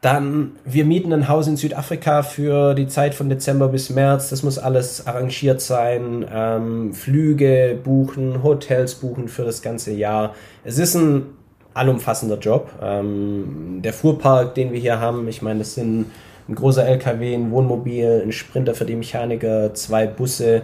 Dann, 0.00 0.52
wir 0.64 0.84
mieten 0.84 1.12
ein 1.12 1.28
Haus 1.28 1.48
in 1.48 1.56
Südafrika 1.56 2.22
für 2.22 2.74
die 2.74 2.86
Zeit 2.86 3.14
von 3.14 3.28
Dezember 3.28 3.66
bis 3.66 3.90
März. 3.90 4.30
Das 4.30 4.44
muss 4.44 4.56
alles 4.56 5.08
arrangiert 5.08 5.60
sein. 5.60 6.24
Ähm, 6.32 6.94
Flüge 6.94 7.76
buchen, 7.82 8.44
Hotels 8.44 8.94
buchen 8.94 9.26
für 9.26 9.44
das 9.44 9.60
ganze 9.60 9.92
Jahr. 9.92 10.36
Es 10.62 10.78
ist 10.78 10.94
ein 10.94 11.26
allumfassender 11.74 12.38
Job. 12.38 12.70
Ähm, 12.80 13.80
der 13.82 13.92
Fuhrpark, 13.92 14.54
den 14.54 14.72
wir 14.72 14.78
hier 14.78 15.00
haben, 15.00 15.26
ich 15.26 15.42
meine, 15.42 15.60
das 15.60 15.74
sind 15.74 16.06
ein 16.48 16.54
großer 16.54 16.86
LKW, 16.86 17.34
ein 17.34 17.50
Wohnmobil, 17.50 18.22
ein 18.24 18.32
Sprinter 18.32 18.74
für 18.74 18.84
die 18.84 18.96
Mechaniker, 18.96 19.74
zwei 19.74 20.06
Busse. 20.06 20.62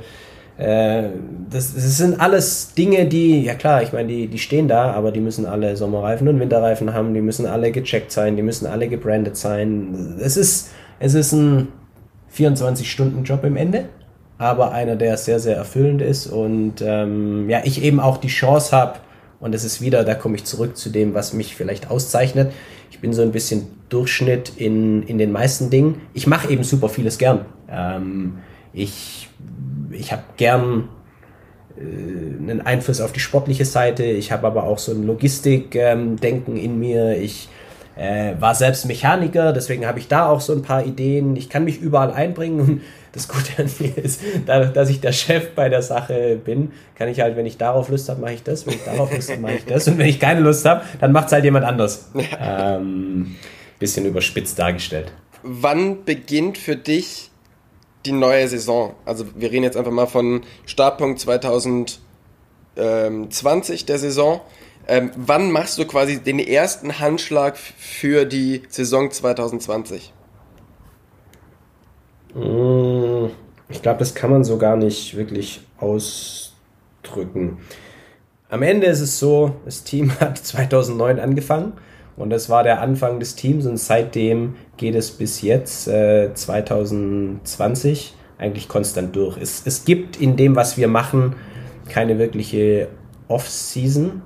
Äh, 0.57 1.09
das, 1.51 1.75
das, 1.75 1.99
sind 1.99 2.21
alles 2.21 2.75
Dinge, 2.75 3.07
die, 3.07 3.43
ja 3.43 3.55
klar, 3.55 3.83
ich 3.83 3.93
meine, 3.93 4.09
die, 4.09 4.29
die 4.29 4.39
stehen 4.39 4.69
da, 4.69 4.93
aber 4.93 5.11
die 5.11 5.21
müssen 5.21 5.47
alle 5.47 5.77
Sommerreifen 5.77 6.29
und 6.29 6.39
Winterreifen 6.39 6.95
haben, 6.95 7.13
die 7.13 7.21
müssen 7.21 7.47
alle 7.47 7.73
gecheckt 7.73 8.13
sein, 8.13 8.37
die 8.37 8.43
müssen 8.43 8.67
alle 8.67 8.89
gebrandet 8.89 9.37
sein. 9.37 10.17
Es 10.21 10.37
ist, 10.37 10.71
es 11.01 11.15
ist 11.15 11.33
ein 11.33 11.69
24-Stunden-Job 12.37 13.43
im 13.45 13.57
Ende, 13.57 13.87
aber 14.39 14.73
einer, 14.73 14.95
der 14.95 15.17
sehr, 15.17 15.41
sehr 15.41 15.57
erfüllend 15.57 16.03
ist 16.03 16.29
und 16.29 16.75
ähm, 16.83 17.51
ja, 17.51 17.63
ich 17.65 17.83
eben 17.83 17.99
auch 17.99 18.19
die 18.19 18.29
Chance 18.29 18.77
habe, 18.77 18.99
und 19.45 19.55
es 19.55 19.63
ist 19.63 19.83
wieder, 19.83 20.05
da 20.05 20.15
komme 20.15 20.37
ich 20.37 20.45
zurück 20.45 20.75
zu 20.75 20.89
dem, 20.89 21.13
was 21.13 21.35
mich 21.35 21.55
vielleicht 21.55 21.91
auszeichnet. 21.91 22.51
Ich 22.91 23.01
bin 23.01 23.13
so 23.13 23.21
ein 23.21 23.31
bisschen 23.31 23.67
Durchschnitt 23.91 24.53
in, 24.57 25.03
in 25.03 25.19
den 25.19 25.33
meisten 25.33 25.69
Dingen. 25.69 26.01
Ich 26.15 26.27
mache 26.27 26.51
eben 26.51 26.65
super 26.65 26.89
vieles 26.89 27.19
gern. 27.19 27.45
Ähm, 27.69 28.39
ich 28.73 29.29
ich 29.95 30.13
habe 30.13 30.23
gern 30.37 30.89
äh, 31.77 31.81
einen 31.81 32.61
Einfluss 32.61 33.01
auf 33.01 33.13
die 33.13 33.21
sportliche 33.21 33.65
Seite. 33.65 34.05
Ich 34.05 34.33
habe 34.33 34.47
aber 34.47 34.65
auch 34.65 34.79
so 34.79 34.93
ein 34.93 35.07
Logistikdenken 35.07 36.57
ähm, 36.57 36.63
in 36.63 36.79
mir. 36.79 37.17
Ich 37.17 37.49
äh, 37.97 38.35
war 38.41 38.55
selbst 38.55 38.87
Mechaniker, 38.87 39.53
deswegen 39.53 39.87
habe 39.87 39.99
ich 39.99 40.09
da 40.09 40.29
auch 40.29 40.41
so 40.41 40.53
ein 40.53 40.63
paar 40.63 40.85
Ideen. 40.85 41.37
Ich 41.37 41.49
kann 41.49 41.65
mich 41.65 41.81
überall 41.81 42.13
einbringen 42.13 42.61
und 42.61 42.81
das 43.13 43.29
Gute 43.29 43.63
an 43.63 43.71
mir 43.79 43.97
ist, 43.97 44.21
dadurch, 44.47 44.73
dass 44.73 44.91
ich 44.91 45.01
der 45.01 45.13
Chef 45.13 45.51
bei 45.55 45.69
der 45.69 45.83
Sache 45.83 46.37
bin, 46.45 46.73
kann 46.97 47.09
ich 47.09 47.21
halt, 47.21 47.37
wenn 47.37 47.47
ich 47.47 47.57
darauf 47.57 47.89
Lust 47.89 48.09
habe, 48.09 48.21
mache 48.21 48.35
ich 48.35 48.43
das, 48.43 48.67
wenn 48.67 48.75
ich 48.75 48.85
darauf 48.85 49.15
Lust 49.15 49.31
habe, 49.31 49.41
mache 49.41 49.55
ich 49.55 49.65
das 49.65 49.87
und 49.87 49.99
wenn 49.99 50.09
ich 50.09 50.19
keine 50.19 50.41
Lust 50.41 50.65
habe, 50.67 50.83
dann 51.01 51.13
macht 51.13 51.27
es 51.27 51.33
halt 51.33 51.45
jemand 51.45 51.65
anders. 51.65 52.11
Ähm, 52.41 53.37
bisschen 53.79 54.07
überspitzt 54.07 54.59
dargestellt. 54.59 55.13
Wann 55.43 56.05
beginnt 56.05 56.59
für 56.59 56.75
dich 56.75 57.31
die 58.07 58.13
neue 58.13 58.49
Saison. 58.49 58.95
Also 59.05 59.27
wir 59.35 59.51
reden 59.51 59.65
jetzt 59.65 59.77
einfach 59.77 59.93
mal 59.93 60.07
von 60.07 60.43
Startpunkt 60.67 61.21
2020 61.21 63.87
der 63.87 63.99
Saison. 63.99 64.41
Ähm, 64.87 65.11
wann 65.17 65.51
machst 65.51 65.79
du 65.79 65.87
quasi 65.87 66.21
den 66.21 66.39
ersten 66.39 66.99
Handschlag 66.99 67.57
für 67.57 68.27
die 68.27 68.65
Saison 68.69 69.11
2020? 69.11 70.13
Mm, 72.35 73.29
ich 73.71 73.81
glaube, 73.81 73.99
das 73.99 74.15
kann 74.15 74.31
man 74.31 74.45
so 74.45 74.59
gar 74.59 74.77
nicht 74.77 75.17
wirklich 75.17 75.63
ausdrücken. 75.79 77.63
Am 78.51 78.61
Ende 78.63 78.89
ist 78.89 79.01
es 79.01 79.19
so, 79.19 79.57
das 79.65 79.85
Team 79.85 80.13
hat 80.21 80.37
2009 80.39 81.19
angefangen 81.19 81.73
und 82.17 82.31
das 82.31 82.49
war 82.49 82.63
der 82.63 82.81
Anfang 82.81 83.19
des 83.19 83.35
Teams 83.35 83.67
und 83.67 83.77
seitdem 83.77 84.55
geht 84.77 84.95
es 84.95 85.11
bis 85.11 85.43
jetzt, 85.43 85.89
äh, 85.89 86.33
2020, 86.33 88.15
eigentlich 88.39 88.69
konstant 88.69 89.17
durch. 89.17 89.37
Es, 89.37 89.63
es 89.65 89.85
gibt 89.85 90.21
in 90.21 90.37
dem, 90.37 90.55
was 90.55 90.77
wir 90.77 90.89
machen, 90.89 91.35
keine 91.89 92.19
wirkliche 92.19 92.89
Off-Season. 93.29 94.23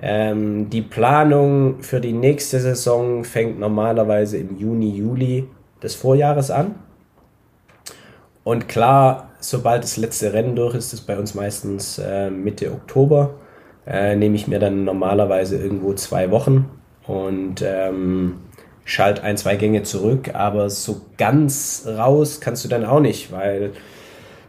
Ähm, 0.00 0.68
die 0.68 0.82
Planung 0.82 1.80
für 1.80 2.00
die 2.00 2.12
nächste 2.12 2.58
Saison 2.58 3.22
fängt 3.24 3.58
normalerweise 3.58 4.38
im 4.38 4.58
Juni, 4.58 4.96
Juli 4.96 5.48
des 5.82 5.94
Vorjahres 5.94 6.50
an. 6.50 6.74
Und 8.42 8.68
klar, 8.68 9.30
sobald 9.38 9.84
das 9.84 9.96
letzte 9.96 10.32
Rennen 10.32 10.56
durch 10.56 10.74
ist, 10.74 10.92
ist 10.92 11.02
bei 11.02 11.16
uns 11.16 11.34
meistens 11.34 11.98
äh, 11.98 12.30
Mitte 12.30 12.72
Oktober, 12.72 13.34
äh, 13.86 14.16
nehme 14.16 14.34
ich 14.34 14.48
mir 14.48 14.58
dann 14.58 14.84
normalerweise 14.84 15.56
irgendwo 15.56 15.94
zwei 15.94 16.32
Wochen 16.32 16.68
und 17.06 17.62
ähm, 17.62 18.40
schalt 18.84 19.20
ein, 19.20 19.36
zwei 19.36 19.56
Gänge 19.56 19.82
zurück, 19.82 20.34
aber 20.34 20.70
so 20.70 21.02
ganz 21.16 21.84
raus 21.86 22.40
kannst 22.40 22.64
du 22.64 22.68
dann 22.68 22.84
auch 22.84 23.00
nicht, 23.00 23.32
weil 23.32 23.72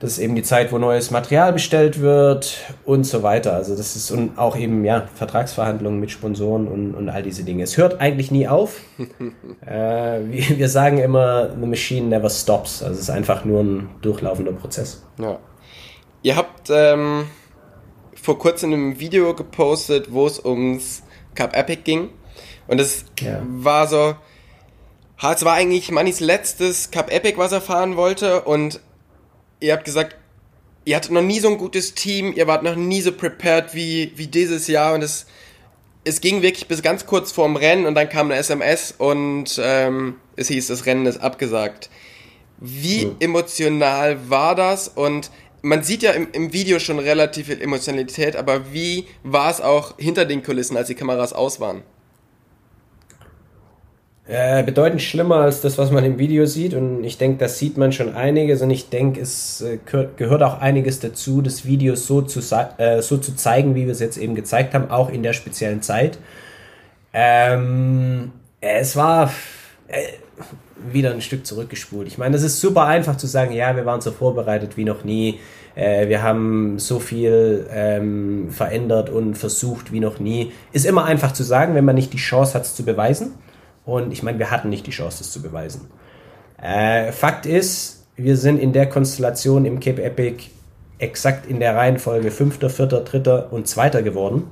das 0.03 0.13
ist 0.13 0.19
eben 0.19 0.35
die 0.35 0.43
Zeit, 0.43 0.73
wo 0.73 0.77
neues 0.79 1.11
Material 1.11 1.53
bestellt 1.53 2.01
wird 2.01 2.57
und 2.83 3.05
so 3.05 3.23
weiter. 3.23 3.53
Also 3.53 3.73
das 3.73 3.95
ist 3.95 4.11
und 4.11 4.37
auch 4.37 4.57
eben 4.57 4.83
ja 4.83 5.07
Vertragsverhandlungen 5.15 5.97
mit 5.97 6.11
Sponsoren 6.11 6.67
und, 6.67 6.93
und 6.93 7.07
all 7.07 7.23
diese 7.23 7.45
Dinge. 7.45 7.63
Es 7.63 7.77
hört 7.77 8.01
eigentlich 8.01 8.29
nie 8.29 8.49
auf. 8.49 8.81
äh, 9.65 10.19
wir, 10.25 10.57
wir, 10.57 10.67
sagen 10.67 10.97
immer, 10.97 11.51
the 11.51 11.65
machine 11.65 12.07
never 12.07 12.29
stops. 12.29 12.83
Also 12.83 12.95
es 12.95 13.03
ist 13.03 13.09
einfach 13.11 13.45
nur 13.45 13.61
ein 13.61 13.89
durchlaufender 14.01 14.51
Prozess. 14.51 15.05
Ja. 15.19 15.39
Ihr 16.21 16.35
habt 16.35 16.69
ähm, 16.69 17.27
vor 18.13 18.37
kurzem 18.37 18.73
ein 18.73 18.99
Video 18.99 19.33
gepostet, 19.33 20.11
wo 20.11 20.27
es 20.27 20.43
ums 20.43 21.03
Cup 21.33 21.55
Epic 21.55 21.83
ging. 21.85 22.09
Und 22.67 22.79
es 22.79 23.05
ja. 23.19 23.41
war 23.43 23.87
so, 23.87 24.15
es 25.31 25.45
war 25.45 25.53
eigentlich 25.53 25.91
Mannys 25.91 26.19
letztes 26.19 26.91
Cup 26.91 27.11
Epic, 27.11 27.37
was 27.37 27.51
er 27.51 27.61
fahren 27.61 27.95
wollte. 27.95 28.41
Und 28.43 28.79
ihr 29.59 29.73
habt 29.73 29.85
gesagt, 29.85 30.15
ihr 30.85 30.95
hattet 30.95 31.11
noch 31.11 31.21
nie 31.21 31.39
so 31.39 31.49
ein 31.49 31.57
gutes 31.57 31.93
Team, 31.93 32.33
ihr 32.35 32.47
wart 32.47 32.63
noch 32.63 32.75
nie 32.75 33.01
so 33.01 33.11
prepared 33.11 33.73
wie, 33.73 34.11
wie 34.15 34.27
dieses 34.27 34.67
Jahr. 34.67 34.93
Und 34.93 35.03
es, 35.03 35.25
es 36.03 36.21
ging 36.21 36.41
wirklich 36.41 36.67
bis 36.67 36.81
ganz 36.81 37.05
kurz 37.05 37.31
vorm 37.31 37.55
Rennen 37.55 37.85
und 37.85 37.95
dann 37.95 38.09
kam 38.09 38.29
eine 38.29 38.39
SMS 38.39 38.93
und 38.97 39.59
ähm, 39.63 40.15
es 40.35 40.47
hieß, 40.47 40.67
das 40.67 40.85
Rennen 40.85 41.05
ist 41.05 41.21
abgesagt. 41.21 41.89
Wie 42.59 43.05
mhm. 43.05 43.15
emotional 43.19 44.29
war 44.29 44.55
das? 44.55 44.87
Und 44.87 45.31
man 45.61 45.83
sieht 45.83 46.03
ja 46.03 46.11
im, 46.11 46.27
im 46.33 46.53
Video 46.53 46.79
schon 46.79 46.99
relativ 46.99 47.47
viel 47.47 47.61
Emotionalität, 47.61 48.35
aber 48.35 48.73
wie 48.73 49.07
war 49.23 49.49
es 49.49 49.61
auch 49.61 49.97
hinter 49.97 50.25
den 50.25 50.43
Kulissen, 50.43 50.75
als 50.75 50.87
die 50.87 50.95
Kameras 50.95 51.33
aus 51.33 51.59
waren? 51.59 51.83
Äh, 54.25 54.63
bedeutend 54.63 55.01
schlimmer 55.01 55.37
als 55.37 55.59
das, 55.59 55.77
was 55.77 55.91
man 55.91 56.05
im 56.05 56.17
Video 56.17 56.45
sieht. 56.45 56.73
Und 56.73 57.03
ich 57.03 57.17
denke, 57.17 57.39
das 57.39 57.59
sieht 57.59 57.77
man 57.77 57.91
schon 57.91 58.15
einiges. 58.15 58.61
Und 58.61 58.69
ich 58.69 58.89
denke, 58.89 59.19
es 59.19 59.61
äh, 59.61 59.79
gehört 60.15 60.43
auch 60.43 60.61
einiges 60.61 61.01
dazu, 61.01 61.41
das 61.41 61.65
Video 61.65 61.95
so 61.95 62.21
zu, 62.21 62.39
äh, 62.77 63.01
so 63.01 63.17
zu 63.17 63.35
zeigen, 63.35 63.75
wie 63.75 63.85
wir 63.85 63.91
es 63.91 63.99
jetzt 63.99 64.17
eben 64.17 64.33
gezeigt 64.33 64.73
haben, 64.73 64.89
auch 64.89 65.09
in 65.09 65.23
der 65.23 65.33
speziellen 65.33 65.81
Zeit. 65.81 66.19
Ähm, 67.11 68.31
es 68.61 68.95
war 68.95 69.31
äh, 69.89 70.03
wieder 70.91 71.11
ein 71.11 71.21
Stück 71.21 71.45
zurückgespult. 71.45 72.07
Ich 72.07 72.17
meine, 72.17 72.37
es 72.37 72.43
ist 72.43 72.61
super 72.61 72.85
einfach 72.85 73.17
zu 73.17 73.27
sagen, 73.27 73.53
ja, 73.53 73.75
wir 73.75 73.85
waren 73.85 73.99
so 73.99 74.11
vorbereitet 74.11 74.77
wie 74.77 74.85
noch 74.85 75.03
nie. 75.03 75.39
Äh, 75.75 76.07
wir 76.07 76.23
haben 76.23 76.79
so 76.79 76.99
viel 76.99 77.67
ähm, 77.71 78.49
verändert 78.51 79.09
und 79.09 79.37
versucht 79.37 79.91
wie 79.91 79.99
noch 79.99 80.19
nie. 80.19 80.53
Ist 80.71 80.85
immer 80.85 81.03
einfach 81.03 81.33
zu 81.33 81.43
sagen, 81.43 81.75
wenn 81.75 81.83
man 81.83 81.95
nicht 81.95 82.13
die 82.13 82.17
Chance 82.17 82.53
hat, 82.53 82.63
es 82.63 82.73
zu 82.73 82.85
beweisen. 82.85 83.33
Und 83.85 84.11
ich 84.11 84.23
meine, 84.23 84.39
wir 84.39 84.51
hatten 84.51 84.69
nicht 84.69 84.87
die 84.87 84.91
Chance, 84.91 85.23
es 85.23 85.31
zu 85.31 85.41
beweisen. 85.41 85.89
Äh, 86.61 87.11
Fakt 87.11 87.45
ist, 87.45 88.05
wir 88.15 88.37
sind 88.37 88.59
in 88.59 88.73
der 88.73 88.87
Konstellation 88.87 89.65
im 89.65 89.79
Cape 89.79 90.03
Epic 90.03 90.45
exakt 90.99 91.49
in 91.49 91.59
der 91.59 91.75
Reihenfolge 91.75 92.31
Fünfter, 92.31 92.69
Vierter, 92.69 93.01
Dritter 93.01 93.51
und 93.51 93.67
Zweiter 93.67 94.01
geworden 94.01 94.43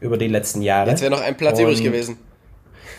über 0.00 0.18
die 0.18 0.28
letzten 0.28 0.60
Jahre. 0.62 0.90
Jetzt 0.90 1.00
wäre 1.00 1.12
noch 1.12 1.22
ein 1.22 1.36
Platz 1.36 1.58
und 1.58 1.64
übrig 1.64 1.82
gewesen. 1.82 2.18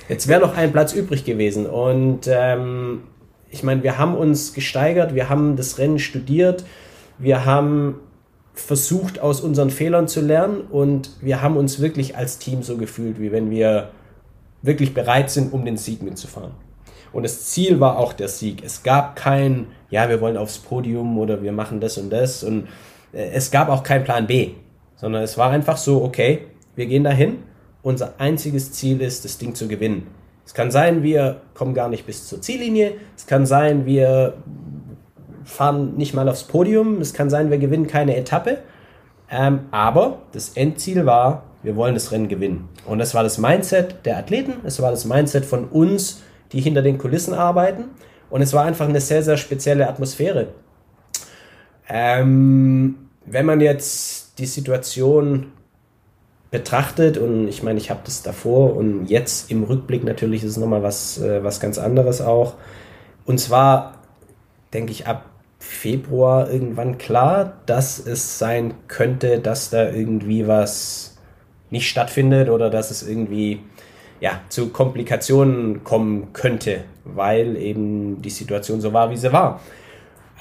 Jetzt 0.09 0.27
wäre 0.27 0.41
noch 0.41 0.55
ein 0.55 0.71
Platz 0.71 0.93
übrig 0.93 1.25
gewesen. 1.25 1.65
Und 1.67 2.21
ähm, 2.27 3.03
ich 3.49 3.63
meine, 3.63 3.83
wir 3.83 3.97
haben 3.97 4.15
uns 4.15 4.53
gesteigert, 4.53 5.13
wir 5.13 5.29
haben 5.29 5.55
das 5.55 5.77
Rennen 5.77 5.99
studiert, 5.99 6.63
wir 7.17 7.45
haben 7.45 7.95
versucht, 8.53 9.19
aus 9.19 9.41
unseren 9.41 9.69
Fehlern 9.69 10.07
zu 10.07 10.21
lernen 10.21 10.61
und 10.61 11.11
wir 11.21 11.41
haben 11.41 11.57
uns 11.57 11.79
wirklich 11.79 12.17
als 12.17 12.39
Team 12.39 12.63
so 12.63 12.77
gefühlt, 12.77 13.19
wie 13.21 13.31
wenn 13.31 13.51
wir 13.51 13.89
wirklich 14.67 14.93
bereit 14.93 15.31
sind, 15.31 15.51
um 15.51 15.65
den 15.65 15.77
Sieg 15.77 16.03
mitzufahren. 16.03 16.51
Und 17.11 17.23
das 17.23 17.45
Ziel 17.45 17.79
war 17.79 17.97
auch 17.97 18.13
der 18.13 18.27
Sieg. 18.27 18.63
Es 18.63 18.83
gab 18.83 19.15
kein, 19.15 19.67
ja, 19.89 20.09
wir 20.09 20.21
wollen 20.21 20.37
aufs 20.37 20.59
Podium 20.59 21.17
oder 21.17 21.41
wir 21.41 21.51
machen 21.51 21.79
das 21.79 21.97
und 21.97 22.11
das. 22.11 22.43
Und 22.43 22.67
äh, 23.13 23.29
es 23.31 23.49
gab 23.49 23.69
auch 23.69 23.81
keinen 23.81 24.03
Plan 24.03 24.27
B, 24.27 24.51
sondern 24.95 25.23
es 25.23 25.37
war 25.37 25.49
einfach 25.49 25.77
so, 25.77 26.03
okay, 26.03 26.45
wir 26.75 26.85
gehen 26.85 27.03
dahin. 27.03 27.39
Unser 27.81 28.19
einziges 28.19 28.73
Ziel 28.73 29.01
ist, 29.01 29.25
das 29.25 29.37
Ding 29.37 29.55
zu 29.55 29.67
gewinnen. 29.67 30.07
Es 30.45 30.53
kann 30.53 30.71
sein, 30.71 31.03
wir 31.03 31.41
kommen 31.53 31.73
gar 31.73 31.89
nicht 31.89 32.05
bis 32.05 32.27
zur 32.27 32.41
Ziellinie. 32.41 32.93
Es 33.15 33.25
kann 33.25 33.45
sein, 33.45 33.85
wir 33.85 34.35
fahren 35.43 35.95
nicht 35.95 36.13
mal 36.13 36.27
aufs 36.29 36.43
Podium. 36.43 37.01
Es 37.01 37.13
kann 37.13 37.29
sein, 37.29 37.49
wir 37.49 37.57
gewinnen 37.57 37.87
keine 37.87 38.15
Etappe. 38.15 38.59
Ähm, 39.29 39.61
aber 39.71 40.19
das 40.33 40.49
Endziel 40.49 41.05
war, 41.05 41.43
wir 41.67 41.75
wollen 41.75 41.95
das 41.95 42.13
Rennen 42.13 42.29
gewinnen. 42.29 42.69
Und 42.85 42.99
das 42.99 43.13
war 43.13 43.23
das 43.23 43.37
Mindset 43.37 44.05
der 44.05 44.17
Athleten, 44.17 44.53
es 44.63 44.81
war 44.81 44.89
das 44.89 45.03
Mindset 45.03 45.43
von 45.43 45.65
uns, 45.65 46.21
die 46.53 46.61
hinter 46.61 46.81
den 46.81 46.97
Kulissen 46.97 47.33
arbeiten. 47.33 47.89
Und 48.29 48.41
es 48.41 48.53
war 48.53 48.63
einfach 48.63 48.87
eine 48.87 49.01
sehr, 49.01 49.21
sehr 49.21 49.35
spezielle 49.35 49.89
Atmosphäre. 49.89 50.47
Ähm, 51.89 53.09
wenn 53.25 53.45
man 53.45 53.59
jetzt 53.59 54.39
die 54.39 54.45
Situation 54.45 55.47
betrachtet 56.51 57.17
und 57.17 57.49
ich 57.49 57.63
meine, 57.63 57.79
ich 57.79 57.89
habe 57.89 57.99
das 58.05 58.23
davor 58.23 58.77
und 58.77 59.07
jetzt 59.07 59.51
im 59.51 59.63
Rückblick 59.63 60.05
natürlich 60.05 60.45
ist 60.45 60.51
es 60.51 60.57
nochmal 60.57 60.83
was, 60.83 61.17
äh, 61.17 61.43
was 61.43 61.59
ganz 61.59 61.77
anderes 61.77 62.21
auch. 62.21 62.53
Und 63.25 63.41
zwar 63.41 63.95
denke 64.73 64.93
ich 64.93 65.05
ab 65.05 65.25
Februar 65.59 66.49
irgendwann 66.49 66.97
klar, 66.97 67.57
dass 67.65 67.99
es 67.99 68.39
sein 68.39 68.73
könnte, 68.87 69.39
dass 69.39 69.69
da 69.69 69.89
irgendwie 69.89 70.47
was 70.47 71.16
nicht 71.69 71.89
stattfindet 71.89 72.49
oder 72.49 72.69
dass 72.69 72.91
es 72.91 73.07
irgendwie 73.07 73.61
ja, 74.19 74.41
zu 74.49 74.69
Komplikationen 74.69 75.83
kommen 75.83 76.33
könnte, 76.33 76.83
weil 77.03 77.55
eben 77.55 78.21
die 78.21 78.29
Situation 78.29 78.81
so 78.81 78.93
war, 78.93 79.11
wie 79.11 79.17
sie 79.17 79.31
war. 79.31 79.61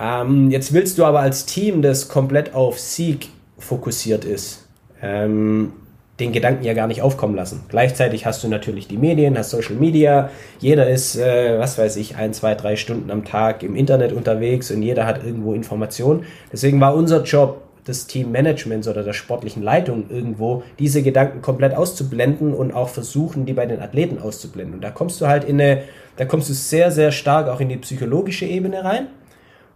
Ähm, 0.01 0.51
jetzt 0.51 0.73
willst 0.73 0.99
du 0.99 1.05
aber 1.05 1.21
als 1.21 1.47
Team, 1.47 1.83
das 1.83 2.09
komplett 2.09 2.55
auf 2.55 2.79
Sieg 2.79 3.29
fokussiert 3.59 4.25
ist, 4.25 4.69
ähm, 5.03 5.73
den 6.21 6.33
Gedanken 6.33 6.65
ja 6.65 6.73
gar 6.73 6.87
nicht 6.87 7.03
aufkommen 7.03 7.35
lassen. 7.35 7.65
Gleichzeitig 7.69 8.25
hast 8.25 8.43
du 8.43 8.49
natürlich 8.49 8.89
die 8.89 8.97
Medien, 8.97 9.37
hast 9.37 9.51
Social 9.51 9.75
Media, 9.75 10.31
jeder 10.59 10.89
ist, 10.89 11.17
äh, 11.17 11.59
was 11.59 11.77
weiß 11.77 11.97
ich, 11.97 12.17
ein, 12.17 12.33
zwei, 12.33 12.55
drei 12.55 12.77
Stunden 12.77 13.11
am 13.11 13.25
Tag 13.25 13.63
im 13.63 13.77
Internet 13.77 14.13
unterwegs 14.13 14.71
und 14.71 14.83
jeder 14.83 15.07
hat 15.07 15.25
irgendwo 15.25 15.53
Informationen. 15.53 16.25
Deswegen 16.51 16.81
war 16.81 16.95
unser 16.95 17.23
Job, 17.23 17.63
des 17.87 18.07
Teammanagements 18.07 18.89
oder 18.89 19.03
der 19.03 19.13
sportlichen 19.13 19.63
Leitung 19.63 20.11
irgendwo, 20.11 20.63
diese 20.79 21.03
Gedanken 21.03 21.41
komplett 21.41 21.75
auszublenden 21.75 22.53
und 22.53 22.73
auch 22.73 22.89
versuchen, 22.89 23.47
die 23.47 23.53
bei 23.53 23.67
den 23.67 23.81
Athleten 23.81 24.19
auszublenden. 24.19 24.75
Und 24.75 24.81
da 24.83 24.91
kommst 24.91 25.21
du 25.21 25.27
halt 25.27 25.45
in 25.45 25.61
eine, 25.61 25.83
da 26.17 26.25
kommst 26.25 26.49
du 26.49 26.55
sehr, 26.55 26.91
sehr 26.91 27.13
stark 27.13 27.49
auch 27.49 27.61
in 27.61 27.69
die 27.69 27.77
psychologische 27.77 28.47
Ebene 28.47 28.85
rein. 28.85 29.09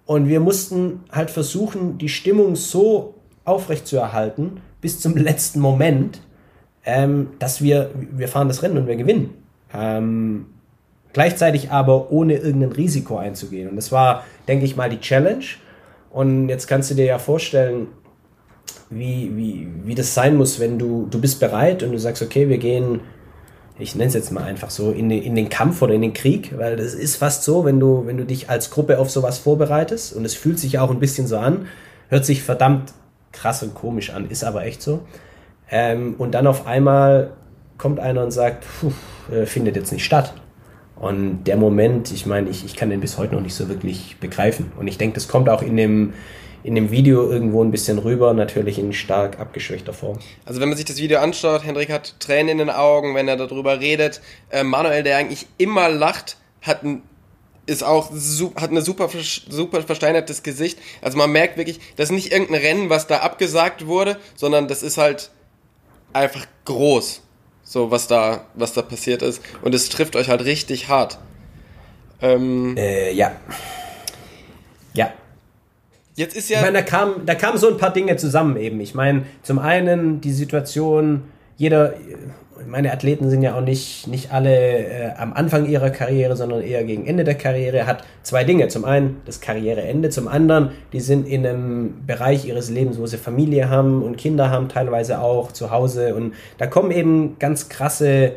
Und 0.06 0.28
wir 0.28 0.40
mussten 0.40 1.04
halt 1.12 1.30
versuchen, 1.30 1.98
die 1.98 2.08
Stimmung 2.08 2.56
so 2.56 3.14
aufrechtzuerhalten 3.44 4.61
bis 4.80 5.00
zum 5.00 5.16
letzten 5.16 5.61
Moment, 5.61 6.20
ähm, 6.84 7.28
dass 7.38 7.62
wir, 7.62 7.90
wir 7.94 8.26
fahren 8.26 8.48
das 8.48 8.62
Rennen 8.62 8.78
und 8.78 8.86
wir 8.86 8.96
gewinnen. 8.96 9.34
Ähm, 9.72 10.46
gleichzeitig 11.12 11.70
aber 11.70 12.11
ohne 12.11 12.36
irgendein 12.36 12.72
Risiko 12.72 13.18
einzugehen. 13.18 13.68
Und 13.68 13.76
das 13.76 13.92
war, 13.92 14.24
denke 14.48 14.64
ich 14.64 14.76
mal, 14.76 14.90
die 14.90 15.00
Challenge. 15.00 15.44
Und 16.11 16.48
jetzt 16.48 16.66
kannst 16.66 16.90
du 16.90 16.94
dir 16.94 17.04
ja 17.04 17.18
vorstellen, 17.18 17.88
wie, 18.91 19.30
wie, 19.36 19.68
wie 19.84 19.95
das 19.95 20.14
sein 20.14 20.36
muss, 20.36 20.59
wenn 20.59 20.78
du, 20.78 21.07
du 21.11 21.20
bist 21.20 21.41
bereit 21.41 21.82
und 21.82 21.93
du 21.93 21.99
sagst, 21.99 22.22
okay, 22.22 22.49
wir 22.49 22.59
gehen, 22.59 23.01
ich 23.78 23.95
nenne 23.95 24.09
es 24.09 24.14
jetzt 24.14 24.32
mal 24.32 24.43
einfach 24.43 24.70
so, 24.70 24.91
in 24.91 25.09
den, 25.09 25.22
in 25.22 25.34
den 25.34 25.49
Kampf 25.49 25.80
oder 25.80 25.95
in 25.95 26.03
den 26.03 26.12
Krieg, 26.12 26.59
weil 26.59 26.76
das 26.76 26.95
ist 26.95 27.16
fast 27.16 27.45
so, 27.45 27.64
wenn 27.64 27.80
du, 27.80 28.07
wenn 28.07 28.16
du 28.16 28.24
dich 28.24 28.51
als 28.51 28.70
Gruppe 28.70 28.99
auf 28.99 29.09
sowas 29.11 29.38
vorbereitest 29.38 30.14
und 30.14 30.24
es 30.24 30.34
fühlt 30.34 30.59
sich 30.59 30.78
auch 30.78 30.91
ein 30.91 30.99
bisschen 30.99 31.26
so 31.26 31.38
an, 31.38 31.66
hört 32.09 32.26
sich 32.26 32.43
verdammt 32.43 32.93
krass 33.32 33.62
und 33.62 33.74
komisch 33.74 34.11
an, 34.11 34.28
ist 34.28 34.45
aber 34.45 34.64
echt 34.64 34.82
so. 34.82 35.01
Ähm, 35.70 36.16
und 36.18 36.32
dann 36.32 36.49
auf 36.49 36.66
einmal 36.66 37.30
kommt 37.78 38.01
einer 38.01 38.24
und 38.24 38.32
sagt, 38.32 38.66
puh, 38.80 38.93
äh, 39.32 39.47
findet 39.47 39.76
jetzt 39.76 39.93
nicht 39.93 40.05
statt. 40.05 40.34
Und 40.97 41.45
der 41.45 41.57
Moment, 41.57 42.12
ich 42.12 42.26
meine, 42.26 42.51
ich, 42.51 42.64
ich 42.64 42.76
kann 42.76 42.91
den 42.91 43.01
bis 43.01 43.16
heute 43.16 43.34
noch 43.34 43.41
nicht 43.41 43.55
so 43.55 43.68
wirklich 43.68 44.16
begreifen. 44.20 44.72
Und 44.78 44.86
ich 44.86 44.99
denke, 44.99 45.14
das 45.14 45.28
kommt 45.28 45.49
auch 45.49 45.62
in 45.62 45.76
dem, 45.76 46.12
in 46.62 46.74
dem 46.74 46.90
Video 46.90 47.30
irgendwo 47.30 47.64
ein 47.64 47.70
bisschen 47.70 47.98
rüber, 47.98 48.34
natürlich 48.34 48.78
in 48.78 48.92
stark 48.92 49.40
abgeschwächter 49.40 49.92
Form. 49.92 50.18
Also 50.44 50.61
wenn 50.61 50.68
man 50.68 50.76
sich 50.76 50.84
das 50.84 50.98
Video 50.98 51.18
anschaut, 51.20 51.64
Hendrik 51.64 51.90
hat 51.90 52.16
Tränen 52.20 52.50
in 52.50 52.58
den 52.58 52.70
Augen, 52.70 53.14
wenn 53.14 53.28
er 53.28 53.36
darüber 53.36 53.80
redet. 53.80 54.20
Äh, 54.50 54.62
Manuel, 54.62 55.02
der 55.02 55.16
eigentlich 55.16 55.46
immer 55.58 55.88
lacht, 55.88 56.36
hat 56.62 56.82
ein 56.82 57.02
ist 57.66 57.84
auch 57.84 58.11
hat 58.56 58.70
eine 58.70 58.82
super 58.82 59.08
super 59.48 59.82
versteinertes 59.82 60.42
Gesicht. 60.42 60.78
Also 61.02 61.16
man 61.16 61.30
merkt 61.30 61.56
wirklich, 61.56 61.78
das 61.96 62.06
ist 62.06 62.14
nicht 62.14 62.32
irgendein 62.32 62.61
Rennen, 62.61 62.90
was 62.90 63.06
da 63.06 63.18
abgesagt 63.18 63.86
wurde, 63.86 64.16
sondern 64.34 64.66
das 64.66 64.82
ist 64.82 64.98
halt 64.98 65.30
einfach 66.12 66.46
groß, 66.64 67.22
so 67.62 67.90
was 67.92 68.08
da 68.08 68.46
was 68.54 68.72
da 68.72 68.82
passiert 68.82 69.22
ist 69.22 69.40
und 69.62 69.74
es 69.74 69.88
trifft 69.88 70.16
euch 70.16 70.28
halt 70.28 70.44
richtig 70.44 70.88
hart. 70.88 71.18
Ähm, 72.20 72.76
äh, 72.76 73.12
ja. 73.12 73.32
Ja, 74.92 75.12
Jetzt 76.20 76.36
ist 76.36 76.50
ja. 76.50 76.58
Ich 76.58 76.64
meine, 76.64 76.76
da 76.76 76.82
kamen 76.82 77.24
da 77.24 77.34
kam 77.34 77.56
so 77.56 77.66
ein 77.68 77.78
paar 77.78 77.94
Dinge 77.94 78.14
zusammen 78.16 78.58
eben. 78.58 78.78
Ich 78.80 78.94
meine, 78.94 79.22
zum 79.42 79.58
einen 79.58 80.20
die 80.20 80.32
Situation, 80.32 81.22
jeder, 81.56 81.94
meine 82.68 82.92
Athleten 82.92 83.30
sind 83.30 83.40
ja 83.40 83.56
auch 83.56 83.62
nicht, 83.62 84.06
nicht 84.06 84.30
alle 84.30 84.54
äh, 84.54 85.12
am 85.16 85.32
Anfang 85.32 85.64
ihrer 85.64 85.88
Karriere, 85.88 86.36
sondern 86.36 86.60
eher 86.60 86.84
gegen 86.84 87.06
Ende 87.06 87.24
der 87.24 87.36
Karriere, 87.36 87.86
hat 87.86 88.04
zwei 88.22 88.44
Dinge. 88.44 88.68
Zum 88.68 88.84
einen 88.84 89.22
das 89.24 89.40
Karriereende, 89.40 90.10
zum 90.10 90.28
anderen, 90.28 90.72
die 90.92 91.00
sind 91.00 91.26
in 91.26 91.46
einem 91.46 92.04
Bereich 92.06 92.44
ihres 92.44 92.68
Lebens, 92.68 92.98
wo 92.98 93.06
sie 93.06 93.16
Familie 93.16 93.70
haben 93.70 94.02
und 94.02 94.18
Kinder 94.18 94.50
haben, 94.50 94.68
teilweise 94.68 95.22
auch 95.22 95.52
zu 95.52 95.70
Hause. 95.70 96.14
Und 96.14 96.34
da 96.58 96.66
kommen 96.66 96.90
eben 96.90 97.38
ganz 97.38 97.70
krasse 97.70 98.32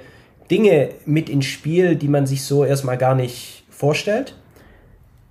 Dinge 0.50 0.92
mit 1.06 1.30
ins 1.30 1.48
Spiel, 1.48 1.98
die 1.98 2.08
man 2.08 2.28
sich 2.28 2.44
so 2.46 2.64
erstmal 2.64 2.98
gar 2.98 3.14
nicht 3.14 3.66
vorstellt. 3.70 4.36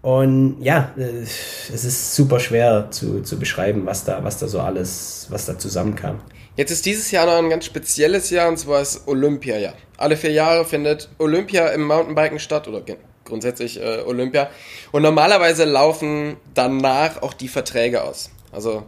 Und 0.03 0.57
ja, 0.61 0.93
äh, 0.99 1.23
es 1.23 1.85
ist 1.85 2.17
super 2.17 2.41
schwer 2.41 2.89
zu, 2.91 3.23
zu 3.23 3.39
beschreiben, 3.39 3.87
was 3.87 4.05
da, 4.05 4.23
was 4.25 4.39
da 4.39 4.49
so 4.49 4.61
alles, 4.61 5.29
was 5.31 5.47
da 5.47 5.57
zusammenkam. 5.57 6.21
Jetzt 6.57 6.73
ist 6.73 6.85
dieses 6.85 7.11
Jahr 7.13 7.25
noch 7.25 7.37
ein 7.37 7.49
ganz 7.49 7.65
spezielles 7.65 8.29
Jahr 8.31 8.49
und 8.49 8.59
zwar 8.59 8.83
ist 8.83 9.07
Olympia-Jahr. 9.07 9.75
Alle 9.97 10.17
vier 10.17 10.33
Jahre 10.33 10.65
findet 10.65 11.09
Olympia 11.19 11.69
im 11.69 11.87
Mountainbiken 11.87 12.41
statt 12.41 12.67
oder 12.67 12.83
grundsätzlich 13.25 13.81
äh, 13.81 14.03
Olympia. 14.05 14.51
Und 14.91 15.03
normalerweise 15.03 15.65
laufen 15.65 16.37
danach 16.53 17.23
auch 17.23 17.33
die 17.33 17.49
Verträge 17.49 18.03
aus. 18.03 18.31
Also, 18.51 18.83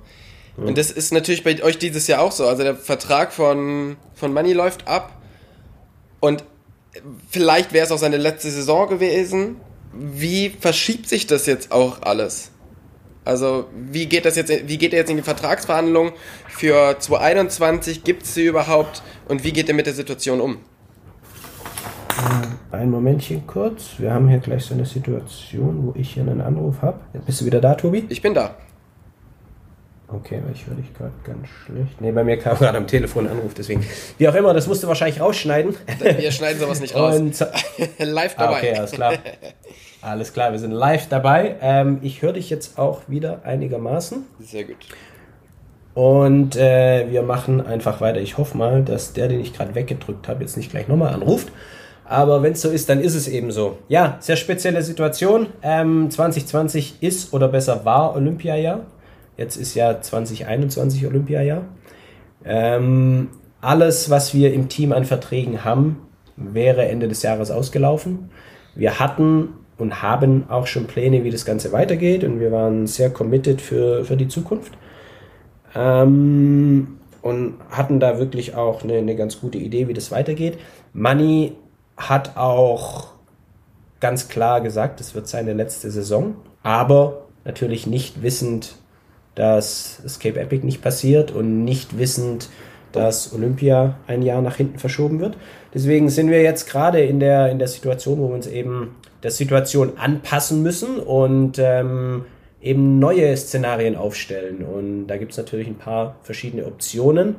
mhm. 0.57 0.67
und 0.67 0.79
das 0.79 0.91
ist 0.91 1.13
natürlich 1.13 1.45
bei 1.45 1.63
euch 1.63 1.79
dieses 1.79 2.09
Jahr 2.09 2.23
auch 2.23 2.33
so. 2.33 2.47
Also 2.49 2.65
der 2.65 2.75
Vertrag 2.75 3.33
von, 3.33 3.97
von 4.15 4.35
Money 4.35 4.53
läuft 4.53 4.89
ab 4.89 5.17
und 6.19 6.45
vielleicht 7.31 7.73
wäre 7.73 7.87
es 7.87 7.93
auch 7.93 7.99
seine 7.99 8.17
letzte 8.17 8.51
Saison 8.51 8.89
gewesen 8.89 9.61
wie 9.99 10.51
verschiebt 10.51 11.09
sich 11.09 11.27
das 11.27 11.47
jetzt 11.47 11.73
auch 11.73 12.03
alles? 12.03 12.51
Also 13.25 13.69
wie 13.75 14.07
geht 14.07 14.27
das 14.27 14.37
jetzt, 14.37 14.69
wie 14.69 14.79
geht 14.79 14.93
er 14.93 15.01
jetzt 15.01 15.11
in 15.11 15.17
die 15.17 15.23
Vertragsverhandlungen 15.23 16.13
für 16.49 16.97
2021? 16.99 18.05
Gibt 18.05 18.25
es 18.25 18.35
sie 18.35 18.47
überhaupt? 18.47 19.03
Und 19.29 19.45
wie 19.45 19.53
geht 19.53 19.69
er 19.69 19.75
mit 19.75 19.87
der 19.87 19.95
Situation 19.95 20.41
um? 20.41 20.59
Ein 22.71 22.91
Momentchen 22.91 23.47
kurz. 23.47 23.95
Wir 23.99 24.13
haben 24.13 24.29
hier 24.29 24.39
gleich 24.39 24.65
so 24.65 24.75
eine 24.75 24.85
Situation, 24.85 25.87
wo 25.87 25.99
ich 25.99 26.15
hier 26.15 26.23
einen 26.23 26.41
Anruf 26.41 26.83
habe. 26.83 27.01
Bist 27.25 27.41
du 27.41 27.47
wieder 27.47 27.61
da, 27.61 27.75
Tobi? 27.75 28.05
Ich 28.09 28.21
bin 28.21 28.35
da. 28.35 28.57
Okay, 30.09 30.41
ich 30.53 30.67
höre 30.67 30.77
dich 30.77 30.93
gerade 30.95 31.13
ganz 31.25 31.49
schlecht. 31.49 32.01
Nee, 32.01 32.13
bei 32.13 32.23
mir 32.23 32.37
kam 32.37 32.59
gerade 32.59 32.77
am 32.77 32.87
Telefon 32.87 33.27
ein 33.27 33.33
Anruf, 33.33 33.55
deswegen. 33.55 33.85
Wie 34.19 34.29
auch 34.29 34.35
immer, 34.35 34.53
das 34.53 34.67
musst 34.67 34.83
du 34.83 34.87
wahrscheinlich 34.87 35.21
rausschneiden. 35.21 35.75
Wir 35.99 36.31
schneiden 36.31 36.61
sowas 36.61 36.81
nicht 36.81 36.95
raus. 36.95 37.17
Und, 37.19 37.39
live 37.99 38.35
dabei. 38.37 38.55
Ah, 38.55 38.59
okay, 38.59 38.75
alles 38.75 38.91
klar. 38.93 39.15
Alles 40.05 40.35
klar, 40.35 40.53
wir 40.53 40.59
sind 40.59 40.73
live 40.73 41.09
dabei. 41.09 41.57
Ähm, 41.63 41.99
ich 42.03 42.21
höre 42.21 42.35
dich 42.35 42.51
jetzt 42.51 42.79
auch 42.79 43.01
wieder 43.09 43.41
einigermaßen. 43.45 44.25
Sehr 44.39 44.65
gut. 44.65 44.77
Und 45.95 46.57
äh, 46.57 47.11
wir 47.11 47.23
machen 47.23 47.65
einfach 47.65 48.03
weiter. 48.03 48.21
Ich 48.21 48.37
hoffe 48.37 48.59
mal, 48.59 48.83
dass 48.83 49.15
der, 49.15 49.29
den 49.29 49.41
ich 49.41 49.55
gerade 49.55 49.75
weggedrückt 49.75 50.29
habe, 50.29 50.43
jetzt 50.43 50.59
nicht 50.59 50.71
gleich 50.71 50.89
nochmal 50.89 51.15
anruft. 51.15 51.51
Aber 52.05 52.43
wenn 52.43 52.53
es 52.53 52.61
so 52.61 52.69
ist, 52.69 52.91
dann 52.91 53.01
ist 53.01 53.15
es 53.15 53.29
eben 53.29 53.51
so. 53.51 53.79
Ja, 53.89 54.19
sehr 54.21 54.37
spezielle 54.37 54.83
Situation. 54.83 55.47
Ähm, 55.63 56.11
2020 56.11 57.03
ist 57.03 57.33
oder 57.33 57.49
besser 57.49 57.87
war 57.87 58.15
Olympiajahr. 58.15 58.81
Jetzt 59.39 59.57
ist 59.57 59.75
ja 59.75 60.03
2021 60.03 61.07
Olympiajahr. 61.07 61.63
Ähm, 62.45 63.31
alles, 63.63 64.11
was 64.11 64.35
wir 64.35 64.53
im 64.53 64.69
Team 64.69 64.93
an 64.93 65.07
Verträgen 65.07 65.65
haben, 65.65 66.03
wäre 66.37 66.85
Ende 66.85 67.09
des 67.09 67.23
Jahres 67.23 67.51
ausgelaufen. 67.51 68.31
Wir 68.75 68.99
hatten 68.99 69.49
und 69.79 70.03
haben 70.03 70.45
auch 70.49 70.67
schon 70.67 70.87
Pläne, 70.87 71.25
wie 71.25 71.31
das 71.31 71.45
Ganze 71.45 71.73
weitergeht 71.73 72.25
und 72.25 72.41
wir 72.41 72.53
waren 72.53 72.87
sehr 72.87 73.11
committed 73.11 73.61
für, 73.61 74.05
für 74.05 74.17
die 74.17 74.29
Zukunft. 74.29 74.73
Ähm, 75.75 76.99
und 77.23 77.55
hatten 77.71 78.01
da 78.01 78.19
wirklich 78.19 78.55
auch 78.55 78.83
eine, 78.83 78.99
eine 78.99 79.17
ganz 79.17 79.41
gute 79.41 79.57
Idee, 79.57 79.89
wie 79.89 79.95
das 79.95 80.11
weitergeht. 80.11 80.59
Money 80.93 81.55
hat 81.97 82.37
auch 82.37 83.15
ganz 84.01 84.29
klar 84.29 84.61
gesagt, 84.61 85.01
es 85.01 85.15
wird 85.15 85.27
seine 85.27 85.55
letzte 85.55 85.91
Saison, 85.91 86.37
aber 86.63 87.23
natürlich 87.47 87.87
nicht 87.87 88.23
wissend, 88.23 88.77
dass 89.35 90.03
Escape 90.05 90.39
Epic 90.39 90.67
nicht 90.67 90.83
passiert 90.83 91.31
und 91.31 91.65
nicht 91.65 91.99
wissend, 91.99 92.51
dass 92.93 93.33
Olympia 93.33 93.97
ein 94.07 94.21
Jahr 94.21 94.43
nach 94.43 94.57
hinten 94.57 94.79
verschoben 94.79 95.19
wird. 95.19 95.37
Deswegen 95.73 96.11
sind 96.11 96.31
wir 96.31 96.43
jetzt 96.43 96.69
gerade 96.69 97.01
in 97.01 97.21
der, 97.21 97.51
in 97.51 97.59
der 97.59 97.69
Situation, 97.69 98.19
wo 98.19 98.29
wir 98.29 98.35
uns 98.35 98.47
eben 98.47 98.95
der 99.25 99.31
Situation 99.31 99.95
anpassen 99.97 100.63
müssen 100.63 100.99
und 100.99 101.59
ähm, 101.59 102.27
eben 102.61 102.99
neue 102.99 103.37
Szenarien 103.37 103.97
aufstellen. 103.97 104.63
Und 104.63 105.07
da 105.07 105.17
gibt 105.17 105.33
es 105.33 105.39
natürlich 105.39 105.67
ein 105.67 105.79
paar 105.79 106.17
verschiedene 106.23 106.67
Optionen. 106.67 107.37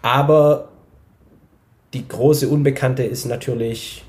Aber 0.00 0.70
die 1.92 2.08
große 2.08 2.48
Unbekannte 2.48 3.04
ist 3.04 3.26
natürlich, 3.26 4.04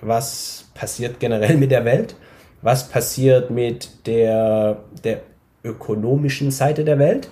was 0.00 0.66
passiert 0.74 1.20
generell 1.20 1.56
mit 1.56 1.70
der 1.70 1.84
Welt? 1.84 2.16
Was 2.62 2.88
passiert 2.88 3.50
mit 3.50 4.06
der, 4.06 4.82
der 5.04 5.20
ökonomischen 5.64 6.50
Seite 6.50 6.84
der 6.84 6.98
Welt? 6.98 7.30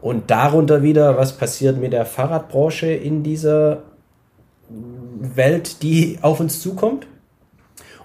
Und 0.00 0.30
darunter 0.30 0.82
wieder, 0.82 1.16
was 1.18 1.36
passiert 1.36 1.76
mit 1.76 1.92
der 1.92 2.06
Fahrradbranche 2.06 2.86
in 2.86 3.22
dieser 3.22 3.82
Welt, 4.68 5.82
die 5.82 6.18
auf 6.22 6.40
uns 6.40 6.60
zukommt? 6.62 7.06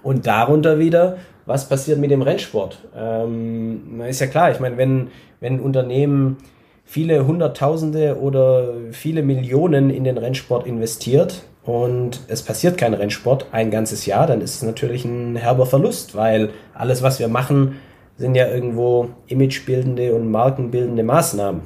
Und 0.06 0.28
darunter 0.28 0.78
wieder, 0.78 1.16
was 1.46 1.68
passiert 1.68 1.98
mit 1.98 2.12
dem 2.12 2.22
Rennsport? 2.22 2.78
Ähm, 2.96 4.00
ist 4.08 4.20
ja 4.20 4.28
klar, 4.28 4.52
ich 4.52 4.60
meine, 4.60 4.76
wenn, 4.76 5.08
wenn 5.40 5.54
ein 5.54 5.60
Unternehmen 5.60 6.36
viele 6.84 7.26
Hunderttausende 7.26 8.16
oder 8.20 8.68
viele 8.92 9.24
Millionen 9.24 9.90
in 9.90 10.04
den 10.04 10.16
Rennsport 10.16 10.64
investiert 10.64 11.42
und 11.64 12.20
es 12.28 12.42
passiert 12.42 12.78
kein 12.78 12.94
Rennsport 12.94 13.46
ein 13.50 13.72
ganzes 13.72 14.06
Jahr, 14.06 14.28
dann 14.28 14.42
ist 14.42 14.54
es 14.54 14.62
natürlich 14.62 15.04
ein 15.04 15.34
herber 15.34 15.66
Verlust, 15.66 16.14
weil 16.14 16.50
alles, 16.72 17.02
was 17.02 17.18
wir 17.18 17.26
machen, 17.26 17.80
sind 18.16 18.36
ja 18.36 18.46
irgendwo 18.46 19.08
imagebildende 19.26 20.14
und 20.14 20.30
markenbildende 20.30 21.02
Maßnahmen. 21.02 21.62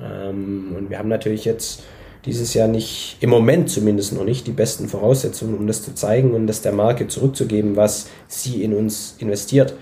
Ähm, 0.00 0.76
und 0.78 0.90
wir 0.90 0.98
haben 1.00 1.08
natürlich 1.08 1.44
jetzt 1.44 1.82
dieses 2.24 2.54
Jahr 2.54 2.68
nicht, 2.68 3.16
im 3.20 3.30
Moment 3.30 3.70
zumindest 3.70 4.12
noch 4.12 4.24
nicht, 4.24 4.46
die 4.46 4.52
besten 4.52 4.88
Voraussetzungen, 4.88 5.56
um 5.56 5.66
das 5.66 5.82
zu 5.82 5.94
zeigen 5.94 6.32
und 6.34 6.46
das 6.46 6.62
der 6.62 6.72
Marke 6.72 7.08
zurückzugeben, 7.08 7.76
was 7.76 8.08
sie 8.28 8.62
in 8.62 8.74
uns 8.74 9.16
investiert. 9.18 9.74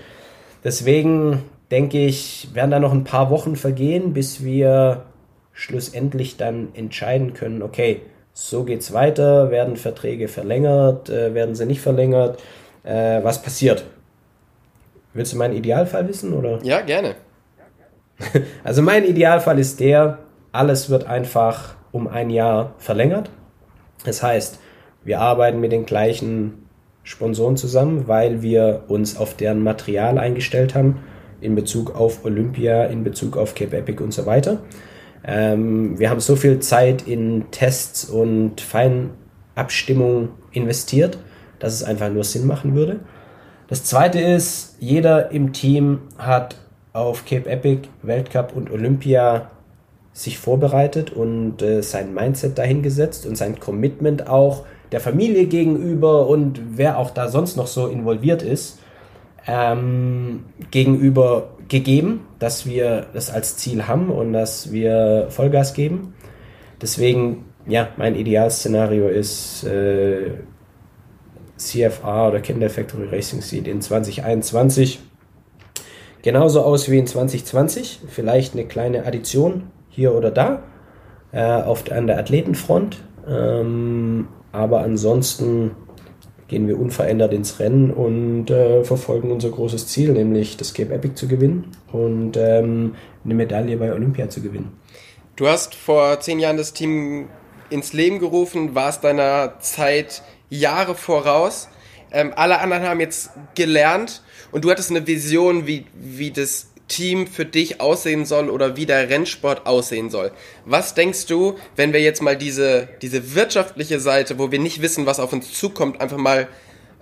Deswegen 0.63 1.43
denke 1.71 2.05
ich, 2.05 2.49
werden 2.53 2.71
da 2.71 2.79
noch 2.79 2.93
ein 2.93 3.03
paar 3.03 3.29
Wochen 3.29 3.55
vergehen, 3.55 4.13
bis 4.13 4.43
wir 4.43 5.05
schlussendlich 5.53 6.37
dann 6.37 6.69
entscheiden 6.73 7.33
können, 7.33 7.61
okay, 7.61 8.01
so 8.33 8.63
geht's 8.63 8.93
weiter, 8.93 9.51
werden 9.51 9.75
Verträge 9.75 10.29
verlängert, 10.29 11.09
äh, 11.09 11.33
werden 11.33 11.55
sie 11.55 11.65
nicht 11.65 11.81
verlängert, 11.81 12.41
äh, 12.83 13.21
was 13.21 13.41
passiert. 13.41 13.83
Willst 15.13 15.33
du 15.33 15.37
meinen 15.37 15.55
Idealfall 15.55 16.07
wissen 16.07 16.33
oder? 16.33 16.59
Ja, 16.63 16.81
gerne. 16.81 17.15
Also 18.63 18.81
mein 18.81 19.05
Idealfall 19.05 19.59
ist 19.59 19.79
der, 19.79 20.19
alles 20.51 20.89
wird 20.89 21.05
einfach 21.05 21.75
um 21.91 22.07
ein 22.07 22.29
Jahr 22.29 22.73
verlängert. 22.77 23.29
Das 24.05 24.23
heißt, 24.23 24.59
wir 25.03 25.19
arbeiten 25.19 25.59
mit 25.59 25.71
den 25.71 25.85
gleichen 25.85 26.69
Sponsoren 27.03 27.57
zusammen, 27.57 28.07
weil 28.07 28.41
wir 28.41 28.83
uns 28.87 29.17
auf 29.17 29.35
deren 29.35 29.63
Material 29.63 30.17
eingestellt 30.17 30.75
haben, 30.75 30.99
in 31.41 31.55
Bezug 31.55 31.95
auf 31.95 32.25
Olympia, 32.25 32.85
in 32.85 33.03
Bezug 33.03 33.37
auf 33.37 33.55
Cape 33.55 33.77
Epic 33.77 34.03
und 34.03 34.13
so 34.13 34.25
weiter. 34.25 34.59
Ähm, 35.25 35.97
wir 35.99 36.09
haben 36.09 36.19
so 36.19 36.35
viel 36.35 36.59
Zeit 36.59 37.07
in 37.07 37.45
Tests 37.51 38.05
und 38.05 38.61
Feinabstimmung 38.61 40.29
investiert, 40.51 41.17
dass 41.59 41.73
es 41.73 41.83
einfach 41.83 42.09
nur 42.09 42.23
Sinn 42.23 42.45
machen 42.45 42.75
würde. 42.75 42.99
Das 43.67 43.83
zweite 43.83 44.19
ist, 44.19 44.77
jeder 44.79 45.31
im 45.31 45.53
Team 45.53 45.99
hat 46.17 46.55
auf 46.93 47.25
Cape 47.25 47.49
Epic, 47.49 47.87
Weltcup 48.01 48.55
und 48.55 48.71
Olympia 48.71 49.51
sich 50.19 50.37
vorbereitet 50.37 51.11
und 51.11 51.61
äh, 51.61 51.81
sein 51.81 52.13
Mindset 52.13 52.57
dahingesetzt 52.57 53.25
und 53.25 53.37
sein 53.37 53.57
Commitment 53.57 54.27
auch 54.27 54.65
der 54.91 54.99
Familie 54.99 55.45
gegenüber 55.45 56.27
und 56.27 56.59
wer 56.75 56.97
auch 56.97 57.11
da 57.11 57.29
sonst 57.29 57.55
noch 57.55 57.67
so 57.67 57.87
involviert 57.87 58.41
ist, 58.41 58.79
ähm, 59.47 60.43
gegenüber 60.71 61.51
gegeben, 61.69 62.27
dass 62.37 62.65
wir 62.65 63.05
das 63.13 63.31
als 63.31 63.55
Ziel 63.55 63.87
haben 63.87 64.09
und 64.09 64.33
dass 64.33 64.73
wir 64.73 65.27
Vollgas 65.29 65.73
geben. 65.73 66.13
Deswegen, 66.81 67.45
ja, 67.65 67.87
mein 67.95 68.15
Idealszenario 68.15 69.07
ist 69.07 69.63
äh, 69.63 70.31
CFA 71.55 72.27
oder 72.27 72.41
Kinder 72.41 72.69
Factory 72.69 73.05
Racing 73.05 73.41
sieht 73.41 73.69
in 73.69 73.81
2021 73.81 74.99
genauso 76.23 76.61
aus 76.61 76.89
wie 76.89 76.97
in 76.97 77.07
2020. 77.07 78.01
Vielleicht 78.09 78.53
eine 78.53 78.65
kleine 78.65 79.05
Addition 79.05 79.63
hier 79.89 80.13
oder 80.13 80.31
da 80.31 80.63
äh, 81.31 81.41
auf, 81.41 81.91
an 81.91 82.07
der 82.07 82.17
Athletenfront. 82.17 83.03
Ähm, 83.27 84.27
aber 84.51 84.81
ansonsten 84.81 85.71
gehen 86.47 86.67
wir 86.67 86.79
unverändert 86.79 87.31
ins 87.33 87.59
Rennen 87.59 87.91
und 87.91 88.49
äh, 88.49 88.83
verfolgen 88.83 89.31
unser 89.31 89.51
großes 89.51 89.87
Ziel, 89.87 90.13
nämlich 90.13 90.57
das 90.57 90.73
Cape 90.73 90.93
Epic 90.93 91.15
zu 91.15 91.27
gewinnen 91.27 91.71
und 91.91 92.35
ähm, 92.37 92.95
eine 93.23 93.33
Medaille 93.35 93.77
bei 93.77 93.93
Olympia 93.93 94.29
zu 94.29 94.41
gewinnen. 94.41 94.71
Du 95.35 95.47
hast 95.47 95.75
vor 95.75 96.19
zehn 96.19 96.39
Jahren 96.39 96.57
das 96.57 96.73
Team 96.73 97.29
ins 97.69 97.93
Leben 97.93 98.19
gerufen, 98.19 98.73
warst 98.73 99.03
deiner 99.03 99.59
Zeit 99.59 100.23
Jahre 100.49 100.95
voraus. 100.95 101.69
Ähm, 102.11 102.33
alle 102.35 102.59
anderen 102.59 102.83
haben 102.83 102.99
jetzt 102.99 103.29
gelernt 103.53 104.23
und 104.51 104.65
du 104.65 104.71
hattest 104.71 104.89
eine 104.89 105.05
Vision, 105.05 105.67
wie, 105.67 105.85
wie 105.93 106.31
das 106.31 106.71
Team 106.89 107.27
für 107.27 107.45
dich 107.45 107.79
aussehen 107.79 108.25
soll 108.25 108.49
oder 108.49 108.75
wie 108.75 108.85
der 108.85 109.09
Rennsport 109.09 109.65
aussehen 109.65 110.09
soll. 110.09 110.31
Was 110.65 110.93
denkst 110.93 111.27
du, 111.27 111.57
wenn 111.77 111.93
wir 111.93 112.01
jetzt 112.01 112.21
mal 112.21 112.35
diese, 112.35 112.89
diese 113.01 113.33
wirtschaftliche 113.35 114.01
Seite, 114.01 114.37
wo 114.37 114.51
wir 114.51 114.59
nicht 114.59 114.81
wissen, 114.81 115.05
was 115.05 115.21
auf 115.21 115.31
uns 115.31 115.53
zukommt, 115.53 116.01
einfach 116.01 116.17
mal 116.17 116.49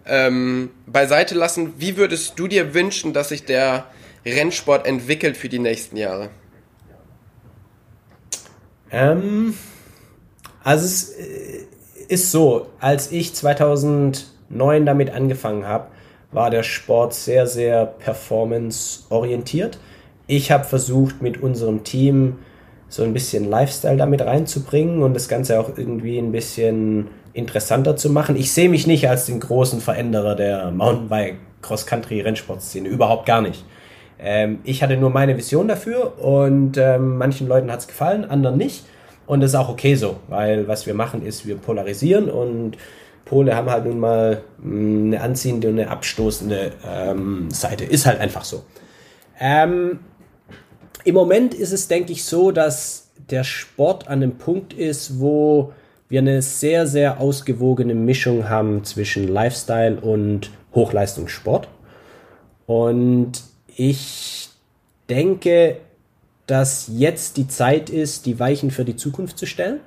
ähm, 0.05 0.69
beiseite 0.85 1.33
lassen? 1.33 1.73
Wie 1.77 1.97
würdest 1.97 2.37
du 2.37 2.47
dir 2.47 2.75
wünschen, 2.75 3.13
dass 3.13 3.29
sich 3.29 3.45
der 3.45 3.87
Rennsport 4.25 4.85
entwickelt 4.85 5.37
für 5.37 5.49
die 5.49 5.59
nächsten 5.59 5.97
Jahre? 5.97 6.29
Ähm, 8.91 9.55
also 10.63 10.85
es 10.85 11.09
äh, 11.11 11.65
ist 12.07 12.31
so, 12.31 12.69
als 12.79 13.11
ich 13.11 13.33
2009 13.33 14.85
damit 14.85 15.09
angefangen 15.09 15.65
habe, 15.65 15.87
war 16.37 16.51
der 16.51 16.61
Sport 16.61 17.15
sehr, 17.15 17.47
sehr 17.47 17.87
performance-orientiert. 17.87 19.79
Ich 20.27 20.51
habe 20.51 20.65
versucht, 20.65 21.19
mit 21.19 21.41
unserem 21.41 21.83
Team 21.83 22.35
so 22.89 23.01
ein 23.01 23.11
bisschen 23.11 23.49
Lifestyle 23.49 23.97
damit 23.97 24.21
reinzubringen 24.21 25.01
und 25.01 25.15
das 25.15 25.27
Ganze 25.27 25.59
auch 25.59 25.75
irgendwie 25.75 26.19
ein 26.19 26.31
bisschen 26.31 27.07
interessanter 27.33 27.95
zu 27.95 28.11
machen. 28.11 28.35
Ich 28.35 28.51
sehe 28.51 28.69
mich 28.69 28.85
nicht 28.85 29.09
als 29.09 29.25
den 29.25 29.39
großen 29.39 29.81
Veränderer 29.81 30.35
der 30.35 30.69
Mountainbike 30.69 31.37
Cross-Country 31.63 32.21
Rennsportszene, 32.21 32.87
überhaupt 32.87 33.25
gar 33.25 33.41
nicht. 33.41 33.65
Ähm, 34.19 34.59
ich 34.63 34.83
hatte 34.83 34.95
nur 34.95 35.09
meine 35.09 35.35
Vision 35.37 35.67
dafür 35.67 36.23
und 36.23 36.77
ähm, 36.77 37.17
manchen 37.17 37.47
Leuten 37.47 37.71
hat 37.71 37.79
es 37.79 37.87
gefallen, 37.87 38.25
anderen 38.25 38.57
nicht. 38.57 38.85
Und 39.25 39.41
das 39.41 39.51
ist 39.51 39.55
auch 39.55 39.69
okay 39.69 39.95
so, 39.95 40.17
weil 40.27 40.67
was 40.67 40.85
wir 40.85 40.93
machen 40.93 41.25
ist, 41.25 41.47
wir 41.47 41.57
polarisieren 41.57 42.29
und 42.29 42.77
Pole 43.27 43.55
haben 43.55 43.69
halt 43.69 43.85
nun 43.85 43.99
mal 43.99 44.43
mm, 44.59 45.07
eine 45.07 45.21
anziehende 45.21 45.69
und 45.69 45.79
eine 45.79 45.89
abstoßende 45.89 46.71
ähm, 46.85 47.51
Seite. 47.51 47.85
Ist 47.85 48.05
halt 48.05 48.19
einfach 48.19 48.43
so. 48.43 48.63
Ähm, 49.39 49.99
Im 51.03 51.13
Moment 51.13 51.53
ist 51.53 51.71
es, 51.71 51.87
denke 51.87 52.11
ich, 52.11 52.23
so, 52.23 52.51
dass 52.51 53.09
der 53.29 53.43
Sport 53.43 54.07
an 54.07 54.21
dem 54.21 54.37
Punkt 54.37 54.73
ist, 54.73 55.19
wo 55.19 55.73
wir 56.09 56.21
eine 56.21 56.41
sehr, 56.41 56.87
sehr 56.87 57.19
ausgewogene 57.19 57.93
Mischung 57.93 58.49
haben 58.49 58.83
zwischen 58.85 59.27
Lifestyle 59.27 59.99
und 59.99 60.51
Hochleistungssport. 60.73 61.67
Und 62.65 63.43
ich 63.75 64.49
denke, 65.09 65.77
dass 66.45 66.89
jetzt 66.91 67.35
die 67.35 67.47
Zeit 67.47 67.89
ist, 67.89 68.25
die 68.25 68.39
Weichen 68.39 68.71
für 68.71 68.85
die 68.85 68.95
Zukunft 68.95 69.37
zu 69.37 69.45
stellen. 69.45 69.81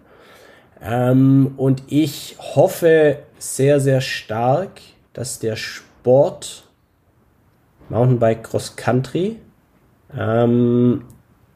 Ähm, 0.83 1.55
und 1.57 1.83
ich 1.89 2.37
hoffe 2.39 3.19
sehr, 3.39 3.81
sehr 3.81 4.01
stark, 4.01 4.81
dass 5.13 5.39
der 5.39 5.57
Sport 5.57 6.65
Mountainbike 7.89 8.45
Cross 8.45 8.77
Country 8.77 9.37
ähm, 10.17 11.03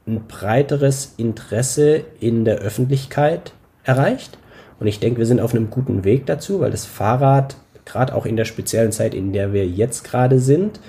ein 0.06 0.26
breiteres 0.26 1.14
Interesse 1.16 2.04
in 2.20 2.44
der 2.44 2.58
Öffentlichkeit 2.58 3.52
erreicht. 3.84 4.38
Und 4.80 4.86
ich 4.86 5.00
denke, 5.00 5.18
wir 5.18 5.26
sind 5.26 5.40
auf 5.40 5.54
einem 5.54 5.70
guten 5.70 6.04
Weg 6.04 6.26
dazu, 6.26 6.60
weil 6.60 6.70
das 6.70 6.84
Fahrrad, 6.84 7.56
gerade 7.84 8.14
auch 8.14 8.26
in 8.26 8.36
der 8.36 8.44
speziellen 8.44 8.92
Zeit, 8.92 9.14
in 9.14 9.32
der 9.32 9.52
wir 9.52 9.66
jetzt 9.66 10.04
gerade 10.04 10.40
sind, 10.40 10.80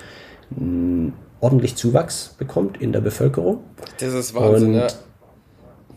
ordentlich 1.40 1.76
Zuwachs 1.76 2.34
bekommt 2.36 2.80
in 2.80 2.92
der 2.92 3.00
Bevölkerung. 3.00 3.60
Das 3.98 4.12
ist 4.12 4.34
Wahnsinn, 4.34 4.74
Und 4.74 4.74
ja. 4.74 4.88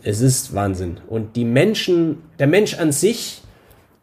Es 0.02 0.20
ist 0.20 0.54
Wahnsinn. 0.54 0.98
Und 1.08 1.36
die 1.36 1.44
Menschen, 1.44 2.22
der 2.38 2.46
Mensch 2.46 2.78
an 2.78 2.92
sich 2.92 3.42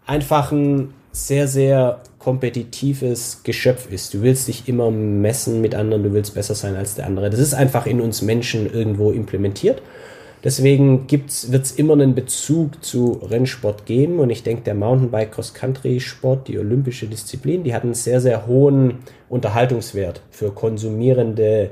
einfach 0.05 0.51
ein 0.51 0.93
sehr, 1.11 1.47
sehr 1.47 2.01
kompetitives 2.19 3.41
Geschöpf 3.43 3.91
ist. 3.91 4.13
Du 4.13 4.21
willst 4.21 4.47
dich 4.47 4.67
immer 4.67 4.91
messen 4.91 5.61
mit 5.61 5.73
anderen, 5.73 6.03
du 6.03 6.13
willst 6.13 6.35
besser 6.35 6.55
sein 6.55 6.75
als 6.75 6.95
der 6.95 7.07
andere. 7.07 7.29
Das 7.29 7.39
ist 7.39 7.53
einfach 7.53 7.85
in 7.85 8.01
uns 8.01 8.21
Menschen 8.21 8.71
irgendwo 8.71 9.11
implementiert. 9.11 9.81
Deswegen 10.43 11.09
wird 11.09 11.29
es 11.29 11.71
immer 11.71 11.93
einen 11.93 12.13
Bezug 12.13 12.83
zu 12.83 13.19
Rennsport 13.23 13.85
geben 13.85 14.19
und 14.19 14.29
ich 14.29 14.43
denke, 14.43 14.63
der 14.63 14.75
Mountainbike 14.75 15.31
Cross-Country-Sport, 15.31 16.47
die 16.47 16.59
olympische 16.59 17.07
Disziplin, 17.07 17.63
die 17.63 17.73
hat 17.73 17.83
einen 17.83 17.95
sehr, 17.95 18.21
sehr 18.21 18.45
hohen 18.45 18.99
Unterhaltungswert 19.29 20.21
für 20.29 20.51
konsumierende 20.51 21.71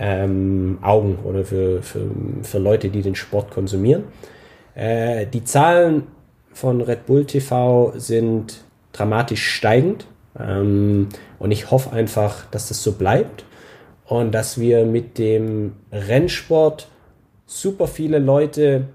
ähm, 0.00 0.78
Augen 0.80 1.18
oder 1.24 1.44
für, 1.44 1.82
für, 1.82 2.10
für 2.42 2.58
Leute, 2.58 2.88
die 2.88 3.02
den 3.02 3.14
Sport 3.14 3.50
konsumieren. 3.50 4.04
Äh, 4.74 5.26
die 5.26 5.44
Zahlen 5.44 6.06
von 6.52 6.80
Red 6.80 7.06
Bull 7.06 7.26
TV 7.26 7.92
sind 7.96 8.64
dramatisch 8.92 9.46
steigend 9.46 10.06
ähm, 10.38 11.08
und 11.38 11.50
ich 11.50 11.70
hoffe 11.70 11.92
einfach, 11.92 12.46
dass 12.50 12.68
das 12.68 12.82
so 12.82 12.92
bleibt 12.92 13.44
und 14.06 14.32
dass 14.32 14.58
wir 14.58 14.86
mit 14.86 15.18
dem 15.18 15.74
Rennsport 15.92 16.88
super 17.46 17.86
viele 17.86 18.18
Leute 18.18 18.86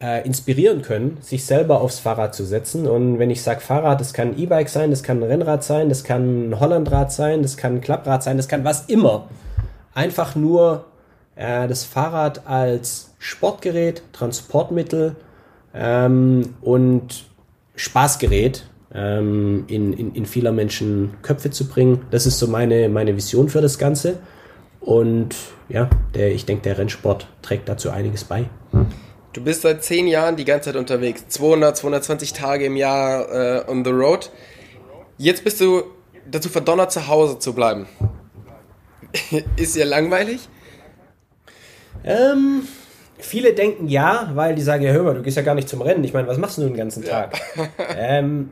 äh, 0.00 0.24
inspirieren 0.26 0.80
können, 0.80 1.18
sich 1.20 1.44
selber 1.44 1.82
aufs 1.82 1.98
Fahrrad 1.98 2.34
zu 2.34 2.44
setzen. 2.44 2.88
Und 2.88 3.18
wenn 3.18 3.28
ich 3.28 3.42
sage 3.42 3.60
Fahrrad, 3.60 4.00
das 4.00 4.14
kann 4.14 4.28
ein 4.28 4.38
E-Bike 4.38 4.70
sein, 4.70 4.90
das 4.90 5.02
kann 5.02 5.18
ein 5.18 5.24
Rennrad 5.24 5.62
sein, 5.62 5.90
das 5.90 6.02
kann 6.02 6.48
ein 6.48 6.60
Hollandrad 6.60 7.12
sein, 7.12 7.42
das 7.42 7.58
kann 7.58 7.74
ein 7.74 7.80
Klapprad 7.82 8.22
sein, 8.22 8.38
das 8.38 8.48
kann 8.48 8.64
was 8.64 8.86
immer. 8.86 9.28
Einfach 9.94 10.34
nur 10.36 10.84
äh, 11.36 11.66
das 11.68 11.84
Fahrrad 11.84 12.46
als 12.46 13.14
Sportgerät, 13.18 14.02
Transportmittel 14.12 15.16
ähm, 15.74 16.54
und 16.60 17.24
Spaßgerät 17.76 18.64
ähm, 18.94 19.64
in, 19.68 19.92
in, 19.92 20.14
in 20.14 20.26
vieler 20.26 20.52
Menschen 20.52 21.14
Köpfe 21.22 21.50
zu 21.50 21.68
bringen. 21.68 22.06
Das 22.10 22.26
ist 22.26 22.38
so 22.38 22.46
meine, 22.46 22.88
meine 22.88 23.16
Vision 23.16 23.48
für 23.48 23.60
das 23.60 23.78
Ganze. 23.78 24.18
Und 24.80 25.36
ja, 25.68 25.88
der, 26.14 26.32
ich 26.32 26.46
denke, 26.46 26.62
der 26.62 26.78
Rennsport 26.78 27.26
trägt 27.42 27.68
dazu 27.68 27.90
einiges 27.90 28.24
bei. 28.24 28.46
Du 29.32 29.42
bist 29.42 29.62
seit 29.62 29.84
zehn 29.84 30.08
Jahren 30.08 30.36
die 30.36 30.44
ganze 30.44 30.70
Zeit 30.70 30.76
unterwegs. 30.76 31.28
200, 31.28 31.76
220 31.76 32.32
Tage 32.32 32.64
im 32.64 32.76
Jahr 32.76 33.28
äh, 33.30 33.70
on 33.70 33.84
the 33.84 33.90
road. 33.90 34.30
Jetzt 35.18 35.44
bist 35.44 35.60
du 35.60 35.82
dazu 36.28 36.48
verdonnert, 36.48 36.90
zu 36.90 37.06
Hause 37.06 37.38
zu 37.38 37.52
bleiben. 37.52 37.86
Ist 39.56 39.76
dir 39.76 39.84
langweilig? 39.84 40.48
Ähm, 42.04 42.62
viele 43.18 43.52
denken 43.52 43.88
ja, 43.88 44.30
weil 44.34 44.54
die 44.54 44.62
sagen, 44.62 44.82
ja 44.82 44.92
hör 44.92 45.02
mal, 45.02 45.14
du 45.14 45.22
gehst 45.22 45.36
ja 45.36 45.42
gar 45.42 45.54
nicht 45.54 45.68
zum 45.68 45.82
Rennen. 45.82 46.04
Ich 46.04 46.12
meine, 46.12 46.28
was 46.28 46.38
machst 46.38 46.58
du 46.58 46.62
den 46.62 46.76
ganzen 46.76 47.04
Tag? 47.04 47.38
Ja. 47.56 47.68
ähm, 47.96 48.50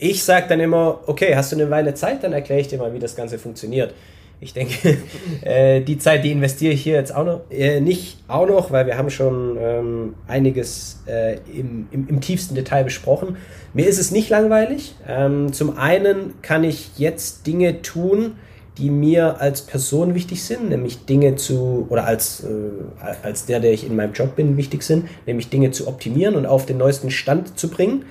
ich 0.00 0.22
sage 0.22 0.46
dann 0.48 0.60
immer, 0.60 1.00
okay, 1.06 1.34
hast 1.34 1.52
du 1.52 1.56
eine 1.56 1.70
Weile 1.70 1.94
Zeit, 1.94 2.22
dann 2.22 2.32
erkläre 2.32 2.60
ich 2.60 2.68
dir 2.68 2.78
mal, 2.78 2.94
wie 2.94 2.98
das 2.98 3.16
Ganze 3.16 3.38
funktioniert. 3.38 3.94
Ich 4.40 4.52
denke, 4.52 4.98
äh, 5.42 5.80
die 5.80 5.98
Zeit, 5.98 6.24
die 6.24 6.30
investiere 6.30 6.72
ich 6.72 6.82
hier 6.82 6.94
jetzt 6.94 7.14
auch 7.14 7.24
noch, 7.24 7.40
äh, 7.50 7.80
nicht 7.80 8.18
auch 8.28 8.46
noch, 8.46 8.70
weil 8.70 8.86
wir 8.86 8.96
haben 8.96 9.10
schon 9.10 9.56
ähm, 9.60 10.14
einiges 10.28 11.02
äh, 11.06 11.38
im, 11.52 11.88
im, 11.90 12.08
im, 12.08 12.20
tiefsten 12.20 12.54
Detail 12.54 12.84
besprochen. 12.84 13.36
Mir 13.74 13.88
ist 13.88 13.98
es 13.98 14.10
nicht 14.12 14.30
langweilig. 14.30 14.94
Ähm, 15.08 15.52
zum 15.52 15.76
einen 15.76 16.40
kann 16.42 16.62
ich 16.62 16.98
jetzt 16.98 17.46
Dinge 17.46 17.82
tun, 17.82 18.36
die 18.78 18.90
mir 18.90 19.40
als 19.40 19.62
Person 19.62 20.14
wichtig 20.14 20.42
sind, 20.42 20.68
nämlich 20.70 21.04
Dinge 21.04 21.36
zu, 21.36 21.86
oder 21.90 22.04
als, 22.04 22.44
äh, 22.44 23.04
als 23.22 23.46
der, 23.46 23.60
der 23.60 23.72
ich 23.72 23.84
in 23.84 23.96
meinem 23.96 24.12
Job 24.12 24.36
bin, 24.36 24.56
wichtig 24.56 24.82
sind, 24.82 25.08
nämlich 25.26 25.50
Dinge 25.50 25.72
zu 25.72 25.88
optimieren 25.88 26.36
und 26.36 26.46
auf 26.46 26.64
den 26.64 26.78
neuesten 26.78 27.10
Stand 27.10 27.58
zu 27.58 27.68
bringen. 27.68 28.04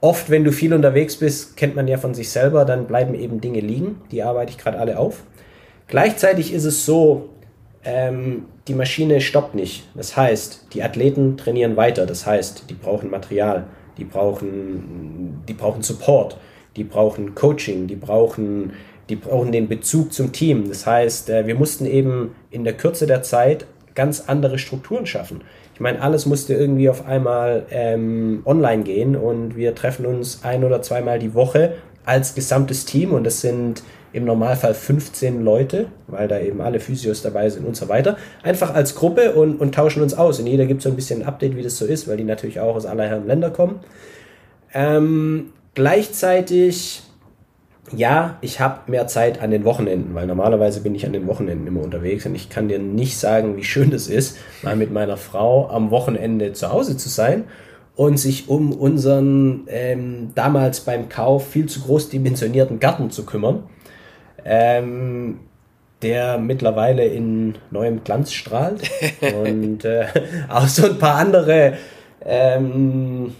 Oft, 0.00 0.30
wenn 0.30 0.44
du 0.44 0.52
viel 0.52 0.74
unterwegs 0.74 1.16
bist, 1.16 1.56
kennt 1.56 1.76
man 1.76 1.86
ja 1.86 1.98
von 1.98 2.14
sich 2.14 2.30
selber, 2.30 2.64
dann 2.64 2.86
bleiben 2.86 3.14
eben 3.14 3.40
Dinge 3.40 3.60
liegen. 3.60 4.00
Die 4.10 4.22
arbeite 4.22 4.50
ich 4.50 4.58
gerade 4.58 4.78
alle 4.78 4.98
auf. 4.98 5.24
Gleichzeitig 5.86 6.52
ist 6.52 6.64
es 6.64 6.86
so, 6.86 7.28
ähm, 7.84 8.46
die 8.68 8.74
Maschine 8.74 9.20
stoppt 9.20 9.54
nicht. 9.54 9.84
Das 9.94 10.16
heißt, 10.16 10.68
die 10.72 10.82
Athleten 10.82 11.36
trainieren 11.36 11.76
weiter. 11.76 12.06
Das 12.06 12.26
heißt, 12.26 12.64
die 12.70 12.74
brauchen 12.74 13.10
Material, 13.10 13.66
die 13.98 14.04
brauchen, 14.04 15.42
die 15.48 15.54
brauchen 15.54 15.82
Support, 15.82 16.36
die 16.76 16.84
brauchen 16.84 17.34
Coaching, 17.34 17.86
die 17.86 17.96
brauchen, 17.96 18.72
die 19.12 19.16
brauchen 19.16 19.52
den 19.52 19.68
Bezug 19.68 20.10
zum 20.14 20.32
Team. 20.32 20.70
Das 20.70 20.86
heißt, 20.86 21.28
äh, 21.28 21.46
wir 21.46 21.54
mussten 21.54 21.84
eben 21.84 22.34
in 22.50 22.64
der 22.64 22.72
Kürze 22.72 23.06
der 23.06 23.22
Zeit 23.22 23.66
ganz 23.94 24.24
andere 24.26 24.58
Strukturen 24.58 25.04
schaffen. 25.04 25.42
Ich 25.74 25.80
meine, 25.80 26.00
alles 26.00 26.24
musste 26.24 26.54
irgendwie 26.54 26.88
auf 26.88 27.06
einmal 27.06 27.66
ähm, 27.70 28.40
online 28.46 28.84
gehen 28.84 29.14
und 29.14 29.54
wir 29.54 29.74
treffen 29.74 30.06
uns 30.06 30.44
ein 30.44 30.64
oder 30.64 30.80
zweimal 30.80 31.18
die 31.18 31.34
Woche 31.34 31.74
als 32.06 32.34
gesamtes 32.34 32.86
Team 32.86 33.12
und 33.12 33.24
das 33.24 33.42
sind 33.42 33.82
im 34.14 34.24
Normalfall 34.24 34.72
15 34.72 35.44
Leute, 35.44 35.88
weil 36.06 36.26
da 36.26 36.40
eben 36.40 36.62
alle 36.62 36.80
Physios 36.80 37.20
dabei 37.20 37.50
sind 37.50 37.66
und 37.66 37.76
so 37.76 37.90
weiter, 37.90 38.16
einfach 38.42 38.72
als 38.74 38.94
Gruppe 38.94 39.32
und, 39.32 39.60
und 39.60 39.74
tauschen 39.74 40.02
uns 40.02 40.14
aus. 40.14 40.40
Und 40.40 40.46
jeder 40.46 40.64
gibt 40.64 40.80
so 40.80 40.88
ein 40.88 40.96
bisschen 40.96 41.20
ein 41.20 41.28
Update, 41.28 41.54
wie 41.54 41.62
das 41.62 41.76
so 41.76 41.84
ist, 41.84 42.08
weil 42.08 42.16
die 42.16 42.24
natürlich 42.24 42.60
auch 42.60 42.76
aus 42.76 42.86
aller 42.86 43.04
Herren 43.04 43.26
Länder 43.26 43.50
kommen. 43.50 43.80
Ähm, 44.72 45.50
gleichzeitig, 45.74 47.02
ja, 47.90 48.38
ich 48.40 48.60
habe 48.60 48.90
mehr 48.90 49.06
Zeit 49.08 49.42
an 49.42 49.50
den 49.50 49.64
Wochenenden, 49.64 50.14
weil 50.14 50.26
normalerweise 50.26 50.82
bin 50.82 50.94
ich 50.94 51.04
an 51.04 51.12
den 51.12 51.26
Wochenenden 51.26 51.66
immer 51.66 51.82
unterwegs 51.82 52.24
und 52.24 52.34
ich 52.34 52.48
kann 52.48 52.68
dir 52.68 52.78
nicht 52.78 53.18
sagen, 53.18 53.56
wie 53.56 53.64
schön 53.64 53.92
es 53.92 54.08
ist, 54.08 54.38
mal 54.62 54.76
mit 54.76 54.92
meiner 54.92 55.16
Frau 55.16 55.68
am 55.68 55.90
Wochenende 55.90 56.52
zu 56.52 56.72
Hause 56.72 56.96
zu 56.96 57.08
sein 57.08 57.44
und 57.96 58.18
sich 58.18 58.48
um 58.48 58.72
unseren 58.72 59.64
ähm, 59.66 60.30
damals 60.34 60.80
beim 60.80 61.08
Kauf 61.08 61.48
viel 61.48 61.66
zu 61.66 61.80
groß 61.80 62.08
dimensionierten 62.08 62.80
Garten 62.80 63.10
zu 63.10 63.26
kümmern 63.26 63.64
ähm, 64.44 65.40
der 66.02 66.38
mittlerweile 66.38 67.06
in 67.06 67.54
neuem 67.70 68.02
Glanz 68.04 68.32
strahlt. 68.32 68.82
und 69.44 69.84
äh, 69.84 70.06
auch 70.48 70.66
so 70.66 70.86
ein 70.86 70.98
paar 70.98 71.16
andere 71.16 71.74
ähm, 72.24 73.34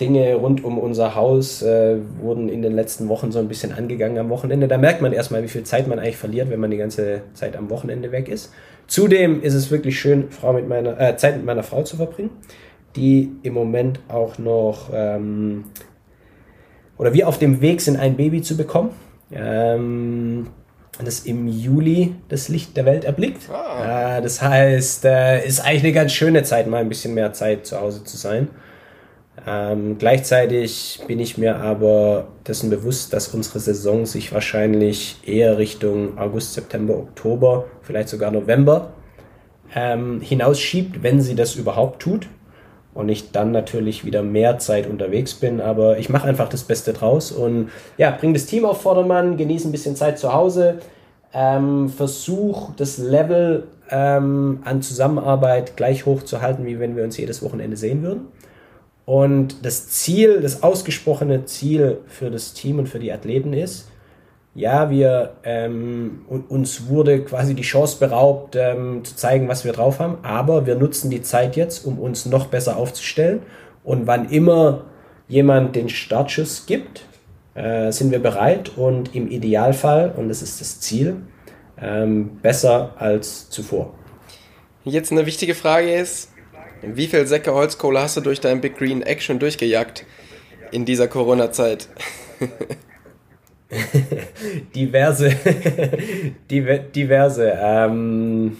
Dinge 0.00 0.34
rund 0.34 0.64
um 0.64 0.78
unser 0.78 1.14
Haus 1.14 1.62
äh, 1.62 1.98
wurden 2.20 2.48
in 2.48 2.62
den 2.62 2.74
letzten 2.74 3.08
Wochen 3.08 3.32
so 3.32 3.38
ein 3.38 3.48
bisschen 3.48 3.72
angegangen 3.72 4.18
am 4.18 4.30
Wochenende. 4.30 4.68
Da 4.68 4.78
merkt 4.78 5.02
man 5.02 5.12
erstmal, 5.12 5.42
wie 5.42 5.48
viel 5.48 5.64
Zeit 5.64 5.86
man 5.88 5.98
eigentlich 5.98 6.16
verliert, 6.16 6.50
wenn 6.50 6.60
man 6.60 6.70
die 6.70 6.76
ganze 6.76 7.22
Zeit 7.34 7.56
am 7.56 7.70
Wochenende 7.70 8.12
weg 8.12 8.28
ist. 8.28 8.52
Zudem 8.86 9.42
ist 9.42 9.54
es 9.54 9.70
wirklich 9.70 9.98
schön, 9.98 10.30
Frau 10.30 10.52
mit 10.52 10.68
meiner, 10.68 11.00
äh, 11.00 11.16
Zeit 11.16 11.36
mit 11.36 11.44
meiner 11.44 11.62
Frau 11.62 11.82
zu 11.82 11.96
verbringen, 11.96 12.30
die 12.96 13.32
im 13.42 13.54
Moment 13.54 14.00
auch 14.08 14.38
noch 14.38 14.90
ähm, 14.92 15.64
oder 16.98 17.14
wir 17.14 17.26
auf 17.26 17.38
dem 17.38 17.60
Weg 17.60 17.80
sind, 17.80 17.96
ein 17.96 18.16
Baby 18.16 18.42
zu 18.42 18.56
bekommen 18.56 18.90
ähm, 19.34 20.48
das 21.02 21.20
im 21.20 21.48
Juli 21.48 22.14
das 22.28 22.48
Licht 22.48 22.76
der 22.76 22.84
Welt 22.84 23.04
erblickt. 23.04 23.48
Ah. 23.50 24.18
Äh, 24.18 24.22
das 24.22 24.42
heißt, 24.42 25.04
äh, 25.04 25.46
ist 25.46 25.60
eigentlich 25.60 25.84
eine 25.84 25.92
ganz 25.92 26.12
schöne 26.12 26.42
Zeit, 26.42 26.66
mal 26.66 26.78
ein 26.78 26.88
bisschen 26.88 27.14
mehr 27.14 27.32
Zeit 27.32 27.66
zu 27.66 27.80
Hause 27.80 28.04
zu 28.04 28.16
sein. 28.16 28.48
Ähm, 29.46 29.98
gleichzeitig 29.98 31.00
bin 31.08 31.18
ich 31.18 31.36
mir 31.36 31.56
aber 31.56 32.28
dessen 32.46 32.70
bewusst, 32.70 33.12
dass 33.12 33.28
unsere 33.28 33.58
Saison 33.58 34.06
sich 34.06 34.32
wahrscheinlich 34.32 35.16
eher 35.26 35.58
Richtung 35.58 36.16
August, 36.16 36.54
September, 36.54 36.96
Oktober, 36.96 37.64
vielleicht 37.82 38.08
sogar 38.08 38.30
November 38.30 38.92
ähm, 39.74 40.20
hinausschiebt, 40.20 41.02
wenn 41.02 41.20
sie 41.20 41.34
das 41.34 41.56
überhaupt 41.56 42.00
tut 42.00 42.28
und 42.94 43.08
ich 43.08 43.32
dann 43.32 43.50
natürlich 43.50 44.04
wieder 44.04 44.22
mehr 44.22 44.58
Zeit 44.58 44.88
unterwegs 44.88 45.34
bin. 45.34 45.60
Aber 45.60 45.98
ich 45.98 46.08
mache 46.08 46.28
einfach 46.28 46.48
das 46.48 46.62
Beste 46.62 46.92
draus 46.92 47.32
und 47.32 47.70
ja, 47.96 48.12
bringe 48.12 48.34
das 48.34 48.46
Team 48.46 48.64
auf 48.64 48.82
Vordermann, 48.82 49.36
genieße 49.36 49.68
ein 49.68 49.72
bisschen 49.72 49.96
Zeit 49.96 50.18
zu 50.18 50.32
Hause. 50.32 50.78
ähm, 51.34 51.88
versuche 51.88 52.74
das 52.76 52.98
Level 52.98 53.64
ähm, 53.90 54.60
an 54.64 54.82
Zusammenarbeit 54.82 55.76
gleich 55.76 56.06
hoch 56.06 56.22
zu 56.22 56.42
halten, 56.42 56.66
wie 56.66 56.78
wenn 56.78 56.94
wir 56.94 57.04
uns 57.04 57.16
jedes 57.16 57.42
Wochenende 57.42 57.76
sehen 57.76 58.02
würden. 58.02 58.26
Und 59.12 59.66
das 59.66 59.90
Ziel, 59.90 60.40
das 60.40 60.62
ausgesprochene 60.62 61.44
Ziel 61.44 61.98
für 62.06 62.30
das 62.30 62.54
Team 62.54 62.78
und 62.78 62.88
für 62.88 62.98
die 62.98 63.12
Athleten 63.12 63.52
ist, 63.52 63.90
ja, 64.54 64.88
wir 64.88 65.34
ähm, 65.44 66.24
uns 66.48 66.88
wurde 66.88 67.22
quasi 67.22 67.54
die 67.54 67.60
Chance 67.60 67.98
beraubt, 68.00 68.56
ähm, 68.56 69.04
zu 69.04 69.14
zeigen, 69.14 69.48
was 69.48 69.66
wir 69.66 69.74
drauf 69.74 69.98
haben, 69.98 70.16
aber 70.22 70.64
wir 70.64 70.76
nutzen 70.76 71.10
die 71.10 71.20
Zeit 71.20 71.56
jetzt, 71.56 71.84
um 71.84 71.98
uns 71.98 72.24
noch 72.24 72.46
besser 72.46 72.78
aufzustellen. 72.78 73.42
Und 73.84 74.06
wann 74.06 74.30
immer 74.30 74.84
jemand 75.28 75.76
den 75.76 75.90
Startschuss 75.90 76.64
gibt, 76.64 77.04
äh, 77.52 77.92
sind 77.92 78.12
wir 78.12 78.18
bereit 78.18 78.78
und 78.78 79.14
im 79.14 79.30
Idealfall, 79.30 80.14
und 80.16 80.30
das 80.30 80.40
ist 80.40 80.62
das 80.62 80.80
Ziel, 80.80 81.16
ähm, 81.78 82.38
besser 82.40 82.94
als 82.96 83.50
zuvor. 83.50 83.92
Jetzt 84.84 85.12
eine 85.12 85.26
wichtige 85.26 85.54
Frage 85.54 85.92
ist, 85.92 86.31
wie 86.82 87.06
viel 87.06 87.26
Säcke 87.26 87.54
Holzkohle 87.54 88.00
hast 88.00 88.16
du 88.16 88.20
durch 88.20 88.40
dein 88.40 88.60
Big 88.60 88.76
Green 88.76 89.04
schon 89.18 89.38
durchgejagt 89.38 90.04
in 90.70 90.84
dieser 90.84 91.08
Corona-Zeit? 91.08 91.88
diverse, 94.74 95.34
diverse. 96.50 97.52
Ähm, 97.56 98.56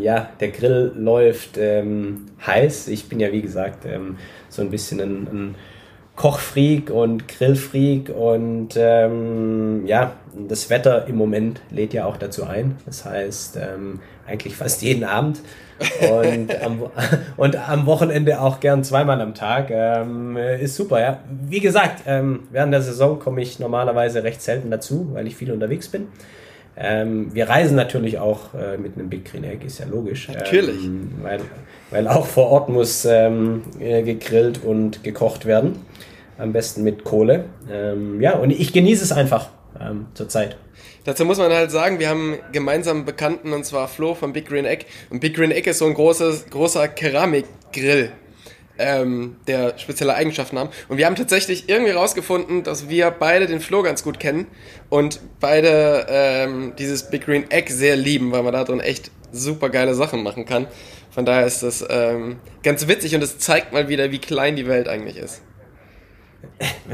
ja, 0.00 0.30
der 0.40 0.48
Grill 0.48 0.92
läuft 0.96 1.58
ähm, 1.58 2.26
heiß. 2.46 2.88
Ich 2.88 3.08
bin 3.08 3.20
ja, 3.20 3.32
wie 3.32 3.42
gesagt, 3.42 3.84
ähm, 3.86 4.16
so 4.48 4.62
ein 4.62 4.70
bisschen 4.70 5.00
ein, 5.00 5.28
ein 5.30 5.54
Kochfreak 6.16 6.90
und 6.90 7.28
Grillfreak 7.28 8.08
und 8.08 8.70
ähm, 8.76 9.86
ja, 9.86 10.16
das 10.48 10.68
Wetter 10.68 11.06
im 11.06 11.16
Moment 11.16 11.60
lädt 11.70 11.92
ja 11.92 12.06
auch 12.06 12.16
dazu 12.16 12.44
ein. 12.44 12.76
Das 12.86 13.04
heißt, 13.04 13.56
ähm, 13.56 14.00
eigentlich 14.28 14.54
fast 14.54 14.82
jeden 14.82 15.04
Abend 15.04 15.40
und 16.00 16.62
am, 16.64 16.82
und 17.36 17.68
am 17.68 17.86
Wochenende 17.86 18.40
auch 18.40 18.60
gern 18.60 18.84
zweimal 18.84 19.20
am 19.20 19.34
Tag. 19.34 19.68
Ähm, 19.70 20.36
ist 20.36 20.76
super, 20.76 21.00
ja. 21.00 21.20
Wie 21.46 21.60
gesagt, 21.60 22.02
ähm, 22.06 22.40
während 22.50 22.72
der 22.72 22.82
Saison 22.82 23.18
komme 23.18 23.40
ich 23.40 23.58
normalerweise 23.58 24.22
recht 24.22 24.42
selten 24.42 24.70
dazu, 24.70 25.10
weil 25.12 25.26
ich 25.26 25.36
viel 25.36 25.52
unterwegs 25.52 25.88
bin. 25.88 26.08
Ähm, 26.80 27.34
wir 27.34 27.48
reisen 27.48 27.76
natürlich 27.76 28.18
auch 28.18 28.54
äh, 28.54 28.78
mit 28.78 28.96
einem 28.96 29.08
Big 29.08 29.24
Green 29.24 29.42
Egg, 29.42 29.66
ist 29.66 29.80
ja 29.80 29.86
logisch. 29.86 30.28
Natürlich. 30.28 30.84
Ähm, 30.84 31.10
weil, 31.22 31.40
weil 31.90 32.06
auch 32.06 32.26
vor 32.26 32.50
Ort 32.50 32.68
muss 32.68 33.04
ähm, 33.04 33.62
äh, 33.80 34.02
gegrillt 34.02 34.62
und 34.62 35.02
gekocht 35.02 35.44
werden. 35.44 35.80
Am 36.38 36.52
besten 36.52 36.84
mit 36.84 37.02
Kohle. 37.02 37.46
Ähm, 37.68 38.20
ja, 38.20 38.36
und 38.36 38.50
ich 38.50 38.72
genieße 38.72 39.02
es 39.02 39.10
einfach 39.12 39.48
zurzeit. 40.14 40.56
Dazu 41.08 41.24
muss 41.24 41.38
man 41.38 41.50
halt 41.50 41.70
sagen, 41.70 42.00
wir 42.00 42.10
haben 42.10 42.36
gemeinsam 42.52 43.06
Bekannten 43.06 43.54
und 43.54 43.64
zwar 43.64 43.88
Flo 43.88 44.14
von 44.14 44.34
Big 44.34 44.46
Green 44.46 44.66
Egg. 44.66 44.84
Und 45.08 45.20
Big 45.20 45.34
Green 45.34 45.50
Egg 45.50 45.70
ist 45.70 45.78
so 45.78 45.86
ein 45.86 45.94
großes, 45.94 46.50
großer 46.50 46.86
Keramikgrill, 46.86 48.12
ähm, 48.76 49.36
der 49.46 49.78
spezielle 49.78 50.14
Eigenschaften 50.14 50.58
haben. 50.58 50.68
Und 50.86 50.98
wir 50.98 51.06
haben 51.06 51.16
tatsächlich 51.16 51.66
irgendwie 51.70 51.92
rausgefunden, 51.92 52.62
dass 52.62 52.90
wir 52.90 53.10
beide 53.10 53.46
den 53.46 53.60
Flo 53.60 53.82
ganz 53.82 54.04
gut 54.04 54.20
kennen 54.20 54.48
und 54.90 55.20
beide 55.40 56.04
ähm, 56.10 56.74
dieses 56.78 57.08
Big 57.08 57.24
Green 57.24 57.50
Egg 57.50 57.72
sehr 57.72 57.96
lieben, 57.96 58.30
weil 58.30 58.42
man 58.42 58.52
da 58.52 58.64
drin 58.64 58.80
echt 58.80 59.10
super 59.32 59.70
geile 59.70 59.94
Sachen 59.94 60.22
machen 60.22 60.44
kann. 60.44 60.66
Von 61.10 61.24
daher 61.24 61.46
ist 61.46 61.62
das 61.62 61.82
ähm, 61.88 62.36
ganz 62.62 62.86
witzig 62.86 63.14
und 63.14 63.22
es 63.22 63.38
zeigt 63.38 63.72
mal 63.72 63.88
wieder, 63.88 64.10
wie 64.10 64.18
klein 64.18 64.56
die 64.56 64.66
Welt 64.66 64.88
eigentlich 64.88 65.16
ist. 65.16 65.40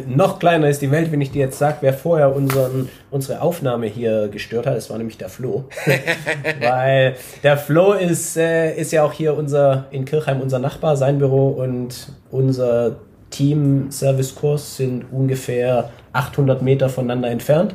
Noch 0.07 0.38
kleiner 0.38 0.68
ist 0.68 0.82
die 0.82 0.90
Welt, 0.90 1.12
wenn 1.12 1.20
ich 1.20 1.30
dir 1.30 1.40
jetzt 1.40 1.59
sage, 1.59 1.78
wer 1.80 1.95
vorher 1.95 2.34
unseren, 2.34 2.88
unsere 3.11 3.40
Aufnahme 3.40 3.86
hier 3.86 4.28
gestört 4.28 4.66
hat. 4.66 4.76
Das 4.76 4.90
war 4.90 4.99
nämlich 4.99 5.18
der 5.18 5.28
Flo. 5.28 5.64
Weil 6.61 7.16
der 7.42 7.57
Flo 7.57 7.92
ist, 7.92 8.36
äh, 8.36 8.74
ist 8.76 8.92
ja 8.92 9.05
auch 9.05 9.12
hier 9.12 9.36
unser, 9.36 9.86
in 9.90 10.05
Kirchheim 10.05 10.40
unser 10.40 10.59
Nachbar, 10.59 10.97
sein 10.97 11.18
Büro 11.18 11.49
und 11.49 12.12
unser 12.30 12.97
Team-Service-Kurs 13.30 14.76
sind 14.76 15.07
ungefähr 15.11 15.90
800 16.12 16.62
Meter 16.62 16.88
voneinander 16.88 17.30
entfernt. 17.30 17.74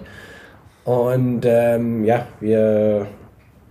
Und 0.86 1.41
ähm, 1.45 2.03
ja, 2.05 2.26
wir 2.39 3.07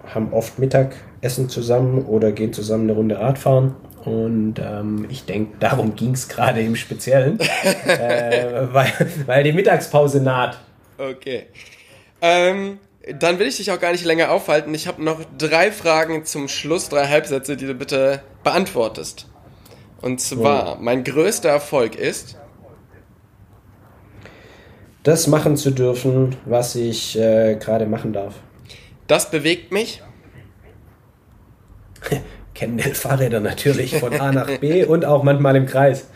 haben 0.07 0.33
oft 0.33 0.59
Mittagessen 0.59 1.49
zusammen 1.49 2.05
oder 2.05 2.33
gehen 2.33 2.53
zusammen 2.53 2.85
eine 2.85 2.93
Runde 2.93 3.19
Radfahren. 3.19 3.75
Und 4.09 4.55
ähm, 4.59 5.07
ich 5.11 5.27
denke, 5.27 5.59
darum 5.61 5.95
ging 5.95 6.15
es 6.15 6.29
gerade 6.29 6.63
im 6.63 6.77
Speziellen, 6.77 7.39
äh, 7.87 8.73
weil, 8.73 8.93
weil 9.27 9.45
die 9.45 9.53
Mittagspause 9.53 10.23
naht. 10.23 10.59
Okay. 10.97 11.47
Ähm, 12.23 12.79
dann 13.19 13.39
will 13.39 13.47
ich 13.47 13.59
dich 13.59 13.71
auch 13.71 13.79
gar 13.79 13.93
nicht 13.93 14.05
länger 14.05 14.31
aufhalten. 14.31 14.75
Ich 14.75 14.87
habe 14.87 15.03
noch 15.05 15.21
drei 15.37 15.71
Fragen 15.71 16.25
zum 16.25 16.49
Schluss, 16.49 16.89
drei 16.89 17.07
Halbsätze, 17.07 17.57
die 17.57 17.67
du 17.67 17.75
bitte 17.75 18.23
beantwortest. 18.45 19.27
Und 20.01 20.21
zwar, 20.21 20.77
oh. 20.77 20.79
mein 20.81 21.05
größter 21.05 21.51
Erfolg 21.51 21.95
ist, 21.95 22.37
das 25.03 25.27
machen 25.27 25.57
zu 25.57 25.71
dürfen, 25.71 26.37
was 26.47 26.75
ich 26.77 27.19
äh, 27.19 27.57
gerade 27.57 27.87
machen 27.87 28.13
darf. 28.13 28.35
Das 29.07 29.31
bewegt 29.31 29.71
mich. 29.73 30.03
Kendall-Fahrräder 32.59 33.39
natürlich 33.39 33.97
von 33.97 34.21
A 34.21 34.33
nach 34.33 34.59
B 34.59 34.85
und 34.93 35.05
auch 35.05 35.23
manchmal 35.23 35.55
im 35.55 35.67
Kreis. 35.67 36.09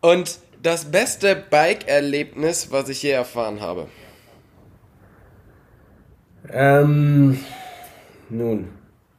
Und 0.00 0.38
das 0.60 0.86
beste 0.86 1.36
Bike-Erlebnis, 1.36 2.72
was 2.72 2.88
ich 2.88 3.02
je 3.02 3.10
erfahren 3.10 3.60
habe? 3.60 3.86
Ähm, 6.52 7.38
nun, 8.28 8.70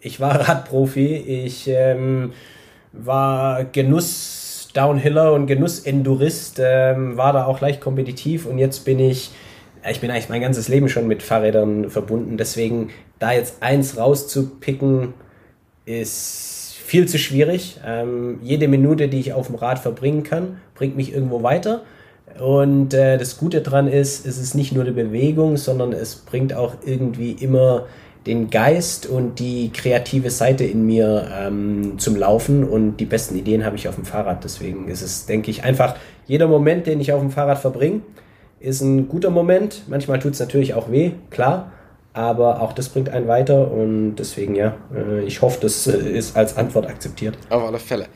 ich 0.02 0.20
war 0.20 0.50
Radprofi, 0.50 1.16
ich 1.16 1.70
ähm, 1.70 2.34
war 2.92 3.64
Genuss 3.64 4.70
Downhiller 4.74 5.32
und 5.34 5.48
Genuss 5.48 5.80
Endurist, 5.80 6.60
ähm, 6.62 7.16
war 7.16 7.32
da 7.32 7.46
auch 7.46 7.62
leicht 7.62 7.80
kompetitiv 7.80 8.46
und 8.46 8.58
jetzt 8.58 8.84
bin 8.84 9.00
ich, 9.00 9.32
ich 9.90 10.02
bin 10.02 10.12
eigentlich 10.12 10.30
mein 10.30 10.42
ganzes 10.42 10.68
Leben 10.68 10.90
schon 10.90 11.08
mit 11.08 11.24
Fahrrädern 11.24 11.90
verbunden, 11.90 12.38
deswegen 12.38 12.90
da 13.20 13.32
jetzt 13.32 13.64
eins 13.64 13.98
rauszupicken, 13.98 15.14
ist 15.86 16.76
viel 16.86 17.08
zu 17.08 17.18
schwierig. 17.18 17.80
Ähm, 17.86 18.40
jede 18.42 18.68
Minute, 18.68 19.08
die 19.08 19.20
ich 19.20 19.34
auf 19.34 19.48
dem 19.48 19.56
Rad 19.56 19.80
verbringen 19.80 20.24
kann, 20.24 20.58
bringt 20.76 20.96
mich 20.96 21.14
irgendwo 21.14 21.44
weiter. 21.44 21.82
Und 22.40 22.94
äh, 22.94 23.18
das 23.18 23.38
Gute 23.38 23.62
daran 23.62 23.88
ist, 23.88 24.26
es 24.26 24.38
ist 24.38 24.56
nicht 24.56 24.74
nur 24.74 24.84
die 24.84 24.92
Bewegung, 24.92 25.58
sondern 25.58 25.94
es 25.94 26.16
bringt 26.16 26.54
auch 26.54 26.76
irgendwie 26.86 27.32
immer 27.32 27.86
den 28.26 28.50
Geist 28.50 29.06
und 29.06 29.40
die 29.40 29.72
kreative 29.74 30.30
Seite 30.30 30.64
in 30.64 30.86
mir 30.86 31.28
ähm, 31.38 31.96
zum 31.98 32.16
Laufen 32.16 32.64
und 32.64 32.98
die 32.98 33.06
besten 33.06 33.36
Ideen 33.36 33.66
habe 33.66 33.76
ich 33.76 33.90
auf 33.90 33.96
dem 33.96 34.06
Fahrrad. 34.06 34.44
Deswegen 34.44 34.88
ist 34.88 35.02
es, 35.02 35.26
denke 35.26 35.52
ich, 35.52 35.64
einfach 35.64 35.96
jeder 36.26 36.48
Moment, 36.48 36.88
den 36.88 37.02
ich 37.02 37.12
auf 37.12 37.20
dem 37.20 37.32
Fahrrad 37.32 37.60
verbringe, 37.60 38.02
ist 38.62 38.82
ein 38.82 39.10
guter 39.10 39.30
Moment. 39.30 39.84
Manchmal 39.88 40.20
tut 40.20 40.34
es 40.34 40.40
natürlich 40.40 40.74
auch 40.74 40.90
weh, 40.90 41.12
klar 41.30 41.72
aber 42.14 42.62
auch 42.62 42.74
das 42.74 42.90
bringt 42.90 43.10
einen 43.10 43.28
weiter 43.28 43.72
und 43.72 44.16
deswegen 44.16 44.56
ja, 44.56 44.78
äh, 44.96 45.24
ich 45.24 45.42
hoffe, 45.42 45.60
das 45.62 45.88
äh, 45.88 45.98
ist 45.98 46.38
als 46.38 46.56
Antwort 46.58 46.88
akzeptiert. 46.88 47.38
Auf 47.50 47.64
alle 47.64 47.80
Fälle. 47.80 48.08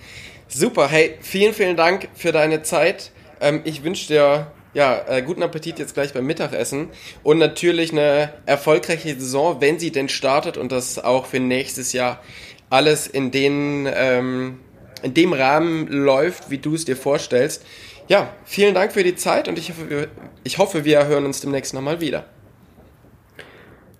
Super, 0.48 0.88
hey, 0.88 1.16
vielen, 1.20 1.54
vielen 1.54 1.76
Dank 1.76 2.08
für 2.14 2.32
deine 2.32 2.62
Zeit. 2.62 3.12
Ähm, 3.42 3.62
ich 3.64 3.84
wünsche 3.84 4.08
dir 4.08 4.48
ja, 4.74 5.02
äh, 5.08 5.24
guten 5.24 5.42
Appetit 5.42 5.80
jetzt 5.80 5.96
gleich 5.96 6.14
beim 6.14 6.26
Mittagessen 6.26 6.90
und 7.24 7.40
natürlich 7.40 7.92
eine 7.92 8.34
erfolgreiche 8.46 9.20
Saison, 9.20 9.60
wenn 9.60 9.80
sie 9.80 9.92
denn 9.92 10.08
startet 10.10 10.58
und 10.58 10.72
das 10.72 11.04
auch 11.04 11.26
für 11.26 11.40
nächstes 11.40 11.94
Jahr 11.94 12.22
alles 12.70 13.08
in 13.08 13.32
den 13.32 13.90
ähm, 13.92 14.60
in 15.04 15.14
dem 15.14 15.34
Rahmen 15.34 15.88
läuft, 15.88 16.50
wie 16.50 16.58
du 16.58 16.76
es 16.76 16.86
dir 16.86 16.98
vorstellst. 16.98 17.64
Ja, 18.08 18.30
vielen 18.46 18.74
Dank 18.74 18.94
für 18.94 19.04
die 19.04 19.16
Zeit 19.16 19.48
und 19.48 19.58
ich 19.58 19.70
hoffe, 19.70 19.90
wir, 19.90 20.08
ich 20.44 20.58
hoffe, 20.58 20.86
wir 20.86 21.08
hören 21.08 21.26
uns 21.26 21.42
demnächst 21.42 21.74
nochmal 21.74 22.00
wieder. 22.00 22.26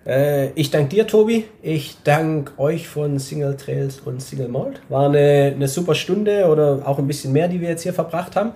Äh, 0.08 0.50
ich 0.54 0.70
danke 0.70 0.88
dir, 0.88 1.06
Tobi. 1.06 1.44
Ich 1.62 1.98
danke 2.02 2.58
euch 2.58 2.88
von 2.88 3.18
Single 3.18 3.56
Trails 3.56 4.00
und 4.00 4.22
Single 4.22 4.48
Malt. 4.48 4.80
War 4.88 5.06
eine, 5.06 5.52
eine 5.54 5.68
super 5.68 5.94
Stunde 5.94 6.46
oder 6.46 6.80
auch 6.86 6.98
ein 6.98 7.06
bisschen 7.06 7.32
mehr, 7.32 7.48
die 7.48 7.60
wir 7.60 7.68
jetzt 7.68 7.82
hier 7.82 7.92
verbracht 7.92 8.34
haben. 8.34 8.52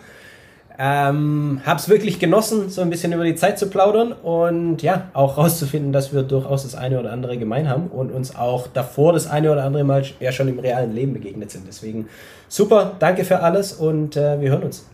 Ähm, 0.78 1.60
hab's 1.66 1.90
wirklich 1.90 2.18
genossen, 2.18 2.70
so 2.70 2.80
ein 2.80 2.88
bisschen 2.88 3.12
über 3.12 3.24
die 3.24 3.34
Zeit 3.34 3.58
zu 3.58 3.68
plaudern 3.68 4.12
und 4.12 4.80
ja, 4.80 5.10
auch 5.12 5.36
rauszufinden, 5.36 5.92
dass 5.92 6.14
wir 6.14 6.22
durchaus 6.22 6.62
das 6.62 6.74
eine 6.74 6.98
oder 6.98 7.12
andere 7.12 7.36
gemein 7.36 7.68
haben 7.68 7.88
und 7.88 8.10
uns 8.10 8.34
auch 8.34 8.68
davor 8.68 9.12
das 9.12 9.26
eine 9.26 9.52
oder 9.52 9.64
andere 9.64 9.84
Mal 9.84 10.02
ja 10.18 10.32
schon 10.32 10.48
im 10.48 10.58
realen 10.58 10.94
Leben 10.94 11.12
begegnet 11.12 11.50
sind. 11.50 11.66
Deswegen 11.68 12.08
super, 12.48 12.92
danke 12.98 13.24
für 13.24 13.40
alles 13.40 13.74
und 13.74 14.16
äh, 14.16 14.40
wir 14.40 14.50
hören 14.50 14.62
uns. 14.62 14.86